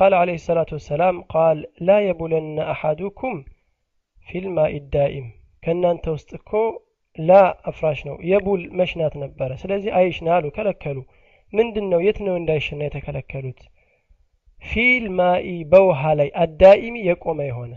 قال 0.00 0.12
عليه 0.22 0.36
الصلاة 0.42 0.70
والسلام 0.76 1.16
قال 1.34 1.56
لا 1.88 1.98
يبولن 2.08 2.58
أحدكم 2.74 3.34
في 4.26 4.36
الماء 4.42 4.72
الدائم 4.82 5.26
كنا 5.64 5.88
أنت 5.94 6.04
وسطكو 6.14 6.62
لا 7.16 7.42
أفراش 7.70 7.98
نو 8.06 8.14
يبول 8.32 8.60
مشنات 8.78 9.12
نبرة 9.22 9.54
سلازي 9.62 9.90
أيش 9.98 10.16
نالو 10.28 10.48
كلكلو 10.56 11.02
ምንድን 11.52 11.86
ነው 11.92 12.00
የት 12.06 12.18
ነው 12.26 12.34
እንዳይሽና 12.40 12.80
የተከለከሉት 12.86 13.60
ፊል 14.65 15.05
በውሃ 15.71 16.01
ላይ 16.19 16.29
አዳኢሚ 16.43 16.95
የቆመ 17.07 17.39
የሆነ። 17.49 17.73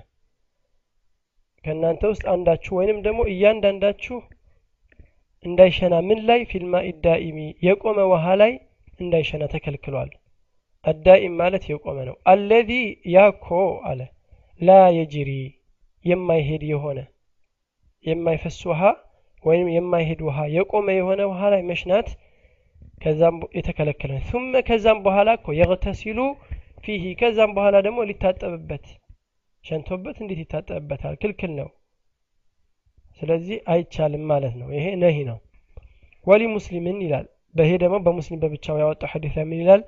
ከእናንተ 1.64 2.02
ውስጥ 2.12 2.24
አንዳችሁ 2.32 2.72
ወይንም 2.78 2.98
ደግሞ 3.06 3.20
እያንዳንዳችሁ 3.32 4.18
እንዳይሸና 5.44 5.94
ምን 6.08 6.20
ላይ 6.28 6.40
ፊልማ 6.50 6.74
ኢዳኢሚ 6.88 7.38
የቆመ 7.66 7.98
ውሃ 8.12 8.26
ላይ 8.40 8.52
እንዳይሸና 9.00 9.44
ተከልክሏል። 9.52 10.10
አዳኢም 10.84 11.34
ማለት 11.40 11.64
የቆመ 11.70 11.98
ነው። 12.08 12.16
አለዚ 12.32 12.70
ያኮ 13.14 13.48
አለ። 13.90 14.00
ላ 14.60 14.78
የጅሪ 14.96 15.30
የማይሄድ 16.04 16.62
የሆነ 16.70 16.98
የማይፈስ 18.04 18.58
ውሃ 18.70 18.82
ወይም 19.44 19.68
የማይሄድ 19.74 20.20
ውሃ 20.28 20.38
የቆመ 20.54 20.88
የሆነ 20.96 21.20
ውሃ 21.30 21.40
ላይ 21.54 21.62
መሽናት 21.70 22.08
ከዛም 23.02 23.36
የተከለከለ 23.56 24.12
ثم 24.28 24.52
ከዛም 24.68 24.98
በኋላ 25.04 25.28
እኮ 25.38 25.48
የግተሲሉ 25.58 26.20
ፊሂ 26.84 27.02
ከዛም 27.20 27.50
በኋላ 27.56 27.76
ደግሞ 27.86 27.98
ሊታጠብበት። 28.08 28.84
ሸንቶበት 29.64 30.16
እንዴት 30.22 30.40
ይታጠብበታል? 30.42 31.14
ክልክል 31.22 31.52
ነው። 31.58 31.68
ስለዚህ 33.20 33.58
አይቻልም 33.72 34.24
ማለት 34.30 34.54
ነው። 34.60 34.68
ይሄ 34.76 34.86
ነሂ 35.02 35.16
ነው። 35.30 35.38
ወሊ 36.26 36.42
ሙስሊምን 36.54 36.98
ይላል። 37.04 37.26
በይሄ 37.54 37.70
ደግሞ 37.82 37.96
በሙስሊም 38.04 38.40
በብቻው 38.42 38.76
ያወጣው 38.82 39.10
ሐዲስ 39.12 39.32
ላይ 39.38 39.46
ምን 39.50 39.60
ይላል? 39.62 39.82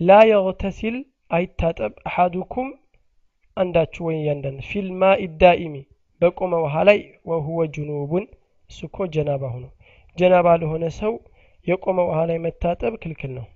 ላ 0.00 0.20
የግተሲል 0.30 0.96
አይታጠብ 1.30 1.92
አሐዱኩም 2.08 2.68
አንዳችሁ 3.56 4.02
ወይ 4.06 4.16
እያንዳንድ 4.20 4.60
ፊልማ 4.70 5.02
ኢዳኢሚ 5.26 5.74
በቆመ 6.20 6.54
ውሃ 6.64 6.76
ላይ 6.88 6.98
ወሁወ 7.30 7.60
ጅኑቡን 7.74 8.24
እሱ 8.70 8.80
ጀናባ 9.14 9.42
ሆኖ 9.54 9.64
ጀናባ 10.16 10.48
ለሆነ 10.60 10.84
ሰው 11.00 11.12
የቆመ 11.66 11.98
ውሃ 12.08 12.20
ላይ 12.30 12.38
መታጠብ 12.46 12.94
ክልክል 13.02 13.32
ነው 13.38 13.46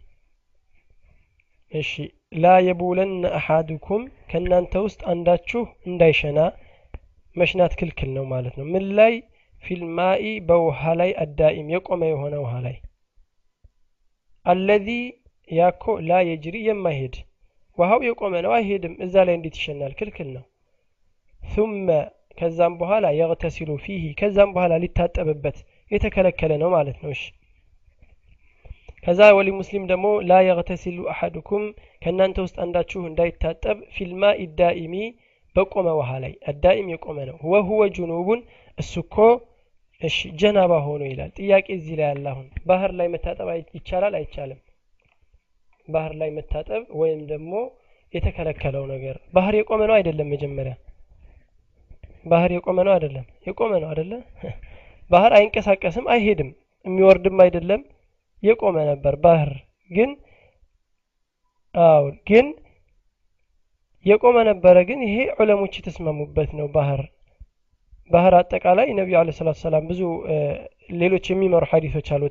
እሺ። 1.73 1.91
ላ 2.35 2.53
የቡለን 2.65 3.11
አሐዱኩም 3.39 4.03
ከእናንተ 4.31 4.73
ውስጥ 4.85 5.01
አንዳችሁ 5.13 5.61
እንዳይሸና 5.89 6.39
መሽናት 7.37 7.73
ክልክል 7.81 8.11
ነው 8.17 8.25
ማለት 8.33 8.55
ነው። 8.59 8.67
ምን 8.73 8.87
ላይ? 8.99 9.15
ፊልማኢ 9.65 10.25
በውሃ 10.49 10.93
ላይ 11.01 11.11
አዳኢም 11.23 11.69
የቆመ 11.75 12.03
የሆነ 12.11 12.35
ውሃ 12.43 12.55
ላይ። 12.67 12.77
አለዚ 14.47 14.89
ያኮ 15.51 15.95
ላ 16.09 16.21
የጅሪ 16.29 16.57
የማይሄድ 16.67 17.15
ውሃው 17.79 18.01
የቆመ 18.07 18.35
ነው 18.45 18.53
አይሄድም 18.57 18.95
እዛ 19.05 19.15
ላይ 19.27 19.35
እንዴት 19.39 19.57
ይሸናል? 19.61 19.93
ክልክል 19.99 20.29
ነው። 20.37 20.45
ثم 21.41 21.89
ከዛም 22.39 22.75
በኋላ 22.81 23.07
የግተሲሉ 23.19 23.71
ፊሂ 23.85 24.05
ከዛም 24.19 24.51
በኋላ 24.55 24.73
ሊታጠብበት 24.83 25.57
የተከለከለ 25.91 26.53
ነው 26.63 26.69
ማለት 26.75 26.99
ነው። 27.03 27.11
እሺ 27.17 27.23
ከዛ 29.03 29.21
ወሊ 29.37 29.49
ሙስሊም 29.59 29.85
ደግሞ 29.91 30.07
ላ 30.29 30.39
የግተሲሉ 30.45 30.99
አሐድኩም 31.13 31.65
ከእናንተ 32.03 32.37
ውስጥ 32.45 32.57
አንዳችሁ 32.65 33.01
እንዳይታጠብ 33.11 33.79
ፊልማ 33.97 34.33
ኢዳኢሚ 34.45 34.95
በቆመ 35.57 35.89
ውሃ 35.99 36.11
ላይ 36.25 36.33
አዳኢም 36.51 36.89
የቆመ 36.93 37.19
ነው። 37.29 37.37
ወሁወ 37.53 37.83
ጁኑቡን 37.97 38.41
እሱ 38.79 38.95
እኮ 39.05 39.17
እሺ 40.01 40.19
ጀናባ 40.41 40.73
ሆኖ 40.87 41.03
ይላል። 41.11 41.31
ጥያቄ 41.39 41.67
እዚህ 41.77 41.95
ላይ 42.01 42.09
ያለ 42.11 42.27
ባህር 42.67 42.91
ላይ 42.99 43.09
መታጠብ 43.15 43.49
ይቻላል 43.77 44.15
አይቻልም? 44.19 44.61
ባህር 45.89 46.13
ላይ 46.21 46.31
መታጠብ 46.37 46.83
ወይም 47.01 47.21
ደግሞ 47.33 47.53
የተከለከለው 48.13 48.85
ነገር 48.93 49.17
ባህር 49.35 49.55
የቆመ 49.59 49.81
ነው 49.89 49.95
አይደለም 49.97 50.29
መጀመሪያ? 50.35 50.75
ባህር 52.25 52.51
የቆመ 52.55 52.79
ነው 52.87 52.93
አይደለም? 52.95 53.27
የቆመ 53.49 53.73
ነው 53.83 53.89
አይደለ? 53.89 54.13
ባህር 55.11 55.33
አይንቀሳቀስም 55.39 56.07
አይሄድም። 56.15 56.51
የሚወርድም 56.87 57.39
አይደለም 57.45 57.81
የቆመ 58.43 58.77
ነበር። 58.91 59.15
ባህር 59.25 59.51
ግን 59.91 60.11
አዎ 61.75 62.03
ግን 62.29 62.47
የቆመ 64.07 64.37
ነበረ። 64.49 64.77
ግን 64.89 65.01
ይሄ 65.07 65.17
ዑለሞች 65.37 65.73
የተስማሙበት 65.79 66.51
ነው። 66.59 66.67
ባህር 66.77 67.01
ባህር 68.11 68.35
አጠቃላይ 68.39 68.89
ነቢዩ 68.99 69.17
አለ 69.21 69.31
ሰላት 69.39 69.59
ሰላም 69.63 69.87
ብዙ 69.89 70.03
ሌሎች 70.95 71.25
የሚመሩ 71.31 71.65
ሀዲቶች 71.73 72.07
አሉ። 72.15 72.23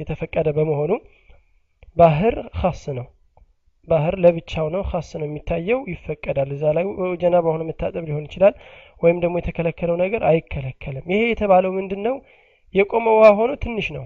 የተፈቀደ 0.00 0.48
በመሆኑ 0.56 0.92
ባህር 1.96 2.36
ካስ 2.56 2.82
ነው። 2.98 3.06
ባህር 3.88 4.14
ለብቻው 4.24 4.66
ነው። 4.74 4.82
ካስ 4.90 5.10
ነው 5.20 5.26
የሚታየው። 5.28 5.80
ይፈቀዳል። 5.92 6.50
እዛ 6.56 6.72
ላይ 6.76 6.84
ጀናባ 7.22 7.46
ሆኖ 7.54 7.62
መታጠብ 7.68 8.02
ሊሆን 8.08 8.26
ይችላል። 8.28 8.54
ወይም 9.02 9.18
ደግሞ 9.24 9.34
የተከለከለው 9.40 9.96
ነገር 10.02 10.22
አይከለከልም። 10.30 11.06
ይሄ 11.12 11.22
የተባለው 11.30 11.72
ምንድን 11.78 12.02
ነው 12.08 12.16
የቆመ 12.74 13.06
ውሃ 13.16 13.28
ሆኖ 13.38 13.50
ትንሽ 13.64 13.88
ነው 13.96 14.04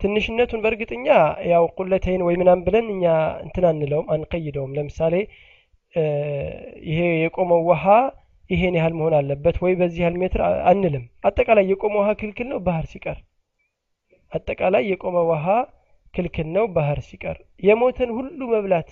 ትንሽነቱን 0.00 0.62
በእርግጥኛ 0.64 1.06
ያው 1.50 1.64
ቁለተይን 1.76 2.22
ወይ 2.26 2.36
ምናም 2.40 2.60
ብለን 2.66 2.86
እኛ 2.94 3.04
እንትን 3.44 3.64
አንለውም 3.70 4.06
አንቀይደውም። 4.14 4.74
ለምሳሌ 4.78 5.14
ይሄ 6.88 7.00
የቆመው 7.22 7.60
ውሃ 7.68 7.84
ይሄን 8.50 8.76
ያህል 8.78 8.94
መሆን 8.98 9.14
አለበት 9.18 9.56
ወይ 9.64 9.72
በዚህ 9.80 10.00
ያህል 10.04 10.16
ሜትር 10.22 10.40
አንልም። 10.70 11.04
አጠቃላይ 11.28 11.64
የቆመ 11.70 11.94
ውሃ 12.00 12.10
ክልክል 12.20 12.48
ነው 12.52 12.58
ባህር 12.66 12.86
ሲቀር። 12.92 13.18
አጠቃላይ 14.32 14.82
የቆመ 14.90 15.18
ውሃ 15.30 15.46
ክልክል 16.14 16.48
ነው 16.56 16.64
ባህር 16.76 16.98
ሲቀር። 17.08 17.36
የሞተን 17.62 18.10
ሁሉ 18.16 18.40
መብላት 18.52 18.90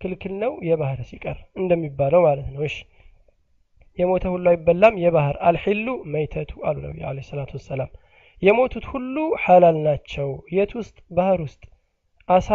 ክልክል 0.00 0.32
ነው 0.42 0.52
የባህር 0.68 1.00
ሲቀር 1.10 1.38
እንደሚባለው 1.56 2.20
ማለት 2.26 2.48
ነው። 2.54 2.62
እሺ 2.68 2.76
የሞተ 3.98 4.24
ሁሉ 4.34 4.44
አይበላም 4.52 4.94
የባህር 5.02 5.36
አልሒሉ 5.48 5.86
መይተቱ 6.12 6.52
አሉ 6.68 6.78
ነቢ 6.86 6.98
አለ 7.08 7.18
ሰላቱ 7.28 7.50
ወሰላም 7.58 7.90
የሞቱት 8.42 8.84
ሁሉ 8.92 9.16
ሐላል 9.42 9.76
ናቸው። 9.86 10.28
የት 10.56 10.72
ውስጥ? 10.78 10.96
ባህር 11.16 11.40
ውስጥ። 11.46 11.62
አሳ 12.28 12.48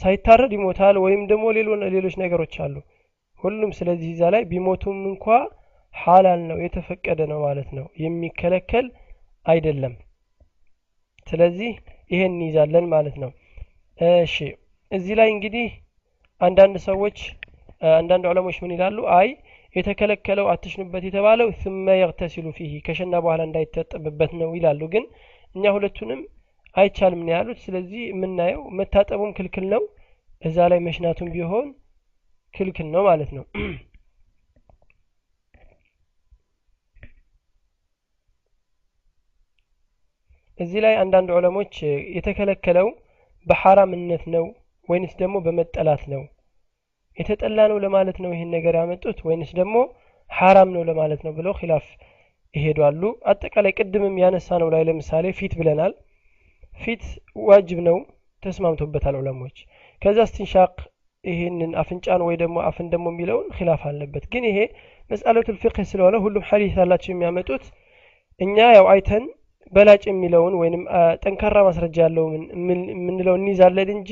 ሳይታረድ 0.00 0.52
ይሞታል 0.56 0.96
ወይም 1.04 1.22
ደግሞ 1.30 1.44
ሌሎች 1.92 2.14
ነገሮች 2.22 2.54
አሉ። 2.64 2.74
ሁሉም 3.42 3.70
ስለዚህ 3.78 4.08
እዛ 4.14 4.22
ላይ 4.34 4.42
ቢሞቱም 4.50 4.98
እንኳ 5.10 5.26
ሐላል 5.94 6.40
ነው 6.50 6.58
የተፈቀደ 6.64 7.20
ነው 7.30 7.38
ማለት 7.46 7.68
ነው። 7.78 7.86
የሚከለከል 8.02 8.86
አይደለም። 9.46 9.94
ስለዚህ 11.26 11.70
ይሄን 12.10 12.32
እንይዛለን 12.34 12.86
ማለት 12.92 13.16
ነው። 13.22 13.30
እሺ 13.98 14.36
እዚህ 14.92 15.14
ላይ 15.20 15.28
እንግዲህ 15.34 15.66
አንዳንድ 16.40 16.76
ሰዎች 16.88 17.18
አንዳንድ 17.96 18.24
ዑለሞች 18.30 18.56
ምን 18.62 18.72
ይላሉ? 18.74 18.98
አይ 19.18 19.28
የተከለከለው 19.74 20.46
አትሽኑበት 20.52 21.02
የተባለው 21.06 21.48
ስመ 21.60 21.96
የግተሲሉ 21.98 22.46
ፊሂ 22.56 22.72
ከሸና 22.86 23.14
በኋላ 23.24 23.42
እንዳይታጠብበት 23.48 24.32
ነው 24.40 24.50
ይላሉ። 24.56 24.80
ግን 24.94 25.04
እኛ 25.54 25.72
ሁለቱንም 25.76 26.20
አይቻልም 26.74 27.20
ነው 27.26 27.32
ያሉት። 27.34 27.58
ስለዚህ 27.66 28.00
የምናየው 28.08 28.62
መታጠቡም 28.78 29.34
ክልክል 29.38 29.66
ነው 29.74 29.82
እዛ 30.42 30.68
ላይ 30.72 30.80
መሽናቱም 30.86 31.30
ቢሆን 31.34 31.68
ክልክል 32.54 32.88
ነው 32.94 33.04
ማለት 33.08 33.30
ነው። 33.36 33.44
እዚህ 40.60 40.80
ላይ 40.84 40.94
አንዳንድ 41.00 41.28
ዑለሞች 41.34 41.74
የተከለከለው 42.16 42.88
በሐራምነት 43.46 44.22
ነው 44.34 44.44
ወይንስ 44.88 45.12
ደግሞ 45.20 45.36
በመጠላት 45.44 46.02
ነው 46.12 46.22
የተጠላ 47.18 47.58
ነው 47.70 47.78
ለማለት 47.84 48.18
ነው 48.24 48.30
ይህን 48.34 48.50
ነገር 48.56 48.74
ያመጡት 48.80 49.18
ወይንስ 49.28 49.50
ደግሞ 49.58 49.76
ሐራም 50.30 50.70
ነው 50.76 50.82
ለማለት 50.88 51.20
ነው 51.26 51.32
ብለው 51.38 51.52
ኪላፍ 51.60 51.86
ይሄዳሉ? 52.54 53.00
አጠቃላይ 53.30 53.72
ቅድምም 53.78 54.14
ያነሳ 54.22 54.58
ነው 54.62 54.68
ላይ 54.74 54.82
ለምሳሌ 54.88 55.26
ፊት 55.38 55.52
ብለናል። 55.60 55.92
ፊት 56.80 57.02
ዋጅብ 57.48 57.78
ነው 57.88 57.96
ተስማምቶበታል 58.42 59.14
ዑለሞች 59.20 59.56
ከዛ 60.02 60.18
ስቲንሻቅ 60.30 60.72
ይህንን 61.24 61.70
አፍንጫን 61.82 62.20
ወይ 62.26 62.36
ደግሞ 62.42 62.56
አፍን 62.68 62.86
ደግሞ 62.92 63.06
የሚለውን 63.12 63.46
ኪላፍ 63.56 63.82
አለበት። 63.88 64.24
ግን 64.32 64.44
ይሄ 64.50 64.58
መስአለቱል 65.10 65.56
ፊቅህ 65.62 65.86
ስለሆነ 65.90 66.16
ሁሉም 66.24 66.44
ሐዲስ 66.50 66.74
ያላቸው 66.80 67.10
የሚያመጡት። 67.12 67.64
እኛ 68.40 68.56
ያው 68.76 68.86
አይተን 68.92 69.24
በላጭ 69.72 70.02
የሚለውን 70.08 70.54
ወይንም 70.60 70.82
ጠንካራ 71.24 71.56
ማስረጃ 71.66 71.96
ያለው 72.06 72.26
የምንለው 72.92 73.34
እንይዛለን 73.40 73.90
እንጂ 73.96 74.10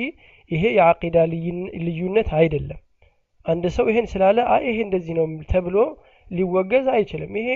ይሄ 0.51 0.65
የአቂዳ 0.79 1.17
ልዩነት 1.87 2.29
አይደለም 2.41 2.81
አንድ 3.47 3.65
ሰው 3.77 3.87
ይሄን 3.91 4.07
ስላለ 4.13 4.39
አይ 4.55 4.63
ይሄ 4.69 4.79
እንደዚህ 4.87 5.15
ነው 5.19 5.27
ተብሎ 5.51 5.77
ሊወገዝ 6.31 6.87
አይችልም። 6.95 7.33
ይሄ 7.41 7.51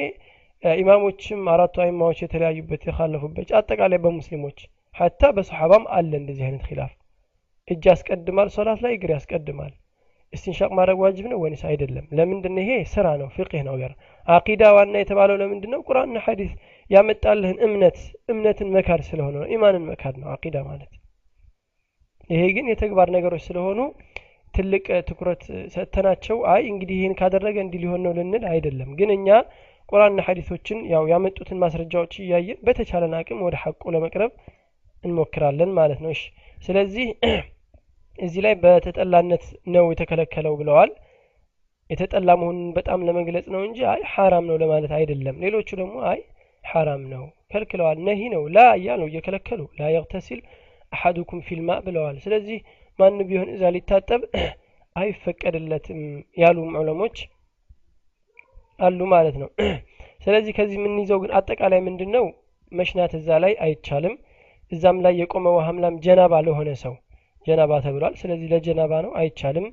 ኢማሞችም 0.63 1.43
አራቱ 1.53 1.77
አይማዎች 1.85 2.19
የተለያዩበት 2.25 2.83
የካለፉበት 2.89 3.51
አጠቃላይ 3.59 4.01
በሙስሊሞች 4.05 4.59
ሀታ 4.97 5.23
በሰሓባም 5.37 5.85
አለ 5.97 6.11
እንደዚህ 6.21 6.45
አይነት 6.49 6.65
ኪላፍ 6.69 6.93
እጅ 7.69 7.85
ያስቀድማል 7.91 8.49
ሶላት 8.55 8.81
ላይ 8.85 8.93
እግር 8.97 9.11
ያስቀድማል። 9.15 9.73
እስቲንሻቅ 10.33 10.71
ማድረግ 10.79 10.99
ዋጅብ 11.03 11.27
ነው 11.31 11.39
ወይንስ 11.43 11.63
አይደለም? 11.69 12.05
ለምንድን 12.19 12.57
ይሄ? 12.63 12.71
ስራ 12.93 13.07
ነው 13.21 13.29
ፍቅህ 13.37 13.63
ነው 13.69 13.75
አቂዳ 14.29 14.63
ዋና 14.77 14.95
የተባለው 15.01 15.37
ለምንድን 15.41 15.71
ነው? 15.75 15.81
ቁርአንና 15.89 16.19
ሐዲስ 16.27 16.51
ያመጣልህን 16.91 17.59
እምነት 17.67 17.99
እምነትን 18.33 18.69
መካድ 18.77 19.01
ስለሆነ 19.09 19.35
ነው። 19.43 19.49
ኢማንን 19.55 19.85
መካድ 19.91 20.15
ነው 20.23 20.29
አቂዳ 20.35 20.57
ማለት። 20.69 20.91
ይሄ 22.31 22.43
ግን 22.57 22.67
የተግባር 22.73 23.09
ነገሮች 23.17 23.43
ስለሆኑ 23.49 23.79
ትልቅ 24.55 24.87
ትኩረት 25.09 25.43
ሰጥተናቸው 25.75 26.39
አይ 26.53 26.63
እንግዲህ 26.71 26.97
ይህን 26.99 27.15
ካደረገ 27.21 27.57
እንዲህ 27.65 27.81
ሊሆን 27.85 28.03
ነው 28.07 28.13
ልንል 28.19 28.45
አይደለም። 28.53 28.91
ግን 28.99 29.11
እኛ 29.17 29.29
ቁርአንና 29.89 30.21
ሐዲሶችን 30.27 30.79
ያው 30.93 31.05
ያመጡትን 31.13 31.61
ማስረጃዎች 31.63 32.13
እያየን 32.21 32.59
በተቻለን 32.67 33.15
አቅም 33.19 33.41
ወደ 33.47 33.57
ሐቁ 33.63 33.83
ለመቅረብ 33.95 34.33
እንሞክራለን 35.05 35.71
ማለት 35.79 36.01
ነው። 36.05 36.13
ስለዚህ 36.59 37.07
እዚህ 38.19 38.41
ላይ 38.45 38.55
በተጠላነት 38.63 39.45
ነው 39.75 39.85
የተከለከለው 39.93 40.55
ብለዋል። 40.61 40.91
የተጠላ 41.91 42.31
መሆኑን 42.41 42.67
በጣም 42.77 43.05
ለመግለጽ 43.07 43.47
ነው 43.55 43.63
እንጂ 43.69 43.79
አይ 43.93 44.01
ሐራም 44.13 44.45
ነው 44.51 44.57
ለማለት 44.63 44.93
አይደለም። 44.99 45.37
ሌሎቹ 45.45 45.69
ደግሞ 45.81 45.97
አይ 46.11 46.21
ሐራም 46.65 47.03
ነው 47.13 47.23
ከልክለዋል። 47.53 47.99
ነሂ 48.09 48.21
ነው 48.35 48.43
ላ 48.57 48.67
እያሉ 48.79 49.03
እየከለከሉ 49.11 49.61
ላ 49.79 49.89
የግተሲል 49.95 50.41
አሐዱኩም 50.93 51.41
ፊልማ 51.49 51.71
ብለዋል። 51.87 52.17
ስለዚህ 52.25 52.59
ማን 53.01 53.19
ቢሆን 53.29 53.49
እዛ 53.55 53.63
ሊታጠብ 53.75 54.23
አይፈቀድለትም 54.97 56.01
ያሉም 56.41 56.71
ዑለሞች 56.81 57.17
አሉ 58.79 59.01
ማለት 59.13 59.37
ነው። 59.43 59.49
ስለዚህ 60.25 60.53
ከዚህ 60.57 60.79
የምንይዘው 60.79 61.19
ግን 61.23 61.31
አጠቃላይ 61.39 61.81
ምንድን 61.87 62.11
ነው 62.17 62.25
መሽናት 62.73 63.13
እዛ 63.19 63.39
ላይ 63.45 63.53
አይቻልም። 63.65 64.15
እዛም 64.73 64.99
ላይ 65.05 65.15
የቆመ 65.21 65.47
ውሃምላም 65.57 65.95
ጀናባ 66.05 66.35
ለሆነ 66.47 66.71
ሰው 66.83 66.95
ጀናባ 67.47 67.73
ተብሏል። 67.85 68.15
ስለዚህ 68.21 68.49
ለጀናባ 68.53 68.93
ነው 69.07 69.13
አይቻልም። 69.21 69.67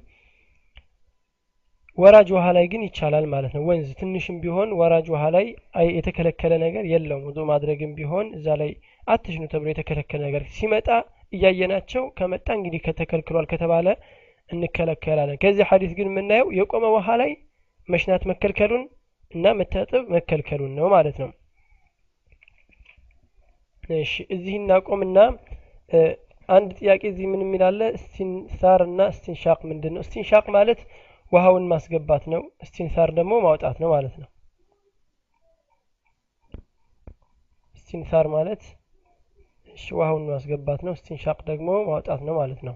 ወራጅ 1.97 2.27
ውሃ 2.35 2.45
ላይ 2.55 2.65
ግን 2.71 2.81
ይቻላል 2.87 3.25
ማለት 3.31 3.53
ነው። 3.55 3.61
ወንዝ 3.69 3.87
ትንሽም 3.99 4.35
ቢሆን 4.41 4.69
ወራጅ 4.79 5.07
ውሃ 5.13 5.23
ላይ 5.35 5.45
የተከለከለ 5.91 6.53
ነገር 6.63 6.83
የለውም። 6.91 7.23
ውዱ 7.29 7.45
ማድረግም 7.51 7.93
ቢሆን 7.97 8.27
እዛ 8.37 8.57
ላይ 8.61 8.71
አትሽኑ 9.07 9.43
ተብሎ 9.53 9.67
የተከለከለ 9.71 10.21
ነገር 10.27 10.43
ሲመጣ 10.57 10.87
እያየናቸው 11.33 12.03
ከመጣ 12.17 12.47
እንግዲህ 12.57 12.81
ከተከልክሏል 12.85 13.45
ከተባለ 13.51 13.87
እንከለከላለን። 14.49 15.39
ከዚህ 15.41 15.65
ሐዲስ 15.71 15.91
ግን 15.97 16.09
የምናየው 16.11 16.47
የቆመ 16.57 16.85
ውሃ 16.95 17.15
ላይ 17.21 17.31
መሽናት 17.89 18.23
መከልከሉን 18.31 18.83
እና 19.33 19.53
መታጠብ 19.59 20.03
መከልከሉን 20.15 20.71
ነው 20.77 20.87
ማለት 20.93 21.17
ነው። 21.23 21.29
እሺ 23.97 24.13
እዚህ 24.35 24.55
እናቆምና 24.59 25.17
አንድ 26.49 26.69
ጥያቄ 26.79 27.01
እዚህ 27.09 27.25
ምን 27.31 27.41
የሚላለ 27.43 27.81
እስቲንሳር 27.97 28.81
እና 28.87 28.99
እስቲንሻቅ 29.13 29.59
ምንድን 29.69 29.93
ነው? 29.95 30.01
እስቲንሻቅ 30.05 30.45
ማለት 30.55 30.79
ውሃውን 31.31 31.65
ማስገባት 31.71 32.23
ነው። 32.33 32.41
እስቲንሳር 32.65 33.09
ደግሞ 33.17 33.33
ማውጣት 33.45 33.77
ነው 33.83 33.89
ማለት 33.95 34.15
ነው። 34.21 34.27
እስቲንሳር 37.75 38.27
ማለት 38.33 38.63
እሺ 39.77 39.85
ውሃውን 39.97 40.25
ማስገባት 40.29 40.81
ነው። 40.85 40.93
እስቲንሻቅ 40.93 41.39
ደግሞ 41.49 41.69
ማውጣት 41.89 42.21
ነው 42.27 42.35
ማለት 42.39 42.61
ነው 42.67 42.75